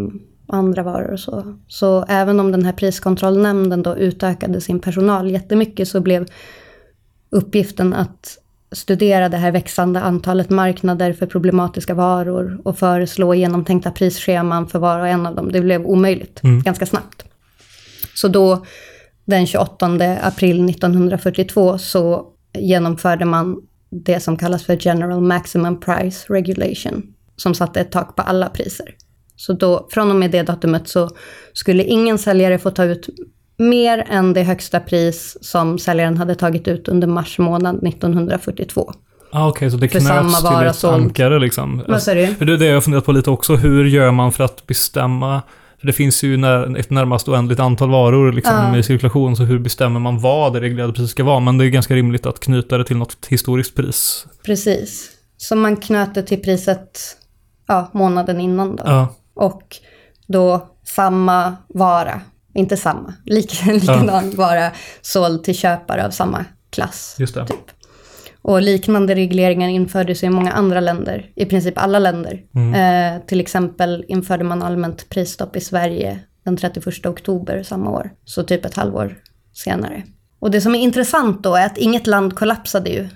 andra 0.47 0.83
varor 0.83 1.11
och 1.11 1.19
så. 1.19 1.57
Så 1.67 2.05
även 2.07 2.39
om 2.39 2.51
den 2.51 2.65
här 2.65 2.73
priskontrollnämnden 2.73 3.83
då 3.83 3.95
utökade 3.95 4.61
sin 4.61 4.79
personal 4.79 5.31
jättemycket 5.31 5.87
så 5.87 6.01
blev 6.01 6.27
uppgiften 7.29 7.93
att 7.93 8.37
studera 8.71 9.29
det 9.29 9.37
här 9.37 9.51
växande 9.51 10.01
antalet 10.01 10.49
marknader 10.49 11.13
för 11.13 11.25
problematiska 11.25 11.93
varor 11.93 12.61
och 12.63 12.77
föreslå 12.77 13.33
genomtänkta 13.33 13.91
prisscheman 13.91 14.67
för 14.67 14.79
var 14.79 14.99
och 14.99 15.07
en 15.07 15.25
av 15.25 15.35
dem. 15.35 15.51
Det 15.51 15.61
blev 15.61 15.85
omöjligt 15.85 16.43
mm. 16.43 16.61
ganska 16.61 16.85
snabbt. 16.85 17.23
Så 18.17 18.27
då 18.27 18.65
den 19.25 19.47
28 19.47 19.85
april 20.21 20.69
1942 20.69 21.77
så 21.77 22.25
genomförde 22.57 23.25
man 23.25 23.57
det 23.89 24.19
som 24.19 24.37
kallas 24.37 24.63
för 24.63 24.77
General 24.79 25.21
Maximum 25.21 25.79
Price 25.79 26.33
Regulation, 26.33 27.03
som 27.35 27.53
satte 27.53 27.79
ett 27.79 27.91
tak 27.91 28.15
på 28.15 28.21
alla 28.21 28.49
priser. 28.49 28.87
Så 29.35 29.53
då, 29.53 29.87
från 29.91 30.09
och 30.09 30.15
med 30.15 30.31
det 30.31 30.43
datumet 30.43 30.87
så 30.87 31.09
skulle 31.53 31.83
ingen 31.83 32.17
säljare 32.17 32.59
få 32.59 32.71
ta 32.71 32.83
ut 32.83 33.09
mer 33.57 34.05
än 34.09 34.33
det 34.33 34.43
högsta 34.43 34.79
pris 34.79 35.37
som 35.41 35.79
säljaren 35.79 36.17
hade 36.17 36.35
tagit 36.35 36.67
ut 36.67 36.87
under 36.87 37.07
mars 37.07 37.39
månad 37.39 37.87
1942. 37.87 38.93
Ah, 39.31 39.47
Okej, 39.47 39.49
okay, 39.49 39.71
så 39.71 39.77
det 39.77 39.87
knöts 39.87 40.41
till 40.41 40.67
ett 40.67 40.83
ankare 40.83 41.39
liksom? 41.39 41.83
Vad 41.87 42.03
sa 42.03 42.13
du? 42.13 42.35
Det 42.39 42.53
är 42.53 42.57
det 42.57 42.65
jag 42.65 42.73
har 42.73 42.81
funderat 42.81 43.05
på 43.05 43.11
lite 43.11 43.29
också. 43.29 43.55
Hur 43.55 43.85
gör 43.85 44.11
man 44.11 44.31
för 44.31 44.43
att 44.43 44.67
bestämma 44.67 45.41
det 45.81 45.93
finns 45.93 46.23
ju 46.23 46.37
när, 46.37 46.77
ett 46.77 46.89
närmast 46.89 47.27
oändligt 47.27 47.59
antal 47.59 47.89
varor 47.89 48.31
liksom, 48.33 48.55
ja. 48.55 48.77
i 48.77 48.83
cirkulation, 48.83 49.35
så 49.35 49.43
hur 49.43 49.59
bestämmer 49.59 49.99
man 49.99 50.19
vad 50.19 50.53
det 50.53 50.61
reglerade 50.61 50.93
priset 50.93 51.09
ska 51.09 51.23
vara? 51.23 51.39
Men 51.39 51.57
det 51.57 51.65
är 51.65 51.69
ganska 51.69 51.95
rimligt 51.95 52.25
att 52.25 52.39
knyta 52.39 52.77
det 52.77 52.83
till 52.83 52.97
något 52.97 53.25
historiskt 53.29 53.75
pris. 53.75 54.25
Precis. 54.45 55.11
Så 55.37 55.55
man 55.55 55.75
knöt 55.75 56.15
det 56.15 56.23
till 56.23 56.41
priset 56.41 56.99
ja, 57.67 57.89
månaden 57.93 58.41
innan 58.41 58.75
då. 58.75 58.83
Ja. 58.85 59.15
Och 59.33 59.77
då 60.27 60.67
samma 60.83 61.55
vara, 61.67 62.21
inte 62.53 62.77
samma, 62.77 63.13
lik, 63.25 63.65
likadan 63.65 64.31
ja. 64.31 64.37
vara 64.37 64.71
såld 65.01 65.43
till 65.43 65.57
köpare 65.57 66.05
av 66.05 66.11
samma 66.11 66.45
klass. 66.69 67.15
Just 67.19 67.35
det. 67.35 67.47
Typ. 67.47 67.76
Och 68.47 68.61
liknande 68.61 69.15
regleringar 69.15 69.69
infördes 69.69 70.23
i 70.23 70.29
många 70.29 70.51
andra 70.51 70.79
länder, 70.79 71.29
i 71.35 71.45
princip 71.45 71.77
alla 71.77 71.99
länder. 71.99 72.41
Mm. 72.55 72.73
Eh, 72.73 73.21
till 73.25 73.39
exempel 73.39 74.05
införde 74.07 74.43
man 74.43 74.63
allmänt 74.63 75.09
prisstopp 75.09 75.55
i 75.55 75.61
Sverige 75.61 76.19
den 76.45 76.57
31 76.57 77.05
oktober 77.05 77.63
samma 77.63 77.91
år, 77.91 78.09
så 78.25 78.43
typ 78.43 78.65
ett 78.65 78.75
halvår 78.75 79.15
senare. 79.53 80.03
Och 80.39 80.51
det 80.51 80.61
som 80.61 80.75
är 80.75 80.79
intressant 80.79 81.43
då 81.43 81.55
är 81.55 81.65
att 81.65 81.77
inget 81.77 82.07
land 82.07 82.35
kollapsade 82.35 82.89
ju 82.89 83.07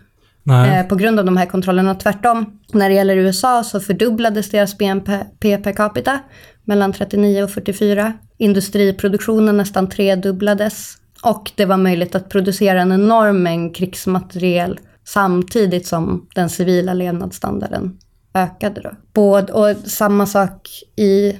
eh, 0.53 0.87
på 0.87 0.95
grund 0.95 1.19
av 1.19 1.25
de 1.25 1.37
här 1.37 1.45
kontrollerna. 1.45 1.95
Tvärtom, 1.95 2.59
när 2.73 2.89
det 2.89 2.95
gäller 2.95 3.17
USA 3.17 3.63
så 3.63 3.79
fördubblades 3.79 4.49
deras 4.49 4.77
BNP 4.77 5.57
per 5.57 5.73
capita 5.73 6.19
mellan 6.65 6.93
39 6.93 7.43
och 7.43 7.51
44. 7.51 8.13
Industriproduktionen 8.37 9.57
nästan 9.57 9.89
tredubblades. 9.89 10.97
Och 11.23 11.51
det 11.55 11.65
var 11.65 11.77
möjligt 11.77 12.15
att 12.15 12.29
producera 12.29 12.81
en 12.81 12.91
enorm 12.91 13.43
mängd 13.43 13.75
krigsmateriel 13.75 14.79
samtidigt 15.05 15.87
som 15.87 16.27
den 16.35 16.49
civila 16.49 16.93
levnadsstandarden 16.93 17.97
ökade. 18.33 18.81
Då. 18.81 18.91
Både, 19.13 19.53
och 19.53 19.77
samma 19.77 20.25
sak 20.25 20.69
i 20.95 21.37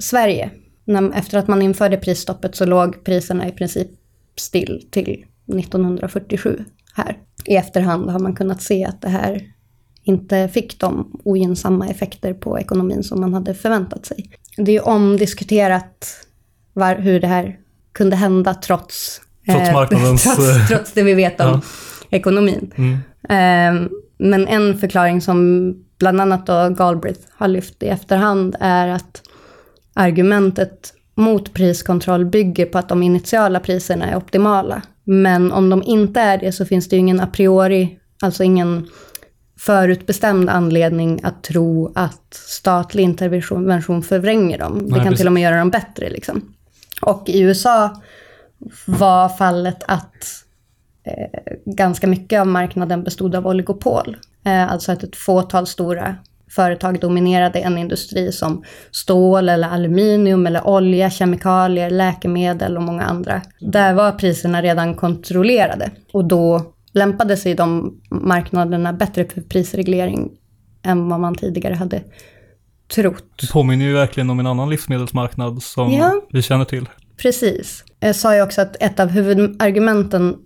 Sverige. 0.00 0.50
Efter 1.14 1.38
att 1.38 1.48
man 1.48 1.62
införde 1.62 1.96
prisstoppet 1.96 2.54
så 2.54 2.64
låg 2.64 3.04
priserna 3.04 3.48
i 3.48 3.52
princip 3.52 3.88
still 4.36 4.88
till 4.90 5.24
1947 5.58 6.64
här. 6.94 7.18
I 7.44 7.56
efterhand 7.56 8.10
har 8.10 8.18
man 8.18 8.36
kunnat 8.36 8.62
se 8.62 8.84
att 8.84 9.02
det 9.02 9.08
här 9.08 9.42
inte 10.02 10.48
fick 10.48 10.80
de 10.80 11.20
ogynnsamma 11.24 11.88
effekter 11.88 12.34
på 12.34 12.58
ekonomin 12.58 13.04
som 13.04 13.20
man 13.20 13.34
hade 13.34 13.54
förväntat 13.54 14.06
sig. 14.06 14.30
det 14.56 14.76
är 14.76 14.88
omdiskuterat 14.88 16.26
var, 16.72 16.94
hur 16.96 17.20
det 17.20 17.26
här 17.26 17.58
kunde 17.92 18.16
hända 18.16 18.54
trots, 18.54 19.20
Trots 19.46 19.68
eh, 19.68 19.74
marknadens, 19.74 20.22
trots, 20.36 20.68
trots 20.68 20.92
det 20.92 21.02
vi 21.02 21.14
vet 21.14 21.40
om 21.40 21.48
ja. 21.48 21.60
Ekonomin. 22.10 22.72
Mm. 22.76 22.92
Eh, 23.22 23.90
men 24.18 24.48
en 24.48 24.78
förklaring 24.78 25.20
som 25.20 25.74
bland 25.98 26.20
annat 26.20 26.46
då 26.46 26.68
Galbraith 26.68 27.20
har 27.32 27.48
lyft 27.48 27.82
i 27.82 27.86
efterhand 27.86 28.56
är 28.60 28.88
att 28.88 29.22
argumentet 29.94 30.94
mot 31.14 31.54
priskontroll 31.54 32.24
bygger 32.26 32.66
på 32.66 32.78
att 32.78 32.88
de 32.88 33.02
initiala 33.02 33.60
priserna 33.60 34.06
är 34.06 34.16
optimala. 34.16 34.82
Men 35.04 35.52
om 35.52 35.70
de 35.70 35.82
inte 35.82 36.20
är 36.20 36.38
det 36.38 36.52
så 36.52 36.64
finns 36.64 36.88
det 36.88 36.96
ju 36.96 37.00
ingen 37.00 37.20
a 37.20 37.26
priori, 37.32 37.98
alltså 38.22 38.42
ingen 38.42 38.88
förutbestämd 39.58 40.50
anledning 40.50 41.20
att 41.22 41.42
tro 41.42 41.92
att 41.94 42.34
statlig 42.34 43.02
intervention 43.02 44.02
förvränger 44.02 44.58
dem. 44.58 44.78
Det 44.78 44.84
Nej, 44.84 44.90
kan 44.90 45.00
precis. 45.02 45.18
till 45.18 45.26
och 45.26 45.32
med 45.32 45.42
göra 45.42 45.58
dem 45.58 45.70
bättre. 45.70 46.10
Liksom. 46.10 46.54
Och 47.02 47.28
i 47.28 47.40
USA 47.40 48.02
var 48.86 49.28
fallet 49.28 49.82
att 49.86 50.44
ganska 51.64 52.06
mycket 52.06 52.40
av 52.40 52.46
marknaden 52.46 53.02
bestod 53.04 53.34
av 53.34 53.46
oligopol. 53.46 54.16
Eh, 54.44 54.72
alltså 54.72 54.92
att 54.92 55.02
ett 55.02 55.16
fåtal 55.16 55.66
stora 55.66 56.16
företag 56.50 57.00
dominerade 57.00 57.58
en 57.58 57.78
industri 57.78 58.32
som 58.32 58.64
stål 58.90 59.48
eller 59.48 59.68
aluminium 59.68 60.46
eller 60.46 60.66
olja, 60.66 61.10
kemikalier, 61.10 61.90
läkemedel 61.90 62.76
och 62.76 62.82
många 62.82 63.02
andra. 63.02 63.42
Där 63.60 63.94
var 63.94 64.12
priserna 64.12 64.62
redan 64.62 64.94
kontrollerade 64.94 65.90
och 66.12 66.24
då 66.24 66.62
lämpade 66.92 67.36
sig 67.36 67.54
de 67.54 67.94
marknaderna 68.10 68.92
bättre 68.92 69.24
för 69.24 69.40
prisreglering 69.40 70.30
än 70.82 71.08
vad 71.08 71.20
man 71.20 71.34
tidigare 71.34 71.74
hade 71.74 72.02
trott. 72.94 73.24
Det 73.40 73.52
påminner 73.52 73.84
ju 73.84 73.92
verkligen 73.92 74.30
om 74.30 74.40
en 74.40 74.46
annan 74.46 74.70
livsmedelsmarknad 74.70 75.62
som 75.62 75.92
Ja. 75.92 76.20
vi 76.30 76.42
känner 76.42 76.64
till. 76.64 76.88
Precis. 77.16 77.84
Jag 78.00 78.16
sa 78.16 78.34
ju 78.36 78.42
också 78.42 78.60
att 78.62 78.76
ett 78.82 79.00
av 79.00 79.08
huvudargumenten 79.08 80.36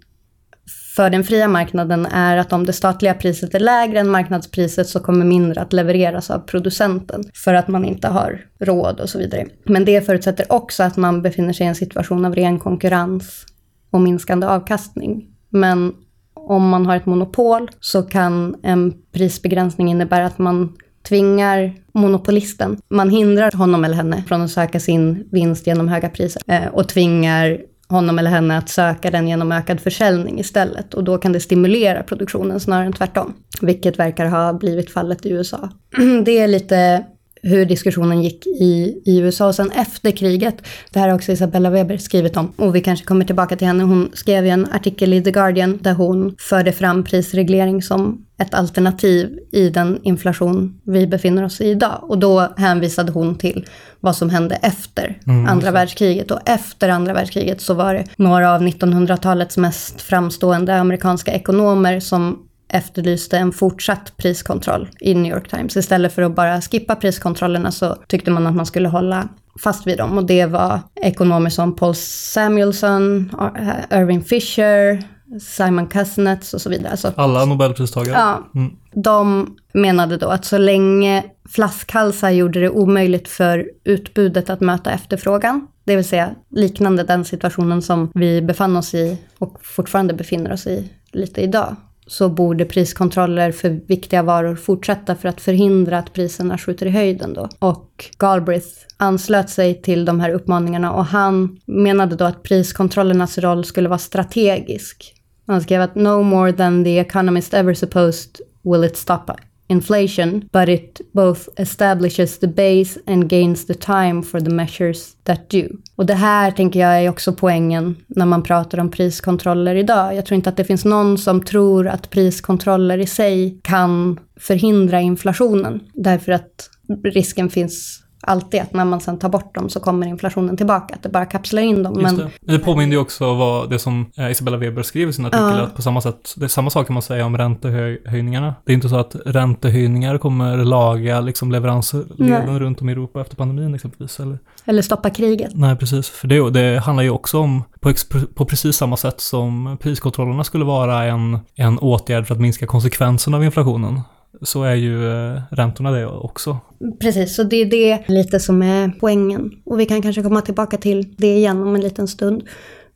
för 0.96 1.10
den 1.10 1.24
fria 1.24 1.48
marknaden 1.48 2.06
är 2.06 2.36
att 2.36 2.52
om 2.52 2.66
det 2.66 2.72
statliga 2.72 3.14
priset 3.14 3.54
är 3.54 3.60
lägre 3.60 4.00
än 4.00 4.10
marknadspriset 4.10 4.88
så 4.88 5.00
kommer 5.00 5.24
mindre 5.24 5.60
att 5.60 5.72
levereras 5.72 6.30
av 6.30 6.38
producenten 6.38 7.24
för 7.34 7.54
att 7.54 7.68
man 7.68 7.84
inte 7.84 8.08
har 8.08 8.40
råd 8.60 9.00
och 9.00 9.08
så 9.08 9.18
vidare. 9.18 9.46
Men 9.64 9.84
det 9.84 10.06
förutsätter 10.06 10.52
också 10.52 10.82
att 10.82 10.96
man 10.96 11.22
befinner 11.22 11.52
sig 11.52 11.66
i 11.66 11.68
en 11.68 11.74
situation 11.74 12.24
av 12.24 12.34
ren 12.34 12.58
konkurrens 12.58 13.46
och 13.90 14.00
minskande 14.00 14.46
avkastning. 14.46 15.28
Men 15.48 15.94
om 16.34 16.68
man 16.68 16.86
har 16.86 16.96
ett 16.96 17.06
monopol 17.06 17.70
så 17.80 18.02
kan 18.02 18.56
en 18.62 18.94
prisbegränsning 19.12 19.90
innebära 19.90 20.26
att 20.26 20.38
man 20.38 20.72
tvingar 21.08 21.74
monopolisten, 21.92 22.78
man 22.88 23.10
hindrar 23.10 23.52
honom 23.52 23.84
eller 23.84 23.94
henne 23.94 24.24
från 24.28 24.42
att 24.42 24.50
söka 24.50 24.80
sin 24.80 25.28
vinst 25.32 25.66
genom 25.66 25.88
höga 25.88 26.08
priser 26.08 26.42
eh, 26.46 26.66
och 26.66 26.88
tvingar 26.88 27.58
honom 27.88 28.18
eller 28.18 28.30
henne 28.30 28.58
att 28.58 28.68
söka 28.68 29.10
den 29.10 29.28
genom 29.28 29.52
ökad 29.52 29.80
försäljning 29.80 30.40
istället. 30.40 30.94
Och 30.94 31.04
då 31.04 31.18
kan 31.18 31.32
det 31.32 31.40
stimulera 31.40 32.02
produktionen 32.02 32.60
snarare 32.60 32.86
än 32.86 32.92
tvärtom. 32.92 33.34
Vilket 33.60 33.98
verkar 33.98 34.26
ha 34.26 34.52
blivit 34.52 34.90
fallet 34.90 35.26
i 35.26 35.30
USA. 35.30 35.68
Det 36.24 36.38
är 36.38 36.48
lite 36.48 37.04
hur 37.44 37.64
diskussionen 37.66 38.22
gick 38.22 38.46
i, 38.46 39.02
i 39.04 39.18
USA. 39.18 39.46
Och 39.46 39.54
sen 39.54 39.70
efter 39.70 40.10
kriget, 40.10 40.54
det 40.90 40.98
här 41.00 41.08
har 41.08 41.14
också 41.14 41.32
Isabella 41.32 41.70
Weber 41.70 41.96
skrivit 41.96 42.36
om, 42.36 42.52
och 42.56 42.76
vi 42.76 42.80
kanske 42.80 43.06
kommer 43.06 43.24
tillbaka 43.24 43.56
till 43.56 43.66
henne. 43.66 43.82
Hon 43.84 44.10
skrev 44.14 44.44
ju 44.44 44.50
en 44.50 44.66
artikel 44.72 45.12
i 45.12 45.22
The 45.22 45.30
Guardian 45.30 45.78
där 45.82 45.92
hon 45.92 46.34
förde 46.38 46.72
fram 46.72 47.04
prisreglering 47.04 47.82
som 47.82 48.24
ett 48.38 48.54
alternativ 48.54 49.38
i 49.52 49.70
den 49.70 49.98
inflation 50.02 50.80
vi 50.86 51.06
befinner 51.06 51.44
oss 51.44 51.60
i 51.60 51.64
idag. 51.70 51.98
Och 52.02 52.18
då 52.18 52.48
hänvisade 52.56 53.12
hon 53.12 53.34
till 53.38 53.66
vad 54.00 54.16
som 54.16 54.30
hände 54.30 54.54
efter 54.62 55.18
Mm, 55.26 55.46
andra 55.46 55.66
så. 55.66 55.72
världskriget. 55.72 56.30
Och 56.30 56.40
efter 56.48 56.88
andra 56.88 57.12
världskriget 57.14 57.60
så 57.60 57.74
var 57.74 57.94
det 57.94 58.04
några 58.16 58.54
av 58.54 58.62
1900-talets 58.62 59.56
mest 59.56 60.02
framstående 60.02 60.74
amerikanska 60.76 61.32
ekonomer 61.32 62.00
som 62.00 62.38
efterlyste 62.74 63.38
en 63.38 63.52
fortsatt 63.52 64.16
priskontroll 64.16 64.88
i 65.00 65.14
New 65.14 65.32
York 65.32 65.50
Times. 65.50 65.76
Istället 65.76 66.12
för 66.12 66.22
att 66.22 66.34
bara 66.34 66.60
skippa 66.60 66.94
priskontrollerna 66.96 67.70
så 67.72 67.94
tyckte 68.08 68.30
man 68.30 68.46
att 68.46 68.54
man 68.54 68.66
skulle 68.66 68.88
hålla 68.88 69.28
fast 69.62 69.86
vid 69.86 69.98
dem. 69.98 70.18
Och 70.18 70.24
det 70.24 70.46
var 70.46 70.80
ekonomer 71.02 71.50
som 71.50 71.76
Paul 71.76 71.94
Samuelson, 71.94 73.30
Ir- 73.32 74.00
Irving 74.02 74.24
Fisher, 74.24 75.02
Simon 75.40 75.86
Kuznets 75.86 76.54
och 76.54 76.60
så 76.60 76.70
vidare. 76.70 76.90
Alltså, 76.90 77.12
Alla 77.16 77.44
nobelpristagare. 77.44 78.18
Ja. 78.18 78.60
Mm. 78.60 78.72
de 78.92 79.46
menade 79.74 80.16
då 80.16 80.28
att 80.28 80.44
så 80.44 80.58
länge 80.58 81.24
flaskhalsar 81.48 82.30
gjorde 82.30 82.60
det 82.60 82.70
omöjligt 82.70 83.28
för 83.28 83.64
utbudet 83.84 84.50
att 84.50 84.60
möta 84.60 84.90
efterfrågan, 84.92 85.66
det 85.84 85.96
vill 85.96 86.04
säga 86.04 86.30
liknande 86.50 87.02
den 87.02 87.24
situationen 87.24 87.82
som 87.82 88.10
vi 88.14 88.42
befann 88.42 88.76
oss 88.76 88.94
i 88.94 89.18
och 89.38 89.58
fortfarande 89.62 90.14
befinner 90.14 90.52
oss 90.52 90.66
i 90.66 90.90
lite 91.12 91.40
idag, 91.40 91.76
så 92.06 92.28
borde 92.28 92.64
priskontroller 92.64 93.52
för 93.52 93.70
viktiga 93.70 94.22
varor 94.22 94.56
fortsätta 94.56 95.14
för 95.14 95.28
att 95.28 95.40
förhindra 95.40 95.98
att 95.98 96.12
priserna 96.12 96.58
skjuter 96.58 96.86
i 96.86 96.90
höjden 96.90 97.34
då. 97.34 97.48
Och 97.58 98.04
Galbraith 98.18 98.68
anslöt 98.96 99.50
sig 99.50 99.82
till 99.82 100.04
de 100.04 100.20
här 100.20 100.30
uppmaningarna 100.30 100.92
och 100.92 101.04
han 101.04 101.58
menade 101.66 102.16
då 102.16 102.24
att 102.24 102.42
priskontrollernas 102.42 103.38
roll 103.38 103.64
skulle 103.64 103.88
vara 103.88 103.98
strategisk. 103.98 105.14
Han 105.46 105.60
skrev 105.60 105.82
att 105.82 105.94
no 105.94 106.22
more 106.22 106.52
than 106.52 106.84
the 106.84 106.98
economist 106.98 107.54
ever 107.54 107.74
supposed 107.74 108.40
will 108.62 108.84
it 108.84 108.96
stop 108.96 109.22
inflation, 109.66 110.48
but 110.52 110.68
it 110.68 111.00
both 111.12 111.48
establishes 111.56 112.38
the 112.38 112.46
base 112.46 113.00
and 113.06 113.28
gains 113.28 113.66
the 113.66 113.74
time 113.74 114.22
for 114.22 114.40
the 114.40 114.50
measures 114.50 115.16
that 115.24 115.50
do. 115.50 115.68
Och 115.96 116.06
det 116.06 116.14
här 116.14 116.50
tänker 116.50 116.80
jag 116.80 117.02
är 117.04 117.08
också 117.08 117.32
poängen 117.32 117.96
när 118.06 118.26
man 118.26 118.42
pratar 118.42 118.78
om 118.78 118.90
priskontroller 118.90 119.74
idag. 119.74 120.14
Jag 120.14 120.26
tror 120.26 120.36
inte 120.36 120.48
att 120.48 120.56
det 120.56 120.64
finns 120.64 120.84
någon 120.84 121.18
som 121.18 121.42
tror 121.42 121.88
att 121.88 122.10
priskontroller 122.10 122.98
i 122.98 123.06
sig 123.06 123.60
kan 123.62 124.20
förhindra 124.36 125.00
inflationen, 125.00 125.80
därför 125.94 126.32
att 126.32 126.70
risken 127.04 127.50
finns 127.50 128.03
alltid 128.24 128.60
att 128.60 128.72
när 128.72 128.84
man 128.84 129.00
sen 129.00 129.18
tar 129.18 129.28
bort 129.28 129.54
dem 129.54 129.68
så 129.68 129.80
kommer 129.80 130.06
inflationen 130.06 130.56
tillbaka, 130.56 130.94
att 130.94 131.02
det 131.02 131.08
bara 131.08 131.26
kapslar 131.26 131.62
in 131.62 131.82
dem. 131.82 132.00
Just 132.00 132.16
Men 132.16 132.30
det. 132.40 132.52
Det 132.52 132.58
påminner 132.58 132.92
ju 132.92 132.98
också 133.00 133.26
om 133.30 133.38
vad 133.38 133.70
det 133.70 133.78
som 133.78 134.06
eh, 134.16 134.30
Isabella 134.30 134.56
Weber 134.56 134.82
skriver 134.82 135.10
i 135.10 135.12
sin 135.12 135.26
artikel, 135.26 135.44
Ja. 135.44 135.62
att 135.62 135.76
på 135.76 135.82
samma 135.82 136.00
sätt, 136.00 136.34
det 136.36 136.44
är 136.44 136.48
samma 136.48 136.70
sak 136.70 136.86
kan 136.86 136.94
man 136.94 137.02
säga 137.02 137.26
om 137.26 137.38
räntehöjningarna. 137.38 138.54
Det 138.64 138.72
är 138.72 138.74
inte 138.74 138.88
så 138.88 138.96
att 138.96 139.16
räntehöjningar 139.26 140.18
kommer 140.18 140.56
laga 140.56 141.20
liksom 141.20 141.52
leveransleden 141.52 142.16
Nej. 142.16 142.58
runt 142.58 142.80
om 142.80 142.88
i 142.88 142.92
Europa 142.92 143.20
efter 143.20 143.36
pandemin 143.36 143.74
exempelvis, 143.74 144.20
eller? 144.20 144.38
eller 144.64 144.82
stoppa 144.82 145.10
kriget. 145.10 145.50
Nej, 145.54 145.76
precis. 145.76 146.08
För 146.08 146.28
det, 146.28 146.50
det 146.50 146.80
handlar 146.80 147.02
ju 147.02 147.10
också 147.10 147.38
om, 147.38 147.64
på, 147.80 147.92
på 148.34 148.44
precis 148.44 148.76
samma 148.76 148.96
sätt 148.96 149.20
som 149.20 149.76
priskontrollerna 149.80 150.44
skulle 150.44 150.64
vara 150.64 151.04
en, 151.04 151.38
en 151.54 151.78
åtgärd 151.78 152.26
för 152.26 152.34
att 152.34 152.40
minska 152.40 152.66
konsekvenserna 152.66 153.36
av 153.36 153.44
inflationen, 153.44 154.00
så 154.42 154.62
är 154.62 154.74
ju 154.74 155.12
eh, 155.12 155.42
räntorna 155.50 155.90
det 155.90 156.06
också. 156.06 156.58
Precis, 157.00 157.36
så 157.36 157.42
det 157.42 157.56
är 157.56 157.66
det 157.66 158.08
lite 158.08 158.40
som 158.40 158.62
är 158.62 158.92
poängen. 159.00 159.50
Och 159.64 159.80
vi 159.80 159.86
kan 159.86 160.02
kanske 160.02 160.22
komma 160.22 160.40
tillbaka 160.40 160.76
till 160.76 161.14
det 161.16 161.36
igen 161.36 161.62
om 161.62 161.74
en 161.74 161.80
liten 161.80 162.08
stund. 162.08 162.42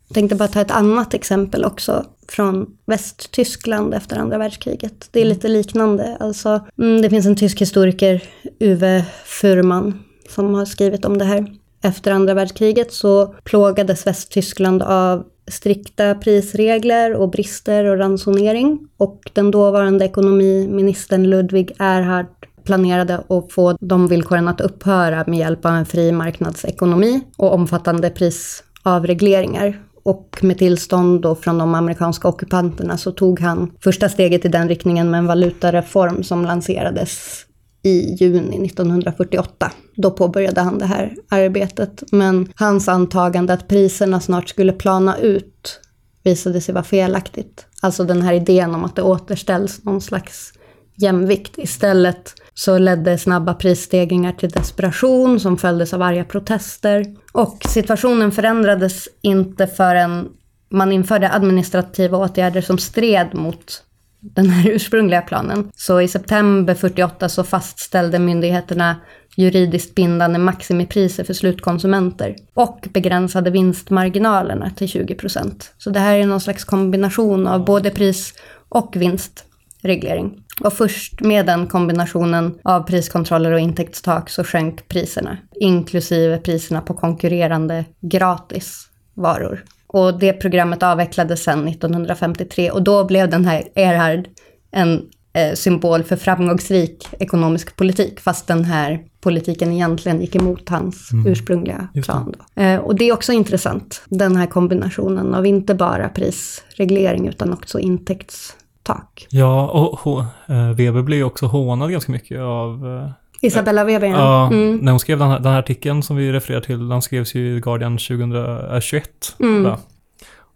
Jag 0.09 0.15
tänkte 0.15 0.37
bara 0.37 0.49
ta 0.49 0.61
ett 0.61 0.71
annat 0.71 1.15
exempel 1.15 1.65
också 1.65 2.05
från 2.29 2.67
Västtyskland 2.87 3.95
efter 3.95 4.17
andra 4.17 4.39
världskriget. 4.39 5.09
Det 5.11 5.21
är 5.21 5.25
lite 5.25 5.49
liknande. 5.49 6.17
Alltså, 6.21 6.67
mm, 6.79 7.03
det 7.03 7.11
finns 7.11 7.27
en 7.27 7.37
tysk 7.37 7.61
historiker, 7.61 8.23
Uwe 8.61 9.05
Furman, 9.25 10.03
som 10.29 10.55
har 10.55 10.65
skrivit 10.65 11.05
om 11.05 11.19
det 11.19 11.25
här. 11.25 11.47
Efter 11.83 12.13
andra 12.13 12.35
världskriget 12.35 12.93
så 12.93 13.35
plågades 13.45 14.07
Västtyskland 14.07 14.83
av 14.83 15.25
strikta 15.51 16.15
prisregler 16.15 17.15
och 17.15 17.31
brister 17.31 17.85
och 17.85 17.99
ransonering. 17.99 18.79
Och 18.97 19.31
den 19.33 19.51
dåvarande 19.51 20.05
ekonomiministern 20.05 21.31
Ludvig 21.31 21.73
Erhard 21.79 22.27
planerade 22.65 23.15
att 23.29 23.53
få 23.53 23.77
de 23.81 24.09
villkoren 24.09 24.49
att 24.49 24.61
upphöra 24.61 25.25
med 25.27 25.39
hjälp 25.39 25.65
av 25.65 25.73
en 25.73 25.87
fri 25.87 26.13
marknadsekonomi 26.13 27.21
och 27.37 27.55
omfattande 27.55 28.11
prisavregleringar. 28.11 29.83
Och 30.03 30.39
med 30.43 30.59
tillstånd 30.59 31.21
då 31.21 31.35
från 31.35 31.59
de 31.59 31.75
amerikanska 31.75 32.29
ockupanterna 32.29 32.97
så 32.97 33.13
tog 33.13 33.41
han 33.41 33.73
första 33.81 34.09
steget 34.09 34.45
i 34.45 34.49
den 34.49 34.69
riktningen 34.69 35.11
med 35.11 35.19
en 35.19 35.27
valutareform 35.27 36.23
som 36.23 36.45
lanserades 36.45 37.45
i 37.83 38.15
juni 38.15 38.67
1948. 38.67 39.73
Då 39.95 40.11
påbörjade 40.11 40.61
han 40.61 40.79
det 40.79 40.87
här 40.87 41.17
arbetet. 41.29 42.03
Men 42.13 42.49
hans 42.55 42.89
antagande 42.89 43.53
att 43.53 43.69
priserna 43.69 44.21
snart 44.21 44.49
skulle 44.49 44.73
plana 44.73 45.19
ut 45.19 45.81
visade 46.23 46.61
sig 46.61 46.75
vara 46.75 46.85
felaktigt. 46.85 47.67
Alltså 47.83 48.05
den 48.05 48.23
här 48.23 48.33
idén 48.33 48.75
om 48.75 48.85
att 48.85 48.97
det 48.97 49.03
återställs 49.03 49.85
någon 49.85 50.01
slags 50.01 50.53
jämvikt. 50.97 51.59
Istället 51.59 52.35
så 52.55 52.79
ledde 52.79 53.19
snabba 53.19 53.55
prisstegringar 53.55 54.33
till 54.33 54.49
desperation 54.49 55.41
som 55.41 55.57
följdes 55.57 55.95
av 55.95 56.03
arga 56.03 56.25
protester. 56.25 57.17
Och 57.33 57.59
situationen 57.69 58.33
förändrades 58.33 59.09
inte 59.23 59.67
förrän 59.67 60.29
man 60.71 60.93
införde 60.93 61.31
administrativa 61.33 62.19
åtgärder 62.19 62.61
som 62.61 62.79
stred 62.79 63.35
mot 63.35 63.83
den 64.21 64.51
här 64.51 64.71
ursprungliga 64.75 65.23
planen. 65.23 65.71
Så 65.75 66.01
i 66.01 66.09
september 66.09 66.75
48 66.75 67.29
så 67.29 67.45
fastställde 67.45 68.19
myndigheterna 68.19 68.97
juridiskt 69.37 69.95
bindande 69.95 70.39
maximipriser 70.39 71.25
för 71.25 71.35
slutkonsumenter 71.35 72.37
och 72.55 72.89
begränsade 72.93 73.51
vinstmarginalerna 73.51 74.71
till 74.71 74.89
20 74.89 75.15
procent. 75.15 75.75
Så 75.79 75.91
det 75.91 76.01
här 76.01 76.17
är 76.17 76.27
någon 76.27 76.41
slags 76.41 76.65
kombination 76.65 77.47
av 77.47 77.65
både 77.65 77.91
pris 77.91 78.35
och 78.69 78.97
vinstreglering. 78.97 80.45
Och 80.61 80.73
först 80.73 81.21
med 81.21 81.47
den 81.47 81.67
kombinationen 81.67 82.59
av 82.65 82.81
priskontroller 82.81 83.53
och 83.53 83.61
intäktstak 83.61 84.31
så 84.31 84.45
sjönk 84.45 84.89
priserna, 84.89 85.39
inklusive 85.61 86.39
priserna 86.39 86.81
på 86.81 86.95
konkurrerande 86.95 87.85
gratis 88.01 88.89
varor. 89.15 89.65
Och 89.89 90.19
det 90.19 90.33
programmet 90.33 90.83
avvecklades 90.83 91.43
sedan 91.43 91.69
1953 91.69 92.71
och 92.71 92.83
då 92.83 93.05
blev 93.05 93.31
den 93.31 93.45
här 93.45 93.63
Erhard 93.75 94.29
en 94.71 95.03
eh, 95.33 95.55
symbol 95.55 96.03
för 96.03 96.17
framgångsrik 96.17 97.09
ekonomisk 97.19 97.77
politik, 97.77 98.21
fast 98.21 98.47
den 98.47 98.65
här 98.65 99.01
politiken 99.21 99.73
egentligen 99.73 100.21
gick 100.21 100.37
emot 100.37 100.69
hans 100.69 101.13
mm. 101.13 101.27
ursprungliga 101.27 101.89
plan. 102.05 102.35
Eh, 102.55 102.77
och 102.77 102.95
det 102.95 103.09
är 103.09 103.13
också 103.13 103.33
intressant, 103.33 104.03
den 104.09 104.37
här 104.37 104.47
kombinationen 104.47 105.35
av 105.35 105.47
inte 105.47 105.75
bara 105.75 106.09
prisreglering 106.09 107.29
utan 107.29 107.53
också 107.53 107.79
intäktstak. 107.79 109.27
Ja, 109.31 109.69
och 109.69 110.21
eh, 110.55 110.71
Weber 110.71 111.03
blev 111.03 111.27
också 111.27 111.47
hånad 111.47 111.91
ganska 111.91 112.13
mycket 112.13 112.41
av 112.41 112.87
eh, 112.87 113.11
Isabella 113.41 113.85
Weber, 113.85 114.09
ja. 114.09 114.47
Mm. 114.47 114.77
När 114.77 114.93
hon 114.93 115.01
skrev 115.01 115.19
den 115.19 115.29
här, 115.29 115.39
den 115.39 115.53
här 115.53 115.59
artikeln 115.59 116.03
som 116.03 116.17
vi 116.17 116.33
refererar 116.33 116.61
till, 116.61 116.89
den 116.89 117.03
skrevs 117.03 117.35
ju 117.35 117.57
i 117.57 117.61
Guardian 117.61 117.99
2021. 117.99 119.37
Mm. 119.41 119.73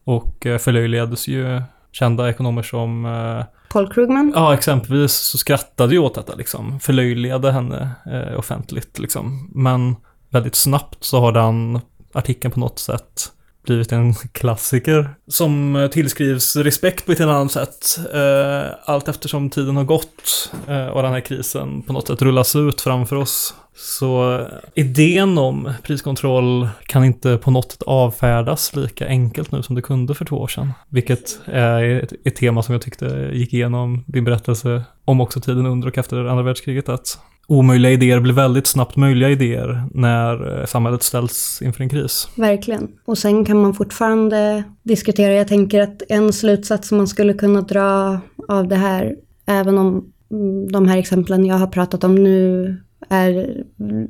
Och 0.05 0.47
eh, 0.47 0.59
förlöjligades 0.59 1.29
ju 1.29 1.63
kända 1.93 2.31
ekonomer 2.31 2.63
som 2.63 3.07
eh, 3.07 3.45
Paul 3.73 3.93
Krugman? 3.93 4.33
Ja, 4.35 4.55
exempelvis 4.55 5.13
så 5.13 5.39
skrattade 5.39 5.93
ju 5.95 5.99
åt 5.99 6.15
detta 6.15 6.35
liksom. 6.35 6.81
Förlöjligade 6.81 7.53
henne 7.53 7.91
eh, 8.07 8.39
offentligt 8.39 8.99
liksom. 8.99 9.51
Men 9.55 9.97
väldigt 10.31 10.55
snabbt 10.55 11.05
så 11.05 11.21
har 11.21 11.33
den 11.33 11.81
artikeln 12.13 12.53
på 12.53 12.61
något 12.61 12.79
sätt 12.79 13.33
blivit 13.63 13.93
en 13.93 14.15
klassiker 14.15 15.11
som 15.29 15.77
eh, 15.77 15.91
tillskrivs 15.91 16.57
respekt 16.57 17.07
på 17.07 17.13
ett 17.13 17.21
eller 17.21 17.33
annat 17.33 17.53
sätt. 17.53 17.99
Eh, 18.15 18.75
allt 18.85 19.09
eftersom 19.09 19.51
tiden 19.51 19.77
har 19.77 19.85
gått 19.85 20.53
eh, 20.69 20.87
och 20.87 21.03
den 21.03 21.13
här 21.13 21.21
krisen 21.21 21.83
på 21.83 21.93
något 21.93 22.07
sätt 22.07 22.23
rullas 22.23 22.57
ut 22.57 22.81
framför 22.81 23.17
oss. 23.17 23.55
Så 23.75 24.41
idén 24.75 25.39
om 25.39 25.73
priskontroll 25.83 26.69
kan 26.87 27.05
inte 27.05 27.37
på 27.37 27.51
något 27.51 27.73
sätt 27.73 27.83
avfärdas 27.83 28.77
lika 28.77 29.07
enkelt 29.07 29.53
nu 29.53 29.63
som 29.63 29.75
det 29.75 29.83
kunde 29.83 30.15
för 30.15 30.25
två 30.25 30.37
år 30.37 30.49
sedan. 30.49 30.73
Vilket 30.89 31.41
är 31.45 31.83
ett, 31.83 32.13
ett 32.25 32.37
tema 32.37 32.63
som 32.63 32.73
jag 32.73 32.83
tyckte 32.83 33.31
gick 33.33 33.53
igenom 33.53 34.05
din 34.07 34.25
berättelse 34.25 34.83
om 35.05 35.21
också 35.21 35.41
tiden 35.41 35.67
under 35.67 35.89
och 35.89 35.99
efter 35.99 36.25
andra 36.25 36.43
världskriget. 36.43 36.89
Att 36.89 37.19
omöjliga 37.47 37.93
idéer 37.93 38.21
blir 38.21 38.33
väldigt 38.33 38.67
snabbt 38.67 38.97
möjliga 38.97 39.31
idéer 39.31 39.83
när 39.95 40.61
eh, 40.61 40.67
samhället 40.67 41.03
ställs 41.03 41.63
inför 41.63 41.83
en 41.83 41.89
kris. 41.89 42.29
Verkligen. 42.35 42.89
Och 43.05 43.19
sen 43.19 43.45
kan 43.45 43.63
man 43.63 43.75
fortfarande 43.75 44.65
diskutera. 44.83 45.33
Jag 45.33 45.49
tänker 45.49 45.81
att 45.81 46.03
en 46.09 46.33
slutsats 46.33 46.89
som 46.89 46.99
man 46.99 47.09
skulle 47.09 47.35
kunna 47.35 47.61
dra 47.61 48.21
av 48.49 48.69
det 48.69 48.77
här, 48.77 49.17
även 49.47 49.79
om 49.79 50.13
mm, 50.31 50.73
de 50.73 50.89
här 50.89 50.99
exemplen 50.99 51.47
jag 51.47 51.57
har 51.57 51.67
pratat 51.67 52.05
om 52.05 52.15
nu 52.15 52.77
är 53.09 53.63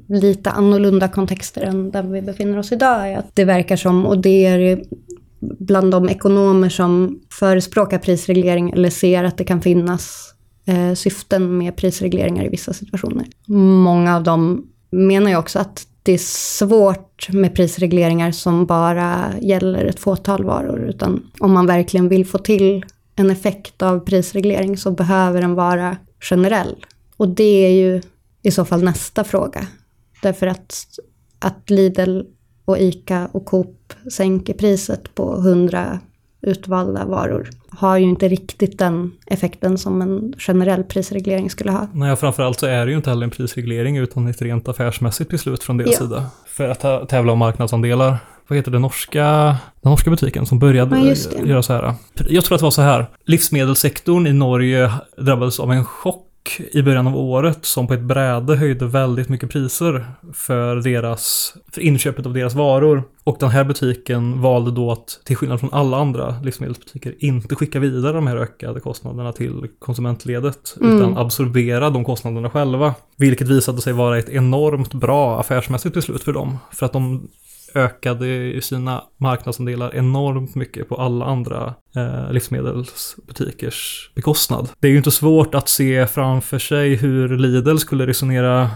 lite 0.09 0.51
annorlunda 0.51 1.09
kontexter 1.09 1.63
än 1.63 1.91
där 1.91 2.03
vi 2.03 2.23
befinner 2.23 2.59
oss 2.59 2.73
idag, 2.73 3.09
är 3.09 3.19
att 3.19 3.31
det 3.35 3.45
verkar 3.45 3.77
som, 3.77 4.07
och 4.07 4.19
det 4.19 4.47
är 4.47 4.83
bland 5.41 5.91
de 5.91 6.09
ekonomer 6.09 6.69
som 6.69 7.21
förespråkar 7.31 7.99
prisreglering 7.99 8.71
eller 8.71 8.91
ser 8.91 9.25
att 9.25 9.39
det 9.39 9.45
kan 9.45 9.63
finnas 9.63 10.32
eh, 10.65 10.95
syften 10.95 11.59
med 11.59 11.77
prisregleringar 11.77 12.45
i 12.45 12.49
vissa 12.49 12.73
situationer. 12.73 13.27
Många 13.47 14.17
av 14.17 14.23
dem 14.23 14.67
menar 14.91 15.31
ju 15.31 15.37
också 15.37 15.59
att 15.59 15.87
det 16.03 16.13
är 16.13 16.19
svårt 16.19 17.29
med 17.33 17.55
prisregleringar 17.55 18.33
som 18.33 18.67
bara 18.67 19.33
gäller 19.41 19.85
ett 19.85 20.01
fåtal 20.01 20.45
varor, 20.45 20.89
utan 20.89 21.31
om 21.41 21.53
man 21.53 21.67
verkligen 21.67 22.09
vill 22.09 22.27
få 22.27 22.39
till 22.39 22.85
en 23.17 23.31
effekt 23.31 23.83
av 23.83 24.01
prisreglering 24.01 24.77
så 24.77 24.91
behöver 24.91 25.41
den 25.41 25.55
vara 25.55 25.97
generell. 26.21 26.85
Och 27.17 27.29
det 27.29 27.67
är 27.67 27.71
ju 27.71 28.03
i 28.43 28.51
så 28.51 28.65
fall 28.65 28.83
nästa 28.83 29.25
fråga. 29.25 29.67
Därför 30.23 30.47
att, 30.47 30.85
att 31.39 31.71
Lidl 31.71 32.21
och 32.65 32.79
ICA 32.79 33.29
och 33.33 33.45
Coop 33.45 33.93
sänker 34.13 34.55
priset 34.55 35.15
på 35.15 35.37
100 35.37 36.01
utvalda 36.41 37.05
varor 37.05 37.51
har 37.77 37.99
ju 37.99 38.05
inte 38.05 38.29
riktigt 38.29 38.79
den 38.79 39.13
effekten 39.27 39.79
som 39.79 40.03
en 40.03 40.35
generell 40.39 40.85
prisreglering 40.85 41.51
skulle 41.51 41.73
ha. 41.73 41.89
Nej, 41.93 42.17
framförallt 42.17 42.61
så 42.61 42.67
är 42.67 42.87
det 42.87 42.91
ju 42.91 42.97
inte 42.97 43.11
heller 43.11 43.25
en 43.25 43.31
prisreglering 43.31 43.97
utan 43.97 44.27
ett 44.27 44.43
rent 44.43 44.69
affärsmässigt 44.69 45.31
beslut 45.31 45.63
från 45.63 45.77
deras 45.77 45.93
ja. 45.93 45.99
sida. 45.99 46.27
För 46.47 46.69
att 46.69 47.09
tävla 47.09 47.33
om 47.33 47.39
marknadsandelar. 47.39 48.17
Vad 48.49 48.57
heter 48.57 48.71
det 48.71 48.79
norska, 48.79 49.23
den 49.81 49.91
norska 49.91 50.11
butiken 50.11 50.47
som 50.47 50.59
började 50.59 50.99
ja, 50.99 51.45
göra 51.45 51.63
så 51.63 51.73
här? 51.73 51.95
Jag 52.29 52.45
tror 52.45 52.55
att 52.55 52.61
det 52.61 52.65
var 52.65 52.71
så 52.71 52.83
här. 52.83 53.07
Livsmedelssektorn 53.25 54.27
i 54.27 54.33
Norge 54.33 54.93
drabbades 55.17 55.61
av 55.61 55.73
en 55.73 55.85
chock 55.85 56.27
i 56.73 56.83
början 56.83 57.07
av 57.07 57.17
året 57.17 57.65
som 57.65 57.87
på 57.87 57.95
ett 57.95 58.01
bräde 58.01 58.57
höjde 58.57 58.87
väldigt 58.87 59.29
mycket 59.29 59.51
priser 59.51 60.07
för, 60.33 60.77
deras, 60.77 61.55
för 61.73 61.81
inköpet 61.81 62.27
av 62.27 62.35
deras 62.35 62.55
varor. 62.55 63.03
Och 63.25 63.37
den 63.41 63.51
här 63.51 63.65
butiken 63.65 64.41
valde 64.41 64.71
då 64.71 64.93
att, 64.93 65.21
till 65.25 65.37
skillnad 65.37 65.61
från 65.61 65.73
alla 65.73 65.97
andra 65.97 66.41
livsmedelsbutiker, 66.43 67.15
inte 67.19 67.55
skicka 67.55 67.81
vidare 67.81 68.13
de 68.13 68.27
här 68.27 68.37
ökade 68.37 68.81
kostnaderna 68.81 69.33
till 69.33 69.67
konsumentledet, 69.79 70.77
mm. 70.81 70.97
utan 70.97 71.17
absorbera 71.17 71.91
de 71.91 72.05
kostnaderna 72.05 72.51
själva. 72.51 72.95
Vilket 73.17 73.49
visade 73.49 73.81
sig 73.81 73.93
vara 73.93 74.19
ett 74.19 74.29
enormt 74.29 74.95
bra 74.95 75.41
affärsmässigt 75.41 75.95
beslut 75.95 76.23
för 76.23 76.33
dem. 76.33 76.59
För 76.73 76.87
att 76.87 76.93
de 76.93 77.29
ökade 77.75 78.27
ju 78.27 78.61
sina 78.61 79.05
marknadsandelar 79.17 79.95
enormt 79.95 80.55
mycket 80.55 80.89
på 80.89 80.97
alla 80.97 81.25
andra 81.25 81.75
eh, 81.97 82.33
livsmedelsbutikers 82.33 84.11
bekostnad. 84.15 84.69
Det 84.81 84.87
är 84.87 84.91
ju 84.91 84.97
inte 84.97 85.11
svårt 85.11 85.55
att 85.55 85.69
se 85.69 86.07
framför 86.07 86.59
sig 86.59 86.95
hur 86.95 87.29
Lidl 87.29 87.77
skulle 87.77 88.07
resonera 88.07 88.71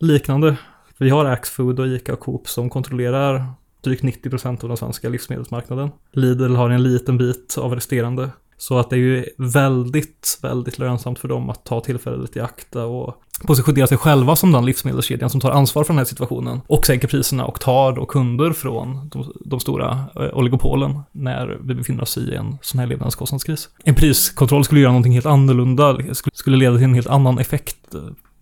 liknande. 0.00 0.56
Vi 0.98 1.10
har 1.10 1.24
Axfood 1.24 1.80
och 1.80 1.86
Ica 1.86 2.12
och 2.12 2.20
Coop 2.20 2.48
som 2.48 2.70
kontrollerar 2.70 3.46
drygt 3.84 4.02
90% 4.02 4.62
av 4.62 4.68
den 4.68 4.76
svenska 4.76 5.08
livsmedelsmarknaden. 5.08 5.90
Lidl 6.12 6.54
har 6.54 6.70
en 6.70 6.82
liten 6.82 7.18
bit 7.18 7.56
av 7.58 7.74
resterande. 7.74 8.30
Så 8.60 8.78
att 8.78 8.90
det 8.90 8.96
är 8.96 9.00
ju 9.00 9.24
väldigt, 9.36 10.38
väldigt 10.42 10.78
lönsamt 10.78 11.18
för 11.18 11.28
dem 11.28 11.50
att 11.50 11.64
ta 11.64 11.80
tillfället 11.80 12.36
i 12.36 12.40
akt 12.40 12.76
och 12.76 13.14
positionera 13.46 13.86
sig 13.86 13.98
själva 13.98 14.36
som 14.36 14.52
den 14.52 14.66
livsmedelskedjan 14.66 15.30
som 15.30 15.40
tar 15.40 15.50
ansvar 15.50 15.84
för 15.84 15.92
den 15.92 15.98
här 15.98 16.04
situationen 16.04 16.60
och 16.66 16.86
sänker 16.86 17.08
priserna 17.08 17.44
och 17.44 17.60
tar 17.60 17.92
då 17.92 18.06
kunder 18.06 18.52
från 18.52 19.08
de, 19.08 19.32
de 19.44 19.60
stora 19.60 20.04
eh, 20.16 20.38
oligopolen 20.38 21.00
när 21.12 21.58
vi 21.62 21.74
befinner 21.74 22.02
oss 22.02 22.18
i 22.18 22.34
en 22.34 22.58
sån 22.62 22.80
här 22.80 22.86
levnadskostnadskris. 22.86 23.68
En 23.84 23.94
priskontroll 23.94 24.64
skulle 24.64 24.80
göra 24.80 24.92
någonting 24.92 25.12
helt 25.12 25.26
annorlunda, 25.26 25.98
skulle 26.32 26.56
leda 26.56 26.76
till 26.76 26.84
en 26.84 26.94
helt 26.94 27.06
annan 27.06 27.38
effekt 27.38 27.94
eh, 27.94 28.00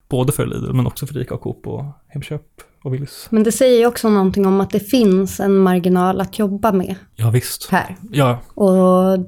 både 0.09 0.33
för 0.33 0.47
Lidl 0.47 0.73
men 0.73 0.87
också 0.87 1.07
för 1.07 1.19
Ica 1.19 1.35
och 1.35 1.41
Coop 1.41 1.67
och 1.67 1.85
Hemköp 2.09 2.43
och 2.83 2.95
Willys. 2.95 3.27
Men 3.31 3.43
det 3.43 3.53
säger 3.53 3.79
ju 3.79 3.87
också 3.87 4.09
någonting 4.09 4.47
om 4.47 4.61
att 4.61 4.71
det 4.71 4.81
finns 4.81 5.41
en 5.41 5.57
marginal 5.57 6.21
att 6.21 6.39
jobba 6.39 6.73
med. 6.73 6.95
Ja, 7.17 7.31
visst. 7.31 7.69
Här. 7.71 7.97
Ja. 8.11 8.39
Och 8.55 9.19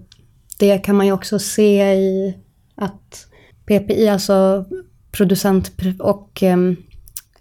det 0.61 0.79
kan 0.79 0.97
man 0.97 1.07
ju 1.07 1.13
också 1.13 1.39
se 1.39 1.93
i 1.93 2.35
att 2.75 3.27
PPI, 3.67 4.09
alltså 4.09 4.65
producent 5.13 5.73
och 5.99 6.43
ehm, 6.43 6.77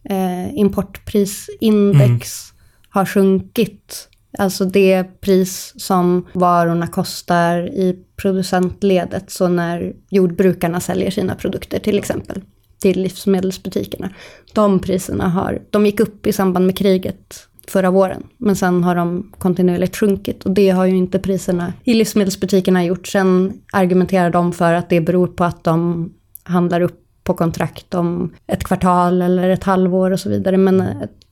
eh, 0.04 0.56
importprisindex, 0.58 2.52
mm. 2.52 2.64
har 2.90 3.06
sjunkit. 3.06 4.10
Alltså 4.38 4.66
det 4.66 5.22
pris 5.22 5.74
som 5.78 6.28
varorna 6.34 6.88
kostar 6.88 7.68
i 7.68 8.00
producentledet, 8.16 9.32
så 9.32 9.48
när 9.48 9.94
jordbrukarna 10.10 10.80
säljer 10.80 11.12
sina 11.12 11.36
produkter 11.36 11.80
till 11.80 11.98
exempel 11.98 12.42
till 12.80 13.02
livsmedelsbutikerna. 13.02 14.10
De 14.54 14.80
priserna 14.80 15.30
har, 15.30 15.62
de 15.70 15.86
gick 15.86 16.00
upp 16.00 16.28
i 16.28 16.34
samband 16.34 16.66
med 16.66 16.78
kriget 16.78 17.49
förra 17.70 17.92
våren. 17.92 18.24
Men 18.38 18.56
sen 18.56 18.84
har 18.84 18.96
de 18.96 19.32
kontinuerligt 19.38 19.98
sjunkit 19.98 20.44
och 20.46 20.52
det 20.52 20.70
har 20.70 20.86
ju 20.86 20.98
inte 20.98 21.20
priserna 21.20 21.74
i 21.84 21.94
livsmedelsbutikerna 21.94 22.86
gjort. 22.86 23.08
Sen 23.08 23.54
argumenterar 23.74 24.30
de 24.30 24.54
för 24.54 24.74
att 24.74 24.90
det 24.90 25.02
beror 25.02 25.28
på 25.28 25.44
att 25.44 25.64
de 25.64 26.10
handlar 26.44 26.82
upp 26.82 27.00
på 27.24 27.34
kontrakt 27.34 27.94
om 27.94 28.34
ett 28.48 28.64
kvartal 28.64 29.22
eller 29.22 29.50
ett 29.50 29.64
halvår 29.64 30.12
och 30.12 30.20
så 30.20 30.30
vidare. 30.30 30.58
Men 30.58 30.82
eh, 30.82 30.88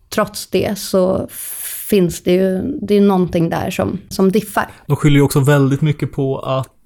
trots 0.09 0.47
det 0.47 0.77
så 0.77 1.27
finns 1.89 2.23
det 2.23 2.33
ju, 2.33 2.61
det 2.81 2.95
är 2.95 3.01
någonting 3.01 3.49
där 3.49 3.71
som, 3.71 3.99
som 4.09 4.31
diffar. 4.31 4.71
De 4.87 4.95
skyller 4.95 5.15
ju 5.15 5.21
också 5.21 5.39
väldigt 5.39 5.81
mycket 5.81 6.11
på 6.11 6.39
att 6.39 6.76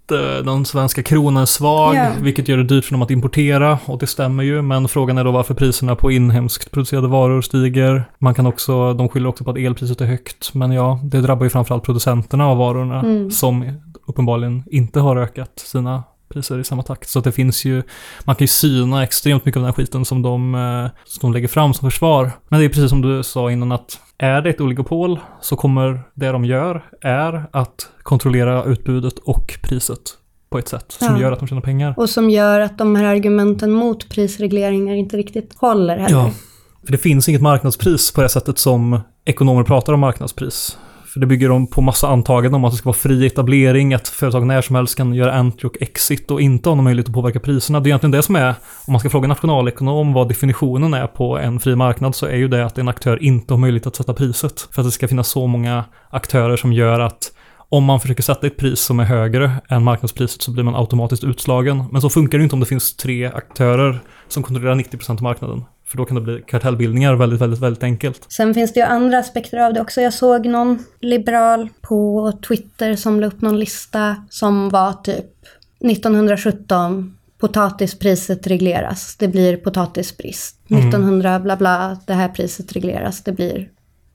den 0.44 0.66
svenska 0.66 1.04
kronan 1.04 1.42
är 1.42 1.46
svag, 1.46 1.96
yeah. 1.96 2.22
vilket 2.22 2.48
gör 2.48 2.58
det 2.58 2.64
dyrt 2.64 2.86
för 2.86 2.92
dem 2.92 3.02
att 3.02 3.12
importera. 3.12 3.80
Och 3.86 4.00
det 4.00 4.08
stämmer 4.08 4.44
ju, 4.44 4.62
men 4.62 4.88
frågan 4.88 5.18
är 5.18 5.24
då 5.24 5.32
varför 5.32 5.54
priserna 5.54 5.96
på 5.96 6.12
inhemskt 6.12 6.72
producerade 6.72 7.08
varor 7.08 7.42
stiger. 7.42 8.04
Man 8.20 8.34
kan 8.34 8.46
också, 8.46 8.94
de 8.94 9.10
skyller 9.10 9.30
också 9.30 9.44
på 9.44 9.52
att 9.52 9.58
elpriset 9.58 10.02
är 10.02 10.06
högt. 10.06 10.54
Men 10.54 10.72
ja, 10.72 11.00
det 11.04 11.22
drabbar 11.22 11.44
ju 11.44 11.50
framförallt 11.50 11.84
producenterna 11.84 12.48
av 12.48 12.58
varorna 12.58 13.00
mm. 13.00 13.32
som 13.32 13.80
uppenbarligen 14.08 14.64
inte 14.68 15.00
har 15.00 15.18
ökat 15.18 15.60
sina 15.60 16.04
priser 16.32 16.60
i 16.60 16.64
samma 16.64 16.84
takt. 16.84 17.10
Så 17.10 17.20
att 17.20 17.26
det 17.26 17.32
finns 17.32 17.66
ju, 17.66 17.84
man 18.24 18.36
kan 18.36 18.44
ju 18.44 18.48
syna 18.48 19.04
extremt 19.04 19.46
mycket 19.46 19.58
av 19.58 19.62
den 19.64 19.68
här 19.74 19.74
skiten 19.74 20.06
som 20.06 20.22
de, 20.22 20.56
eh, 20.56 20.92
som 21.06 21.32
de 21.32 21.34
lägger 21.34 21.48
fram 21.48 21.74
som 21.74 21.92
försvar. 21.92 22.32
Men 22.48 22.60
det 22.60 22.66
är 22.66 22.70
precis 22.70 22.90
som 22.90 23.02
du 23.02 23.24
sa 23.24 23.52
innan 23.52 23.72
att 23.72 24.00
är 24.18 24.42
det 24.42 24.50
ett 24.50 24.62
oligopol 24.62 25.20
så 25.42 25.56
kommer 25.56 26.00
det 26.14 26.32
de 26.32 26.46
gör 26.46 26.84
är 27.02 27.46
att 27.52 27.90
kontrollera 28.04 28.64
utbudet 28.64 29.20
och 29.20 29.60
priset 29.64 30.00
på 30.50 30.58
ett 30.60 30.68
sätt 30.68 30.86
som 31.00 31.16
Ja. 31.16 31.22
gör 31.22 31.32
att 31.32 31.40
de 31.40 31.48
tjänar 31.48 31.62
pengar. 31.62 31.94
Och 31.98 32.10
som 32.10 32.30
gör 32.30 32.60
att 32.60 32.78
de 32.78 32.96
här 32.96 33.04
argumenten 33.06 33.72
mot 33.72 34.10
prisregleringar 34.10 34.96
inte 34.96 35.18
riktigt 35.18 35.54
håller 35.58 35.98
heller. 35.98 36.18
Ja, 36.18 36.32
för 36.86 36.92
det 36.92 36.98
finns 36.98 37.30
inget 37.30 37.42
marknadspris 37.42 38.12
på 38.12 38.22
det 38.22 38.30
sättet 38.30 38.60
som 38.60 39.00
ekonomer 39.26 39.64
pratar 39.64 39.94
om 39.94 40.00
marknadspris. 40.00 40.78
För 41.14 41.20
det 41.20 41.26
bygger 41.26 41.50
de 41.50 41.68
på 41.68 41.82
massa 41.82 42.08
antaganden 42.08 42.54
om 42.54 42.66
att 42.66 42.72
det 42.72 42.78
ska 42.78 42.90
vara 42.90 42.98
fri 42.98 43.26
etablering, 43.26 43.94
att 43.94 44.08
företag 44.08 44.48
när 44.48 44.62
som 44.62 44.76
helst 44.76 44.96
kan 44.98 45.14
göra 45.14 45.34
entry 45.34 45.68
och 45.68 45.78
exit 45.82 46.32
och 46.32 46.42
inte 46.42 46.70
ha 46.70 46.76
någon 46.76 46.84
möjlighet 46.84 47.08
att 47.08 47.14
påverka 47.14 47.40
priserna. 47.40 47.80
Det 47.80 47.88
är 47.88 47.90
egentligen 47.90 48.12
det 48.12 48.24
som 48.24 48.36
är, 48.36 48.50
om 48.86 48.92
man 48.94 49.00
ska 49.00 49.10
fråga 49.10 49.28
nationalekonom 49.28 50.14
vad 50.14 50.28
definitionen 50.28 50.94
är 50.94 51.08
på 51.08 51.38
en 51.38 51.60
fri 51.60 51.76
marknad 51.76 52.16
så 52.16 52.26
är 52.26 52.36
ju 52.36 52.48
det 52.48 52.66
att 52.66 52.78
en 52.78 52.88
aktör 52.88 53.24
inte 53.24 53.54
har 53.54 53.60
möjlighet 53.60 53.88
att 53.88 53.96
sätta 53.96 54.14
priset. 54.14 54.68
För 54.72 54.82
att 54.82 54.88
det 54.88 54.92
ska 54.92 55.08
finnas 55.08 55.28
så 55.28 55.48
många 55.48 55.84
aktörer 56.10 56.58
som 56.58 56.74
gör 56.74 57.00
att 57.00 57.32
om 57.70 57.84
man 57.84 58.00
försöker 58.00 58.24
sätta 58.24 58.48
ett 58.48 58.58
pris 58.58 58.80
som 58.80 59.00
är 59.00 59.04
högre 59.04 59.52
än 59.70 59.84
marknadspriset 59.84 60.42
så 60.42 60.52
blir 60.52 60.64
man 60.64 60.76
automatiskt 60.76 61.24
utslagen. 61.24 61.84
Men 61.92 62.02
så 62.02 62.10
funkar 62.10 62.38
det 62.38 62.44
inte 62.44 62.56
om 62.56 62.60
det 62.60 62.66
finns 62.66 62.96
tre 62.96 63.26
aktörer 63.26 64.00
som 64.32 64.44
kontrollerar 64.44 64.76
90% 64.76 65.12
av 65.12 65.24
marknaden. 65.24 65.64
För 65.86 65.98
då 65.98 66.06
kan 66.06 66.16
det 66.16 66.22
bli 66.22 66.44
kartellbildningar 66.48 67.16
väldigt, 67.16 67.42
väldigt, 67.42 67.60
väldigt 67.60 67.84
enkelt. 67.84 68.26
Sen 68.30 68.54
finns 68.54 68.74
det 68.74 68.80
ju 68.80 68.86
andra 68.86 69.20
aspekter 69.20 69.58
av 69.58 69.74
det 69.74 69.82
också. 69.82 70.02
Jag 70.02 70.14
såg 70.14 70.46
någon 70.46 70.84
liberal 71.00 71.70
på 71.82 72.32
Twitter 72.48 72.96
som 72.96 73.20
la 73.20 73.28
upp 73.28 73.42
någon 73.42 73.60
lista 73.60 74.16
som 74.30 74.70
var 74.70 74.94
typ 74.94 75.26
1917 75.80 77.18
potatispriset 77.42 78.48
regleras, 78.48 79.16
det 79.18 79.28
blir 79.28 79.58
potatisbrist. 79.58 80.58
1900 80.66 81.40
bla 81.40 81.58
bla, 81.58 81.98
det 82.08 82.14
här 82.14 82.30
priset 82.30 82.74
regleras, 82.74 83.24
det 83.24 83.32
blir 83.32 83.70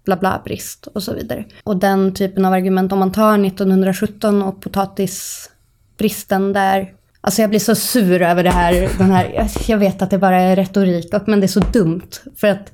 bla 0.04 0.16
bla 0.16 0.42
brist 0.44 0.86
och 0.86 1.02
så 1.02 1.14
vidare. 1.14 1.44
Och 1.64 1.76
den 1.76 2.14
typen 2.14 2.44
av 2.44 2.52
argument, 2.52 2.92
om 2.92 2.98
man 2.98 3.12
tar 3.12 3.46
1917 3.46 4.42
och 4.42 4.62
potatisbristen 4.62 6.52
där 6.52 6.92
Alltså 7.26 7.40
jag 7.40 7.50
blir 7.50 7.60
så 7.60 7.74
sur 7.74 8.22
över 8.22 8.44
det 8.44 8.50
här, 8.50 8.88
den 8.98 9.10
här, 9.10 9.48
jag 9.66 9.78
vet 9.78 10.02
att 10.02 10.10
det 10.10 10.18
bara 10.18 10.40
är 10.40 10.56
retorik, 10.56 11.12
men 11.26 11.40
det 11.40 11.46
är 11.46 11.48
så 11.48 11.60
dumt. 11.60 12.10
För 12.36 12.48
att 12.48 12.72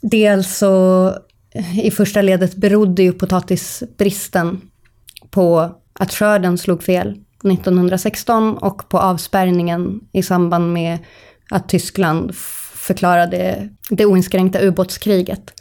dels 0.00 0.56
så 0.56 1.14
i 1.82 1.90
första 1.90 2.22
ledet 2.22 2.54
berodde 2.54 3.02
ju 3.02 3.12
potatisbristen 3.12 4.60
på 5.30 5.70
att 5.92 6.12
skörden 6.12 6.58
slog 6.58 6.82
fel 6.82 7.08
1916 7.44 8.58
och 8.58 8.88
på 8.88 8.98
avspärrningen 8.98 10.00
i 10.12 10.22
samband 10.22 10.72
med 10.72 10.98
att 11.50 11.68
Tyskland 11.68 12.34
förklarade 12.74 13.68
det 13.90 14.06
oinskränkta 14.06 14.60
ubåtskriget 14.60 15.52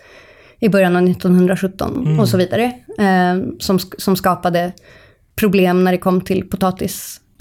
i 0.60 0.70
början 0.70 0.96
av 0.96 1.04
1917 1.04 2.20
och 2.20 2.30
så 2.30 2.38
vidare. 2.38 2.64
Eh, 2.98 3.58
som, 3.60 3.80
som 3.80 4.16
skapade 4.16 4.72
problem 5.36 5.84
när 5.84 5.92
det 5.92 5.98
kom 5.98 6.22
till 6.22 6.50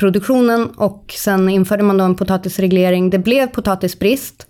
potatisproduktionen 0.00 0.70
och 0.76 1.14
sen 1.16 1.48
införde 1.48 1.82
man 1.82 1.98
då 1.98 2.04
en 2.04 2.14
potatisreglering. 2.14 3.10
Det 3.10 3.18
blev 3.18 3.46
potatisbrist 3.46 4.46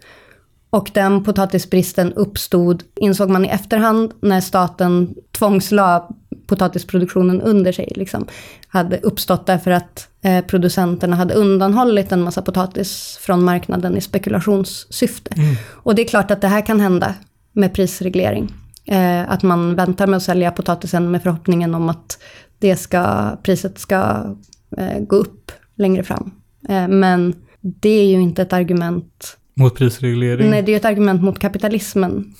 och 0.70 0.90
den 0.94 1.24
potatisbristen 1.24 2.12
uppstod, 2.12 2.82
insåg 2.96 3.30
man 3.30 3.44
i 3.44 3.48
efterhand, 3.48 4.12
när 4.22 4.40
staten 4.40 5.14
tvångsla 5.32 6.08
potatisproduktionen 6.46 7.40
under 7.40 7.72
sig. 7.72 7.92
Liksom, 7.96 8.26
hade 8.68 8.98
uppstått 8.98 9.46
därför 9.46 9.70
att 9.70 10.08
eh, 10.22 10.44
producenterna 10.44 11.16
hade 11.16 11.34
undanhållit 11.34 12.12
en 12.12 12.22
massa 12.22 12.42
potatis 12.42 13.18
från 13.20 13.44
marknaden 13.44 13.96
i 13.96 14.00
spekulationssyfte. 14.00 15.30
Och 15.84 15.94
det 15.94 16.02
är 16.02 16.08
klart 16.08 16.30
att 16.30 16.40
det 16.40 16.48
här 16.48 16.66
kan 16.66 16.80
hända 16.80 17.14
med 17.52 17.74
prisreglering. 17.74 18.54
Eh, 18.86 19.30
att 19.30 19.42
man 19.42 19.76
väntar 19.76 20.06
med 20.06 20.16
att 20.16 20.22
sälja 20.22 20.50
potatisen 20.50 21.10
med 21.10 21.22
förhoppningen 21.22 21.74
om 21.74 21.88
att 21.88 22.18
det 22.58 22.76
ska, 22.76 23.36
priset 23.42 23.78
ska 23.78 24.24
gå 25.00 25.16
upp 25.16 25.52
längre 25.76 26.02
fram. 26.02 26.30
Eh, 26.68 26.88
men 26.88 27.34
det 27.60 28.00
är 28.00 28.06
ju 28.06 28.20
inte 28.20 28.42
ett 28.42 28.52
argument 28.52 29.36
Mot 29.54 29.76
prisreglering. 29.76 30.50
Nej, 30.50 30.62
det 30.62 30.70
är 30.70 30.72
ju 30.72 30.76
ett 30.76 30.84
argument 30.84 31.22
mot 31.22 31.38
kapitalismen. 31.38 32.34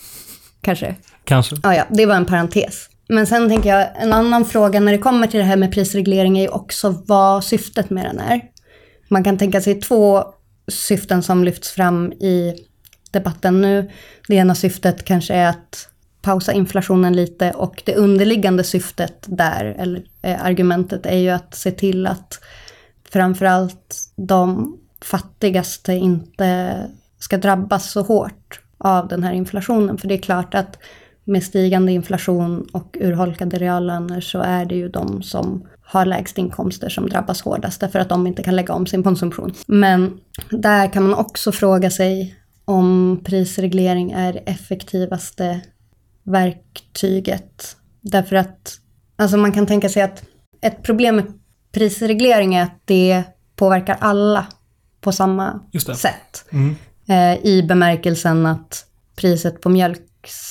Kanske. 0.61 0.97
Kanske. 1.25 1.57
Ja, 1.63 1.75
ja, 1.75 1.87
det 1.91 2.07
var 2.07 2.15
en 2.15 2.27
parentes. 2.27 2.89
Men 3.09 3.27
sen 3.27 3.49
tänker 3.49 3.69
jag, 3.69 4.03
en 4.03 4.13
annan 4.13 4.45
fråga 4.45 4.81
när 4.81 4.93
det 4.93 4.99
kommer 4.99 5.27
till 5.27 5.39
det 5.39 5.47
här 5.47 5.57
med 5.57 5.73
prisreglering 5.73 6.39
är 6.39 6.43
ju 6.43 6.49
också 6.49 7.03
vad 7.07 7.45
syftet 7.45 7.91
med 7.91 8.05
den 8.05 8.19
är. 8.19 8.41
Man 9.09 9.25
kan 9.25 9.39
tänka 9.39 9.61
sig 9.61 9.81
två 9.81 10.25
syften 10.69 11.23
som 11.23 11.45
lyfts 11.45 11.71
fram 11.71 12.13
i 12.13 12.55
debatten 13.11 13.61
nu. 13.61 13.91
Det 14.29 14.35
ena 14.35 14.55
syftet 14.55 15.05
kanske 15.05 15.35
är 15.35 15.49
att 15.49 15.89
pausa 16.23 16.53
inflationen 16.53 17.17
lite 17.17 17.51
och 17.51 17.83
det 17.87 17.97
underliggande 17.97 18.65
syftet 18.65 19.25
där, 19.29 19.65
eller 19.79 20.03
eh, 20.23 20.45
argumentet, 20.45 21.07
är 21.07 21.19
ju 21.19 21.31
att 21.31 21.55
se 21.55 21.71
till 21.71 22.07
att 22.07 22.41
framförallt 23.11 24.13
de 24.17 24.77
fattigaste 25.01 25.93
inte 25.93 26.77
ska 27.19 27.39
drabbas 27.39 27.93
så 27.93 28.03
hårt 28.03 28.61
av 28.79 29.09
den 29.09 29.23
här 29.23 29.33
inflationen. 29.33 29.99
För 29.99 30.09
det 30.09 30.15
är 30.15 30.23
klart 30.23 30.55
att 30.55 30.79
med 31.25 31.43
stigande 31.43 31.93
inflation 31.93 32.69
och 32.73 32.97
urholkade 33.01 33.59
reallöner 33.59 34.21
så 34.21 34.41
är 34.41 34.65
det 34.65 34.75
ju 34.75 34.89
de 34.89 35.23
som 35.23 35.67
har 35.83 36.07
lägst 36.07 36.39
inkomster 36.39 36.89
som 36.89 37.09
drabbas 37.09 37.43
hårdast 37.43 37.81
därför 37.81 37.99
att 37.99 38.09
de 38.09 38.27
inte 38.27 38.43
kan 38.43 38.57
lägga 38.57 38.75
om 38.75 38.87
sin 38.87 39.03
konsumtion. 39.03 39.53
Men 39.67 40.21
där 40.51 40.93
kan 40.93 41.03
man 41.03 41.15
också 41.15 41.53
fråga 41.53 41.91
sig 41.91 42.37
om 42.65 43.21
prisreglering 43.25 44.11
är 44.13 44.33
det 44.33 44.39
effektivaste 44.39 45.61
verktyget. 46.31 47.77
Därför 48.01 48.37
att 48.37 48.79
alltså 49.17 49.37
man 49.37 49.53
kan 49.53 49.67
tänka 49.67 49.89
sig 49.89 50.03
att 50.03 50.23
ett 50.61 50.83
problem 50.83 51.17
med 51.17 51.33
prisreglering 51.73 52.55
är 52.55 52.63
att 52.63 52.81
det 52.85 53.23
påverkar 53.57 53.97
alla 54.01 54.47
på 55.01 55.13
samma 55.13 55.61
sätt. 55.97 56.45
Mm. 56.51 56.77
Eh, 57.09 57.47
I 57.47 57.63
bemärkelsen 57.63 58.47
att 58.47 58.87
priset 59.17 59.61
på 59.61 59.69
mjölk 59.69 60.07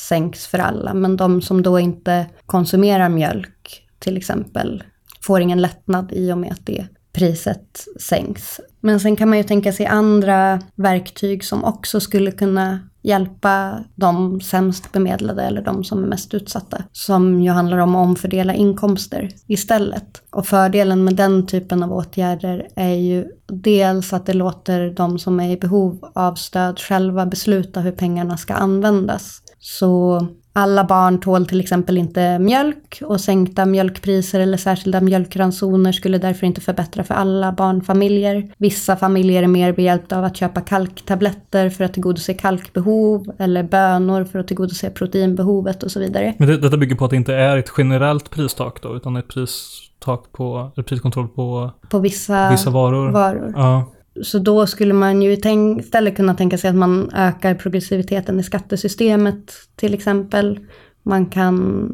sänks 0.07 0.47
för 0.47 0.59
alla. 0.59 0.93
Men 0.93 1.17
de 1.17 1.41
som 1.41 1.61
då 1.61 1.79
inte 1.79 2.25
konsumerar 2.45 3.09
mjölk 3.09 3.87
till 3.99 4.17
exempel 4.17 4.83
får 5.21 5.41
ingen 5.41 5.61
lättnad 5.61 6.11
i 6.11 6.31
och 6.31 6.37
med 6.37 6.51
att 6.51 6.65
det 6.65 6.87
priset 7.13 7.85
sänks. 7.99 8.59
Men 8.79 8.99
sen 8.99 9.15
kan 9.15 9.29
man 9.29 9.37
ju 9.37 9.43
tänka 9.43 9.73
sig 9.73 9.85
andra 9.85 10.61
verktyg 10.75 11.43
som 11.43 11.63
också 11.63 11.99
skulle 11.99 12.31
kunna 12.31 12.88
hjälpa 13.09 13.83
de 13.95 14.41
sämst 14.41 14.91
bemedlade 14.91 15.43
eller 15.43 15.61
de 15.61 15.83
som 15.83 16.03
är 16.03 16.07
mest 16.07 16.33
utsatta. 16.33 16.83
Som 16.91 17.41
ju 17.41 17.51
handlar 17.51 17.77
om 17.77 17.95
att 17.95 18.07
omfördela 18.07 18.53
inkomster 18.53 19.29
istället. 19.47 20.21
Och 20.31 20.45
fördelen 20.45 21.03
med 21.03 21.15
den 21.15 21.47
typen 21.47 21.83
av 21.83 21.93
åtgärder 21.93 22.67
är 22.75 22.93
ju 22.93 23.25
dels 23.47 24.13
att 24.13 24.25
det 24.25 24.33
låter 24.33 24.89
de 24.89 25.19
som 25.19 25.39
är 25.39 25.51
i 25.51 25.57
behov 25.57 26.11
av 26.15 26.35
stöd 26.35 26.79
själva 26.79 27.25
besluta 27.25 27.79
hur 27.79 27.91
pengarna 27.91 28.37
ska 28.37 28.53
användas. 28.53 29.41
Så 29.59 30.27
alla 30.59 30.83
barn 30.83 31.19
tål 31.19 31.45
till 31.45 31.59
exempel 31.59 31.97
inte 31.97 32.39
mjölk 32.39 33.01
och 33.05 33.21
sänkta 33.21 33.65
mjölkpriser 33.65 34.39
eller 34.39 34.57
särskilda 34.57 35.01
mjölkransoner 35.01 35.91
skulle 35.91 36.17
därför 36.17 36.47
inte 36.47 36.61
förbättra 36.61 37.03
för 37.03 37.13
alla 37.13 37.51
barnfamiljer. 37.51 38.51
Vissa 38.57 38.95
familjer 38.95 39.43
är 39.43 39.47
mer 39.47 39.73
behjälpta 39.73 40.17
av 40.17 40.23
att 40.23 40.37
köpa 40.37 40.61
kalktabletter 40.61 41.69
för 41.69 41.83
att 41.83 41.93
tillgodose 41.93 42.33
kalkbehov 42.33 43.31
eller 43.39 43.63
bönor 43.63 44.23
för 44.23 44.39
att 44.39 44.47
tillgodose 44.47 44.89
proteinbehovet 44.89 45.83
och 45.83 45.91
så 45.91 45.99
vidare. 45.99 46.33
Men 46.37 46.47
det, 46.47 46.57
detta 46.57 46.77
bygger 46.77 46.95
på 46.95 47.05
att 47.05 47.11
det 47.11 47.17
inte 47.17 47.35
är 47.35 47.57
ett 47.57 47.71
generellt 47.77 48.29
pristak 48.29 48.81
då, 48.81 48.95
utan 48.95 49.15
ett 49.15 49.27
pristak 49.27 50.31
på, 50.31 50.71
ett 50.77 50.85
priskontroll 50.85 51.27
på 51.27 51.71
På 51.89 51.99
vissa, 51.99 52.49
vissa 52.51 52.69
varor. 52.69 53.11
varor. 53.11 53.53
Ja, 53.57 53.85
Så 54.23 54.39
då 54.39 54.67
skulle 54.67 54.93
man 54.93 55.21
ju 55.21 55.35
tänk, 55.35 55.81
istället 55.81 56.15
kunna 56.15 56.33
tänka 56.33 56.57
sig 56.57 56.69
att 56.69 56.75
man 56.75 57.11
ökar 57.13 57.55
progressiviteten 57.55 58.39
i 58.39 58.43
skattesystemet 58.43 59.51
till 59.75 59.93
exempel. 59.93 60.59
Man 61.03 61.25
kan 61.25 61.89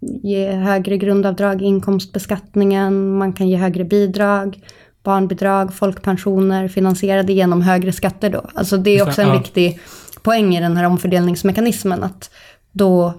ge 0.00 0.50
högre 0.52 0.96
grundavdrag 0.98 1.62
i 1.62 1.64
inkomstbeskattningen, 1.64 3.18
man 3.18 3.32
kan 3.32 3.48
ge 3.48 3.56
högre 3.56 3.84
bidrag, 3.84 4.64
barnbidrag, 5.02 5.74
folkpensioner 5.74 6.68
finansierade 6.68 7.32
genom 7.32 7.62
högre 7.62 7.92
skatter 7.92 8.30
då. 8.30 8.44
Alltså 8.54 8.76
det 8.76 8.98
är 8.98 9.02
också 9.02 9.22
en 9.22 9.28
ja. 9.28 9.38
viktig 9.38 9.80
poäng 10.22 10.56
i 10.56 10.60
den 10.60 10.76
här 10.76 10.86
omfördelningsmekanismen 10.86 12.02
att 12.02 12.30
då 12.72 13.14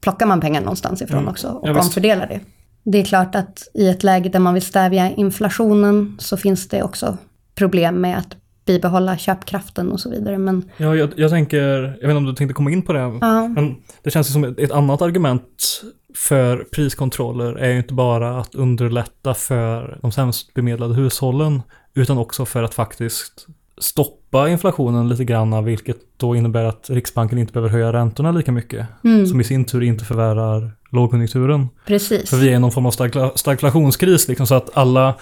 plockar 0.00 0.26
man 0.26 0.40
pengar 0.40 0.60
någonstans 0.60 1.02
ifrån 1.02 1.18
Mm. 1.18 1.30
också 1.30 1.48
och 1.48 1.68
Ja, 1.68 1.80
omfördelar 1.80 2.26
det. 2.26 2.40
Det 2.84 2.98
är 3.00 3.04
klart 3.04 3.34
att 3.34 3.68
i 3.74 3.88
ett 3.88 4.02
läge 4.02 4.28
där 4.28 4.38
man 4.38 4.54
vill 4.54 4.62
stävja 4.62 5.10
inflationen 5.10 6.16
så 6.18 6.36
finns 6.36 6.68
det 6.68 6.82
också 6.82 7.16
problem 7.54 8.00
med 8.00 8.18
att 8.18 8.36
bibehålla 8.66 9.18
köpkraften 9.18 9.92
och 9.92 10.00
så 10.00 10.10
vidare. 10.10 10.38
Men 10.38 10.70
ja 10.76 10.96
jag, 10.96 11.10
jag 11.16 11.30
tänker, 11.30 11.82
jag 11.82 11.90
vet 11.90 12.02
inte 12.02 12.16
om 12.16 12.24
du 12.24 12.34
tänkte 12.34 12.54
komma 12.54 12.70
in 12.70 12.82
på 12.82 12.92
det, 12.92 13.18
ja, 13.20 13.48
men 13.48 13.76
det 14.02 14.10
känns 14.10 14.32
som 14.32 14.44
ett, 14.44 14.58
ett 14.58 14.70
annat 14.72 15.02
argument 15.02 15.82
för 16.16 16.66
priskontroller 16.72 17.54
är 17.54 17.70
ju 17.70 17.76
inte 17.76 17.94
bara 17.94 18.40
att 18.40 18.54
underlätta 18.54 19.34
för 19.34 19.98
de 20.02 20.12
sämst 20.12 20.54
bemedlade 20.54 20.94
hushållen, 20.94 21.62
utan 21.94 22.18
också 22.18 22.44
för 22.44 22.62
att 22.62 22.74
faktiskt 22.74 23.46
stoppa 23.78 24.48
inflationen 24.48 25.08
lite 25.08 25.24
grann, 25.24 25.64
vilket 25.64 25.96
då 26.16 26.36
innebär 26.36 26.64
att 26.64 26.90
Riksbanken 26.90 27.38
inte 27.38 27.52
behöver 27.52 27.68
höja 27.68 27.92
räntorna 27.92 28.32
lika 28.32 28.52
mycket, 28.52 28.86
Mm. 29.04 29.26
som 29.26 29.40
i 29.40 29.44
sin 29.44 29.64
tur 29.64 29.82
inte 29.82 30.04
förvärrar 30.04 30.70
lågkonjunkturen. 30.90 31.68
Precis. 31.86 32.30
För 32.30 32.36
vi 32.36 32.48
är 32.48 32.56
i 32.56 32.58
någon 32.58 32.72
form 32.72 32.86
av 32.86 33.32
stagflationskris, 33.36 34.28
liksom, 34.28 34.46
så 34.46 34.54
att 34.54 34.76
alla 34.76 35.14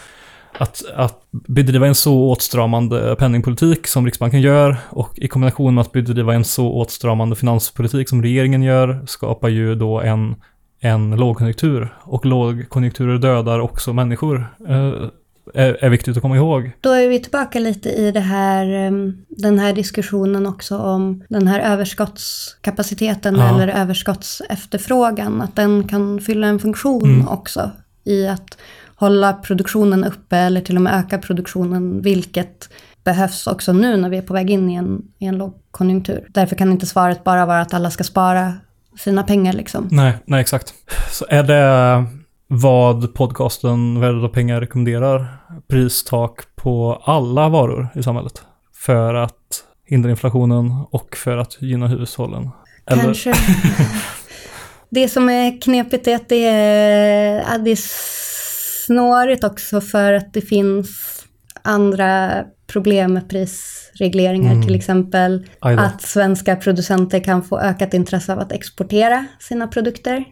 att, 0.58 0.82
att 0.94 1.22
bedriva 1.30 1.86
en 1.86 1.94
så 1.94 2.30
åtstramande 2.30 3.16
penningpolitik 3.18 3.86
som 3.86 4.04
Riksbanken 4.06 4.40
gör 4.40 4.76
och 4.90 5.18
i 5.18 5.28
kombination 5.28 5.74
med 5.74 5.82
att 5.82 5.92
bedriva 5.92 6.34
en 6.34 6.44
så 6.44 6.68
åtstramande 6.72 7.36
finanspolitik 7.36 8.08
som 8.08 8.22
regeringen 8.22 8.62
gör 8.62 9.02
skapar 9.06 9.48
ju 9.48 9.74
då 9.74 10.00
en, 10.00 10.34
en 10.80 11.10
lågkonjunktur. 11.10 11.94
Och 12.02 12.26
lågkonjunkturer 12.26 13.18
dödar 13.18 13.60
också 13.60 13.92
människor. 13.92 14.46
Eh, 14.68 14.92
är, 15.54 15.84
är 15.84 15.88
viktigt 15.88 16.16
att 16.16 16.22
komma 16.22 16.36
ihåg. 16.36 16.70
Då 16.80 16.90
är 16.90 17.08
vi 17.08 17.18
tillbaka 17.22 17.58
lite 17.58 17.88
i 17.88 18.10
det 18.12 18.20
här, 18.20 18.66
em, 18.66 19.24
den 19.28 19.58
här 19.58 19.72
diskussionen 19.72 20.46
också 20.46 20.78
om 20.78 21.22
den 21.28 21.46
här 21.46 21.60
överskottskapaciteten 21.60 23.36
Ja. 23.36 23.48
eller 23.48 23.68
överskottsefterfrågan. 23.68 25.40
Att 25.42 25.56
den 25.56 25.88
kan 25.88 26.20
fylla 26.20 26.46
en 26.46 26.58
funktion 26.58 27.04
Mm. 27.14 27.28
också 27.28 27.70
i 28.04 28.26
att 28.26 28.58
hålla 29.00 29.32
produktionen 29.32 30.04
uppe 30.04 30.36
eller 30.36 30.60
till 30.60 30.76
och 30.76 30.82
med 30.82 30.94
öka 30.94 31.18
produktionen, 31.18 32.02
vilket 32.02 32.68
behövs 33.04 33.46
också 33.46 33.72
nu 33.72 33.96
när 33.96 34.08
vi 34.08 34.16
är 34.16 34.22
på 34.22 34.34
väg 34.34 34.50
in 34.50 34.70
i 34.70 34.74
en, 34.74 35.02
i 35.18 35.26
en 35.26 35.38
lågkonjunktur. 35.38 36.26
Därför 36.28 36.56
kan 36.56 36.72
inte 36.72 36.86
svaret 36.86 37.24
bara 37.24 37.46
vara 37.46 37.60
att 37.60 37.74
alla 37.74 37.90
ska 37.90 38.04
spara 38.04 38.54
sina 38.98 39.22
pengar 39.22 39.52
liksom. 39.52 39.88
Nej, 39.90 40.12
nej 40.24 40.40
exakt. 40.40 40.74
Så 41.10 41.26
är 41.28 41.42
det 41.42 42.04
vad 42.46 43.14
podcasten 43.14 44.00
Värdet 44.00 44.24
av 44.24 44.28
pengar 44.28 44.60
rekommenderar? 44.60 45.26
Pristak 45.68 46.40
på 46.56 47.02
alla 47.04 47.48
varor 47.48 47.88
i 47.94 48.02
samhället. 48.02 48.42
För 48.74 49.14
att 49.14 49.64
hindra 49.86 50.10
inflationen 50.10 50.72
och 50.90 51.16
för 51.16 51.36
att 51.36 51.62
gynna 51.62 51.86
hushållen. 51.86 52.50
Eller, 52.86 53.02
Kanske. 53.02 53.32
det 54.90 55.08
som 55.08 55.28
är 55.28 55.60
knepigt 55.60 56.06
är 56.06 56.16
att 56.16 56.28
det 56.28 56.46
är, 56.46 57.54
att 57.54 57.64
det 57.64 57.70
är 57.70 57.76
snårigt 58.90 59.44
också 59.44 59.80
för 59.80 60.12
att 60.12 60.32
det 60.32 60.40
finns 60.40 61.22
andra 61.62 62.44
problem 62.66 63.12
med 63.12 63.28
prisregleringar. 63.30 64.52
Mm. 64.52 64.66
Till 64.66 64.74
exempel 64.74 65.46
att 65.60 66.02
svenska 66.02 66.56
producenter 66.56 67.20
kan 67.20 67.42
få 67.42 67.58
ökat 67.58 67.94
intresse 67.94 68.32
av 68.32 68.38
att 68.38 68.52
exportera 68.52 69.26
sina 69.40 69.68
produkter. 69.68 70.24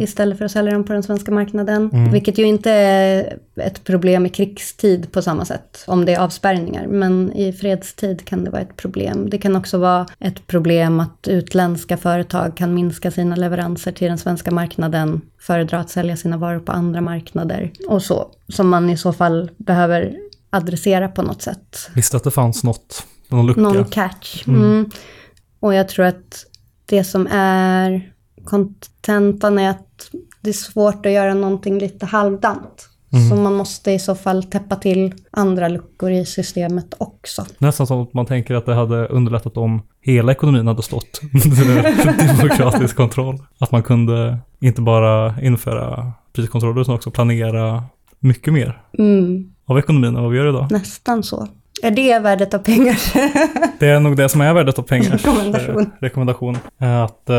Istället 0.00 0.38
för 0.38 0.44
att 0.44 0.50
sälja 0.50 0.72
dem 0.72 0.84
på 0.84 0.92
den 0.92 1.02
svenska 1.02 1.32
marknaden. 1.32 1.90
Mm. 1.92 2.12
Vilket 2.12 2.38
ju 2.38 2.44
inte 2.44 2.70
är 2.70 3.38
ett 3.56 3.84
problem 3.84 4.26
i 4.26 4.28
krigstid 4.28 5.12
på 5.12 5.22
samma 5.22 5.44
sätt, 5.44 5.84
om 5.86 6.04
det 6.04 6.14
är 6.14 6.20
avspärrningar. 6.20 6.86
Men 6.86 7.32
i 7.32 7.52
fredstid 7.52 8.24
kan 8.24 8.44
det 8.44 8.50
vara 8.50 8.62
ett 8.62 8.76
problem. 8.76 9.30
Det 9.30 9.38
kan 9.38 9.56
också 9.56 9.78
vara 9.78 10.06
ett 10.18 10.46
problem 10.46 11.00
att 11.00 11.28
utländska 11.28 11.96
företag 11.96 12.56
kan 12.56 12.74
minska 12.74 13.10
sina 13.10 13.36
leveranser 13.36 13.92
till 13.92 14.08
den 14.08 14.18
svenska 14.18 14.50
marknaden, 14.50 15.20
föredra 15.38 15.80
att 15.80 15.90
sälja 15.90 16.16
sina 16.16 16.36
varor 16.36 16.60
på 16.60 16.72
andra 16.72 17.00
marknader 17.00 17.72
och 17.88 18.02
så. 18.02 18.30
Som 18.48 18.68
man 18.68 18.90
i 18.90 18.96
så 18.96 19.12
fall 19.12 19.50
behöver 19.56 20.16
adressera 20.50 21.08
på 21.08 21.22
något 21.22 21.42
sätt. 21.42 21.90
Visste 21.94 22.16
att 22.16 22.24
det 22.24 22.30
fanns 22.30 22.64
något, 22.64 23.06
någon 23.28 23.46
lucka. 23.46 23.60
Någon 23.60 23.84
catch. 23.84 24.46
Mm. 24.46 24.60
Mm. 24.62 24.90
Och 25.60 25.74
jag 25.74 25.88
tror 25.88 26.06
att 26.06 26.46
det 26.86 27.04
som 27.04 27.28
är 27.32 28.12
kontentan 28.44 29.58
är 29.58 29.70
att 29.70 30.10
det 30.40 30.50
är 30.50 30.54
svårt 30.54 31.06
att 31.06 31.12
göra 31.12 31.34
någonting 31.34 31.78
lite 31.78 32.06
halvdant. 32.06 32.86
Mm. 33.12 33.28
Så 33.28 33.36
man 33.36 33.54
måste 33.54 33.92
i 33.92 33.98
så 33.98 34.14
fall 34.14 34.44
täppa 34.44 34.76
till 34.76 35.14
andra 35.30 35.68
luckor 35.68 36.10
i 36.10 36.24
systemet 36.26 36.94
också. 36.98 37.46
Nästan 37.58 37.86
som 37.86 38.00
att 38.02 38.14
man 38.14 38.26
tänker 38.26 38.54
att 38.54 38.66
det 38.66 38.74
hade 38.74 39.06
underlättat 39.06 39.56
om 39.56 39.82
hela 40.00 40.32
ekonomin 40.32 40.66
hade 40.66 40.82
stått 40.82 41.20
under 41.44 42.36
demokratisk 42.38 42.96
kontroll. 42.96 43.38
Att 43.58 43.72
man 43.72 43.82
kunde 43.82 44.38
inte 44.60 44.80
bara 44.82 45.40
införa 45.42 46.12
priskontroller 46.32 46.80
utan 46.80 46.94
också 46.94 47.10
planera 47.10 47.84
mycket 48.18 48.52
mer 48.52 48.82
Mm, 48.98 49.52
av 49.66 49.78
ekonomin 49.78 50.16
än 50.16 50.22
vad 50.22 50.32
vi 50.32 50.38
gör 50.38 50.48
idag. 50.48 50.66
nästan 50.70 51.22
så. 51.22 51.48
Är 51.82 51.90
det 51.90 52.18
värdet 52.18 52.54
av 52.54 52.58
pengar? 52.58 52.96
Det 53.80 53.86
är 53.88 54.00
nog 54.00 54.16
det 54.16 54.28
som 54.28 54.40
är 54.40 54.54
värdet 54.54 54.78
av 54.78 54.82
pengar. 54.82 55.10
Rekommendation. 55.10 55.80
Eh, 55.82 55.86
Rekommendation. 56.00 56.58
Är 56.78 57.04
Att 57.04 57.30
eh, 57.30 57.36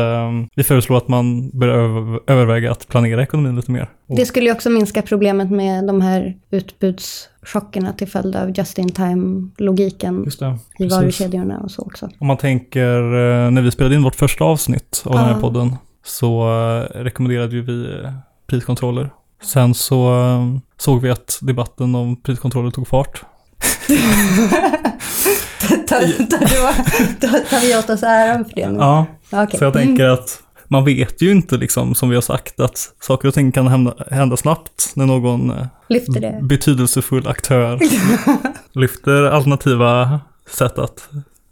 vi 0.54 0.62
föreslår 0.64 0.96
att 0.96 1.08
man 1.08 1.50
bör 1.50 1.68
över- 1.68 2.20
överväga 2.26 2.70
att 2.70 2.88
planera 2.88 3.22
ekonomin 3.22 3.56
lite 3.56 3.70
mer. 3.70 3.88
Och, 4.08 4.16
Det 4.16 4.26
skulle 4.26 4.46
ju 4.46 4.52
också 4.52 4.70
minska 4.70 5.02
problemet 5.02 5.50
med 5.50 5.86
de 5.86 6.00
här 6.00 6.34
utbudschockerna 6.50 7.92
till 7.92 8.08
följd 8.08 8.36
av 8.36 8.50
just 10.26 10.40
det. 10.40 10.46
i 10.78 10.84
precis. 10.84 10.92
varukedjorna 10.96 11.58
och 11.58 11.70
så 11.70 11.82
också. 11.82 12.08
Om 12.18 12.26
man 12.26 12.36
tänker 12.36 12.96
eh, 12.98 13.50
när 13.50 13.62
vi 13.62 13.70
spelade 13.70 13.94
in 13.94 14.02
vårt 14.02 14.14
första 14.14 14.44
avsnitt 14.44 15.02
av 15.06 15.12
den 15.12 15.24
här 15.24 15.32
Ja. 15.34 15.40
podden 15.40 15.76
så 16.04 16.42
eh, 16.42 17.02
rekommenderade 17.02 17.56
ju 17.56 17.62
vi 17.62 17.84
eh, 18.04 18.12
priskontroller. 18.46 19.10
Sen 19.42 19.74
så 19.74 20.20
eh, 20.20 20.56
såg 20.76 21.00
vi 21.00 21.10
att 21.10 21.38
debatten 21.42 21.94
om 21.94 22.16
priskontroller 22.16 22.70
tog 22.70 22.88
fart. 22.88 23.22
Tar, 25.86 26.26
tar, 26.26 27.50
tar, 27.50 27.60
vi 27.60 27.78
åt 27.78 27.90
oss 27.90 28.02
äran 28.02 28.44
för 28.44 28.54
det 28.54 28.70
nu? 28.70 28.78
Ja, 28.78 29.06
Okej. 29.30 29.58
så 29.58 29.64
jag 29.64 29.72
tänker 29.72 30.04
att 30.04 30.42
man 30.68 30.84
vet 30.84 31.22
ju 31.22 31.30
inte 31.30 31.56
liksom 31.56 31.94
som 31.94 32.08
vi 32.08 32.14
har 32.14 32.22
sagt 32.22 32.60
att 32.60 32.94
saker 33.00 33.28
och 33.28 33.34
ting 33.34 33.52
kan 33.52 33.66
hända, 33.66 33.94
hända 34.10 34.36
snabbt 34.36 34.92
när 34.94 35.06
någon 35.06 35.50
eh, 35.50 36.42
betydelsefull 36.42 37.28
aktör 37.28 37.78
lyfter 38.72 39.22
alternativa 39.22 40.20
sätt 40.50 40.78
att 40.78 41.08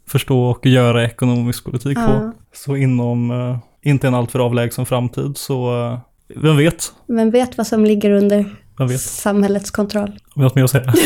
förstå 0.09 0.45
och 0.45 0.67
göra 0.67 1.05
ekonomisk 1.05 1.65
politik 1.65 1.95
på. 1.95 2.01
Ja. 2.01 2.33
Så 2.53 2.77
inom 2.77 3.31
eh, 3.31 3.59
inte 3.83 4.07
en 4.09 4.15
alltför 4.15 4.39
avlägsen 4.39 4.87
framtid 4.87 5.37
så 5.37 5.87
eh, 5.87 5.99
vem 6.37 6.57
vet? 6.57 6.93
Vem 7.07 7.31
vet 7.31 7.59
vad 7.59 7.67
som 7.67 7.85
ligger 7.85 8.11
under 8.11 8.45
Vem 8.81 8.89
vet? 8.89 9.01
samhällets 9.01 9.71
kontroll? 9.71 10.19
Har 10.35 10.43
något 10.43 10.55
mer 10.55 10.65
att 10.65 10.71
säga. 10.71 10.95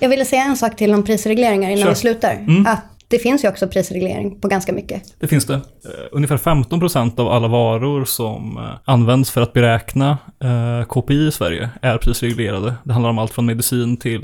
Jag 0.00 0.08
ville 0.08 0.24
säga 0.24 0.42
en 0.42 0.56
sak 0.56 0.76
till 0.76 0.94
om 0.94 1.02
prisregleringar 1.04 1.70
innan 1.70 1.82
Kör. 1.82 1.88
vi 1.88 1.94
slutar. 1.94 2.32
Mm. 2.32 2.66
Att 2.66 2.84
det 3.08 3.18
finns 3.18 3.44
ju 3.44 3.48
också 3.48 3.68
prisreglering 3.68 4.40
på 4.40 4.48
ganska 4.48 4.72
mycket. 4.72 5.02
Det 5.20 5.26
finns 5.26 5.44
det. 5.46 5.54
Eh, 5.54 5.60
ungefär 6.12 6.36
15% 6.36 7.20
av 7.20 7.28
alla 7.28 7.48
varor 7.48 8.04
som 8.04 8.56
eh, 8.58 8.64
används 8.84 9.30
för 9.30 9.40
att 9.42 9.52
beräkna 9.52 10.18
eh, 10.44 10.84
KPI 10.88 11.26
i 11.28 11.32
Sverige 11.32 11.70
är 11.82 11.98
prisreglerade. 11.98 12.74
Det 12.84 12.92
handlar 12.92 13.10
om 13.10 13.18
allt 13.18 13.32
från 13.32 13.46
medicin 13.46 13.96
till 13.96 14.22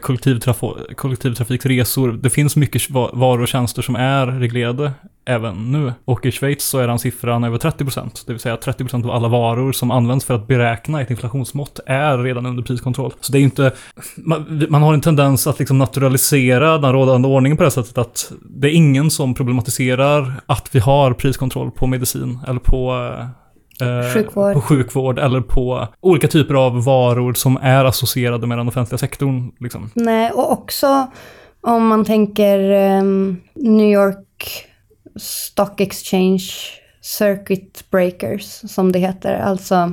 kollektivtraf- 0.00 0.94
kollektivtrafikresor. 0.94 2.12
Det 2.12 2.30
finns 2.30 2.56
mycket 2.56 2.90
va- 2.90 3.10
varor 3.12 3.42
och 3.42 3.48
tjänster 3.48 3.82
som 3.82 3.96
är 3.96 4.26
reglerade 4.26 4.92
även 5.24 5.72
nu. 5.72 5.92
Och 6.04 6.26
i 6.26 6.30
Schweiz 6.32 6.64
så 6.64 6.78
är 6.78 6.86
den 6.86 6.98
siffran 6.98 7.44
över 7.44 7.58
30%. 7.58 8.24
Det 8.26 8.32
vill 8.32 8.40
säga 8.40 8.54
att 8.54 8.66
30% 8.66 9.04
av 9.04 9.10
alla 9.10 9.28
varor 9.28 9.72
som 9.72 9.90
används 9.90 10.24
för 10.24 10.34
att 10.34 10.46
beräkna 10.46 11.00
ett 11.00 11.10
inflationsmått 11.10 11.80
är 11.86 12.18
redan 12.18 12.46
under 12.46 12.62
priskontroll. 12.62 13.12
Så 13.20 13.32
det 13.32 13.38
är 13.38 13.42
inte, 13.42 13.72
man, 14.16 14.66
man 14.68 14.82
har 14.82 14.94
en 14.94 15.00
tendens 15.00 15.46
att 15.46 15.58
liksom 15.58 15.78
naturalisera 15.78 16.78
den 16.78 16.92
rådande 16.92 17.28
ordningen 17.28 17.56
på 17.56 17.64
det 17.64 17.70
sättet 17.70 17.98
att 17.98 18.32
det 18.42 18.68
är 18.68 18.72
ingen 18.72 19.10
som 19.10 19.34
problematiserar 19.34 20.32
att 20.46 20.68
vi 20.72 20.78
har 20.78 21.12
priskontroll 21.12 21.70
på 21.70 21.86
medicin 21.86 22.38
eller 22.48 22.60
på 22.60 23.12
eh, 23.80 24.14
Sjukvård. 24.14 24.54
på 24.54 24.60
sjukvård 24.60 25.18
eller 25.18 25.40
på 25.40 25.88
olika 26.00 26.28
typer 26.28 26.54
av 26.54 26.84
varor 26.84 27.34
som 27.34 27.58
är 27.62 27.84
associerade 27.84 28.46
med 28.46 28.58
den 28.58 28.68
offentliga 28.68 28.98
sektorn. 28.98 29.52
Liksom. 29.60 29.90
Nej, 29.94 30.30
och 30.30 30.52
också 30.52 31.06
om 31.60 31.86
man 31.86 32.04
tänker 32.04 32.58
ehm, 32.70 33.36
New 33.54 33.92
York 33.92 34.66
Stock 35.20 35.80
Exchange 35.80 36.42
Circuit 37.00 37.84
Breakers, 37.90 38.44
som 38.70 38.92
det 38.92 38.98
heter. 38.98 39.34
Alltså 39.34 39.92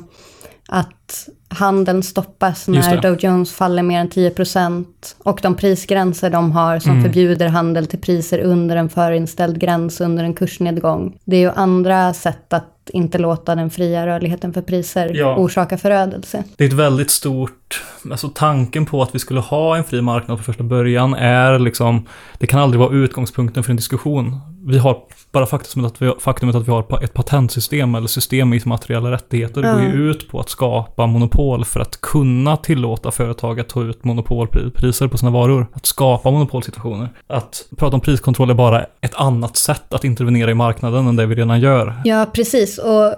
att 0.69 1.30
handeln 1.49 2.03
stoppas 2.03 2.67
när. 2.67 3.01
Dow 3.01 3.17
Jones 3.19 3.53
faller 3.53 3.84
mer 3.84 3.99
än 3.99 4.09
10% 4.09 4.86
och 5.17 5.39
de 5.43 5.55
prisgränser 5.55 6.30
de 6.30 6.51
har 6.51 6.80
som 6.80 6.91
Mm. 6.91 7.03
förbjuder 7.03 7.47
handel 7.47 7.88
till 7.88 7.99
priser 7.99 8.39
under 8.39 8.75
en 8.75 8.89
förinställd 8.89 9.59
gräns 9.59 10.01
under 10.01 10.23
en 10.23 10.34
kursnedgång. 10.34 11.17
Det 11.25 11.36
är 11.36 11.39
ju 11.39 11.51
andra 11.51 12.13
sätt 12.13 12.53
att 12.53 12.73
inte 12.93 13.17
låta 13.17 13.55
den 13.55 13.69
fria 13.69 14.07
rörligheten 14.07 14.53
för 14.53 14.61
priser 14.61 15.11
Ja. 15.13 15.36
orsaka 15.38 15.78
förödelse. 15.78 16.43
Det 16.57 16.63
är 16.63 16.67
ett 16.67 16.73
väldigt 16.73 17.11
stort, 17.11 17.84
alltså 18.11 18.30
tanken 18.30 18.86
på 18.86 19.01
att 19.01 19.15
vi 19.15 19.19
skulle 19.19 19.39
ha 19.39 19.78
en 19.78 19.84
fri 19.84 20.01
marknad 20.01 20.38
från 20.38 20.43
första 20.45 20.63
början 20.63 21.13
är 21.13 21.59
liksom, 21.59 22.05
det 22.39 22.47
kan 22.47 22.59
aldrig 22.59 22.80
vara 22.80 22.93
utgångspunkten 22.95 23.63
för 23.63 23.71
en 23.71 23.78
diskussion. 23.78 24.39
Vi 24.68 24.78
har 24.78 24.97
bara 25.32 25.45
faktumet 25.45 25.91
att 25.91 26.01
vi, 26.01 26.13
faktumet 26.20 26.55
att 26.55 26.68
vi 26.68 26.72
har 26.72 27.03
ett 27.03 27.13
patentsystem 27.13 27.95
eller 27.95 28.07
system 28.07 28.49
med 28.49 28.65
immateriella 28.65 29.11
rättigheter 29.11 29.63
Ja. 29.63 29.74
går 29.74 29.82
ju 29.82 30.09
ut 30.09 30.30
på 30.30 30.39
att 30.39 30.49
skapa 30.49 31.05
monopol 31.07 31.65
för 31.65 31.80
att 31.80 32.01
kunna 32.01 32.57
tillåta 32.57 33.11
företag 33.11 33.59
att 33.59 33.70
ta 33.70 33.84
ut 33.84 34.03
monopolpriser 34.03 35.07
på 35.07 35.18
sina 35.18 35.32
varor. 35.32 35.68
Att 35.74 35.86
skapa 35.86 36.32
monopolsituationer. 36.32 37.09
Att 37.28 37.65
prata 37.78 37.95
om 37.95 38.01
priskontroll 38.01 38.49
är 38.49 38.53
bara 38.53 38.86
ett 39.01 39.15
annat 39.15 39.57
sätt 39.57 39.93
att 39.93 40.03
intervenera 40.03 40.51
i 40.51 40.53
marknaden 40.53 41.07
än 41.07 41.15
det 41.15 41.26
vi 41.26 41.36
redan 41.36 41.59
gör. 41.59 41.93
Ja, 42.05 42.26
precis. 42.34 42.78
Och 42.78 43.05
eh, 43.05 43.13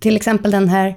till 0.00 0.16
exempel 0.16 0.50
den 0.50 0.68
här 0.68 0.94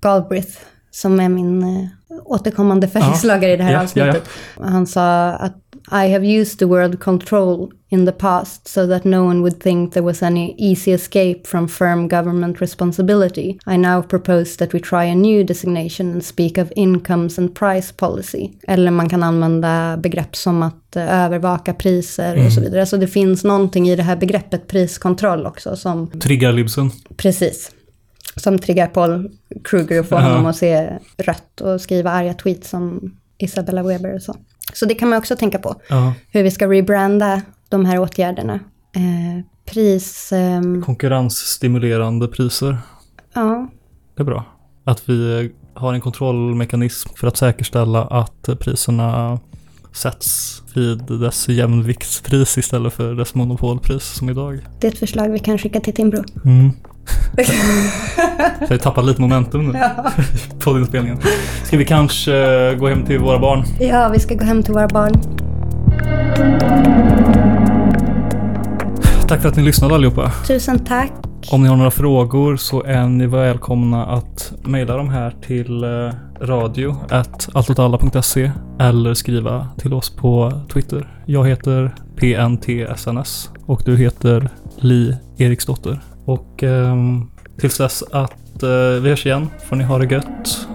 Galbraith, 0.00 0.58
som 0.90 1.20
är 1.20 1.28
min 1.28 1.62
eh, 1.62 1.88
återkommande 2.24 2.88
följeslagare 2.88 3.52
i 3.52 3.56
det 3.56 3.62
här 3.64 3.72
Ja, 3.72 3.78
ja, 3.78 3.82
avsnittet. 3.84 4.28
Han 4.60 4.86
sa 4.86 5.30
att 5.30 5.56
I 5.92 6.06
have 6.06 6.24
used 6.24 6.58
the 6.58 6.66
word 6.66 7.00
control 7.00 7.70
in 7.90 8.06
the 8.06 8.12
past 8.12 8.68
so 8.68 8.86
that 8.86 9.04
no 9.04 9.24
one 9.24 9.42
would 9.42 9.60
think 9.60 9.92
there 9.92 10.02
was 10.02 10.22
any 10.22 10.54
easy 10.58 10.92
escape 10.92 11.46
from 11.46 11.68
firm 11.68 12.08
government 12.08 12.60
responsibility. 12.60 13.58
I 13.66 13.76
now 13.76 14.02
propose 14.02 14.56
that 14.56 14.72
we 14.72 14.80
try 14.80 15.04
a 15.04 15.14
new 15.14 15.44
designation 15.44 16.12
and 16.12 16.24
speak 16.24 16.58
of 16.58 16.72
incomes 16.76 17.38
and 17.38 17.54
price 17.54 17.92
policy. 17.92 18.50
Eller 18.68 18.90
man 18.90 19.08
kan 19.08 19.22
använda 19.22 19.96
begrepp 19.96 20.36
som 20.36 20.62
att 20.62 20.96
eh, 20.96 21.24
övervaka 21.24 21.74
priser 21.74 22.46
och 22.46 22.52
så 22.52 22.60
vidare. 22.60 22.86
Så 22.86 22.96
det 22.96 23.08
finns 23.08 23.44
någonting 23.44 23.88
i 23.88 23.96
det 23.96 24.02
här 24.02 24.16
begreppet 24.16 24.68
priskontroll 24.68 25.46
också 25.46 25.76
som 25.76 26.10
Triggar 26.10 26.52
libsen. 26.52 26.90
Precis. 27.16 27.70
Som 28.36 28.58
triggar 28.58 28.86
Paul 28.86 29.30
Kruger 29.64 30.00
och 30.00 30.06
får 30.06 30.16
honom 30.16 30.46
att 30.46 30.56
se 30.56 30.98
rött 31.16 31.60
och 31.60 31.80
skriva 31.80 32.10
arga 32.10 32.34
tweets 32.34 32.70
som 32.70 33.14
Isabella 33.38 33.82
Weber 33.82 34.14
och 34.14 34.22
så. 34.22 34.36
Så 34.72 34.86
det 34.86 34.94
kan 34.94 35.08
man 35.08 35.18
också 35.18 35.36
tänka 35.36 35.58
på. 35.58 35.74
Ja. 35.88 36.14
Hur 36.30 36.42
vi 36.42 36.50
ska 36.50 36.66
rebranda 36.70 37.42
de 37.68 37.84
här 37.84 37.98
åtgärderna. 37.98 38.54
Eh, 38.94 39.44
pris... 39.72 40.32
ehm, 40.32 40.82
Konkurrensstimulerande 40.82 42.28
priser. 42.28 42.78
ja, 43.34 43.68
Det 44.16 44.22
är 44.22 44.24
bra. 44.24 44.44
Att 44.84 45.08
vi 45.08 45.50
har 45.74 45.94
en 45.94 46.00
kontrollmekanism 46.00 47.08
för 47.16 47.26
att 47.26 47.36
säkerställa 47.36 48.04
att 48.04 48.48
priserna 48.60 49.38
sätts 49.92 50.62
vid 50.74 50.98
dess 50.98 51.48
jämviktspris 51.48 52.58
istället 52.58 52.92
för 52.92 53.14
dess 53.14 53.34
monopolpris 53.34 54.02
som 54.04 54.30
idag. 54.30 54.66
det 54.80 54.86
är 54.86 54.92
ett 54.92 54.98
förslag 54.98 55.28
vi 55.28 55.38
kan 55.38 55.58
skicka 55.58 55.80
till 55.80 55.94
Timbro. 55.94 56.24
Mm. 56.44 56.70
Så 58.66 58.72
jag 58.74 58.80
tappar 58.80 59.02
lite 59.02 59.20
momentum 59.20 59.66
nu 59.66 59.80
på 60.64 60.72
din 60.72 60.86
spelningen. 60.86 61.18
Ska 61.64 61.76
vi 61.76 61.84
kanske 61.84 62.36
eh, 62.36 62.74
gå 62.74 62.88
hem 62.88 63.04
till 63.04 63.18
våra 63.18 63.38
barn? 63.38 63.64
Ja, 63.80 64.08
vi 64.08 64.18
ska 64.18 64.34
gå 64.34 64.44
hem 64.44 64.62
till 64.62 64.74
våra 64.74 64.88
barn. 64.88 65.12
Tack 69.28 69.42
för 69.42 69.48
att 69.48 69.56
ni 69.56 69.62
lyssnade 69.62 69.94
allihopa. 69.94 70.32
Tusen 70.46 70.78
tack. 70.78 71.12
Om 71.50 71.62
ni 71.62 71.68
har 71.68 71.76
några 71.76 71.90
frågor 71.90 72.56
så 72.56 72.82
är 72.82 73.06
ni 73.06 73.26
välkomna 73.26 74.06
att 74.06 74.52
mejla 74.62 74.96
dem 74.96 75.08
här 75.08 75.34
till 75.46 75.84
eh, 75.84 75.88
radio 76.40 76.96
alltåtalla.se 77.52 78.52
eller 78.80 79.14
skriva 79.14 79.68
till 79.78 79.94
oss 79.94 80.10
på 80.10 80.52
Twitter. 80.72 81.22
Jag 81.26 81.48
heter 81.48 81.94
PNTSNS 82.16 83.50
och 83.66 83.82
du 83.84 83.96
heter 83.96 84.48
Li 84.76 85.16
Eriksdotter. 85.36 86.00
Och 86.24 86.62
ehm, 86.62 87.30
tills 87.60 87.78
dess 87.78 88.02
att 88.02 88.62
eh, 88.62 88.68
vi 89.02 89.08
hörs 89.08 89.26
igen 89.26 89.50
får 89.68 89.76
ni 89.76 89.84
ha 89.84 89.98
det 89.98 90.14
gött. 90.14 90.66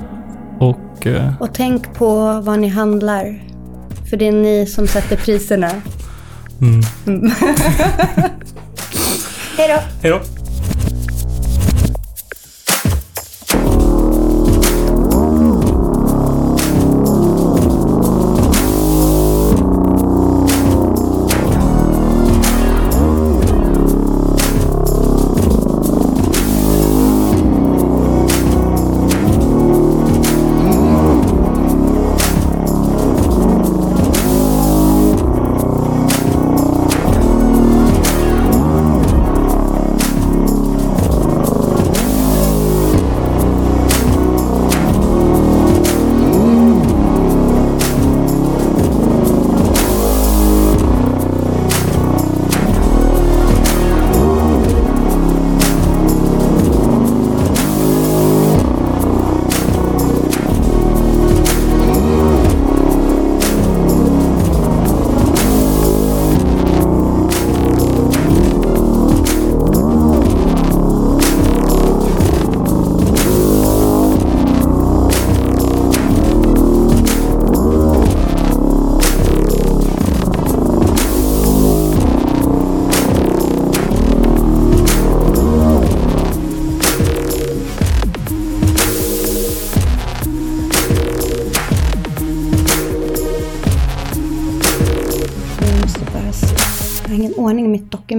Och 0.60 1.08
eh, 1.08 1.34
Och 1.40 1.50
tänk 1.54 1.94
på 1.94 2.42
vad 2.42 2.60
ni 2.60 2.68
handlar. 2.68 3.44
För 4.10 4.18
det 4.18 4.28
är 4.28 4.32
ni 4.32 4.66
som 4.66 4.88
sätter 4.88 5.16
priserna. 5.16 5.72
mm. 6.62 6.82
Hej 9.58 9.68
då! 9.68 9.80
hej 10.02 10.12
då! 10.12 10.20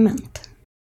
Jag 0.05 0.28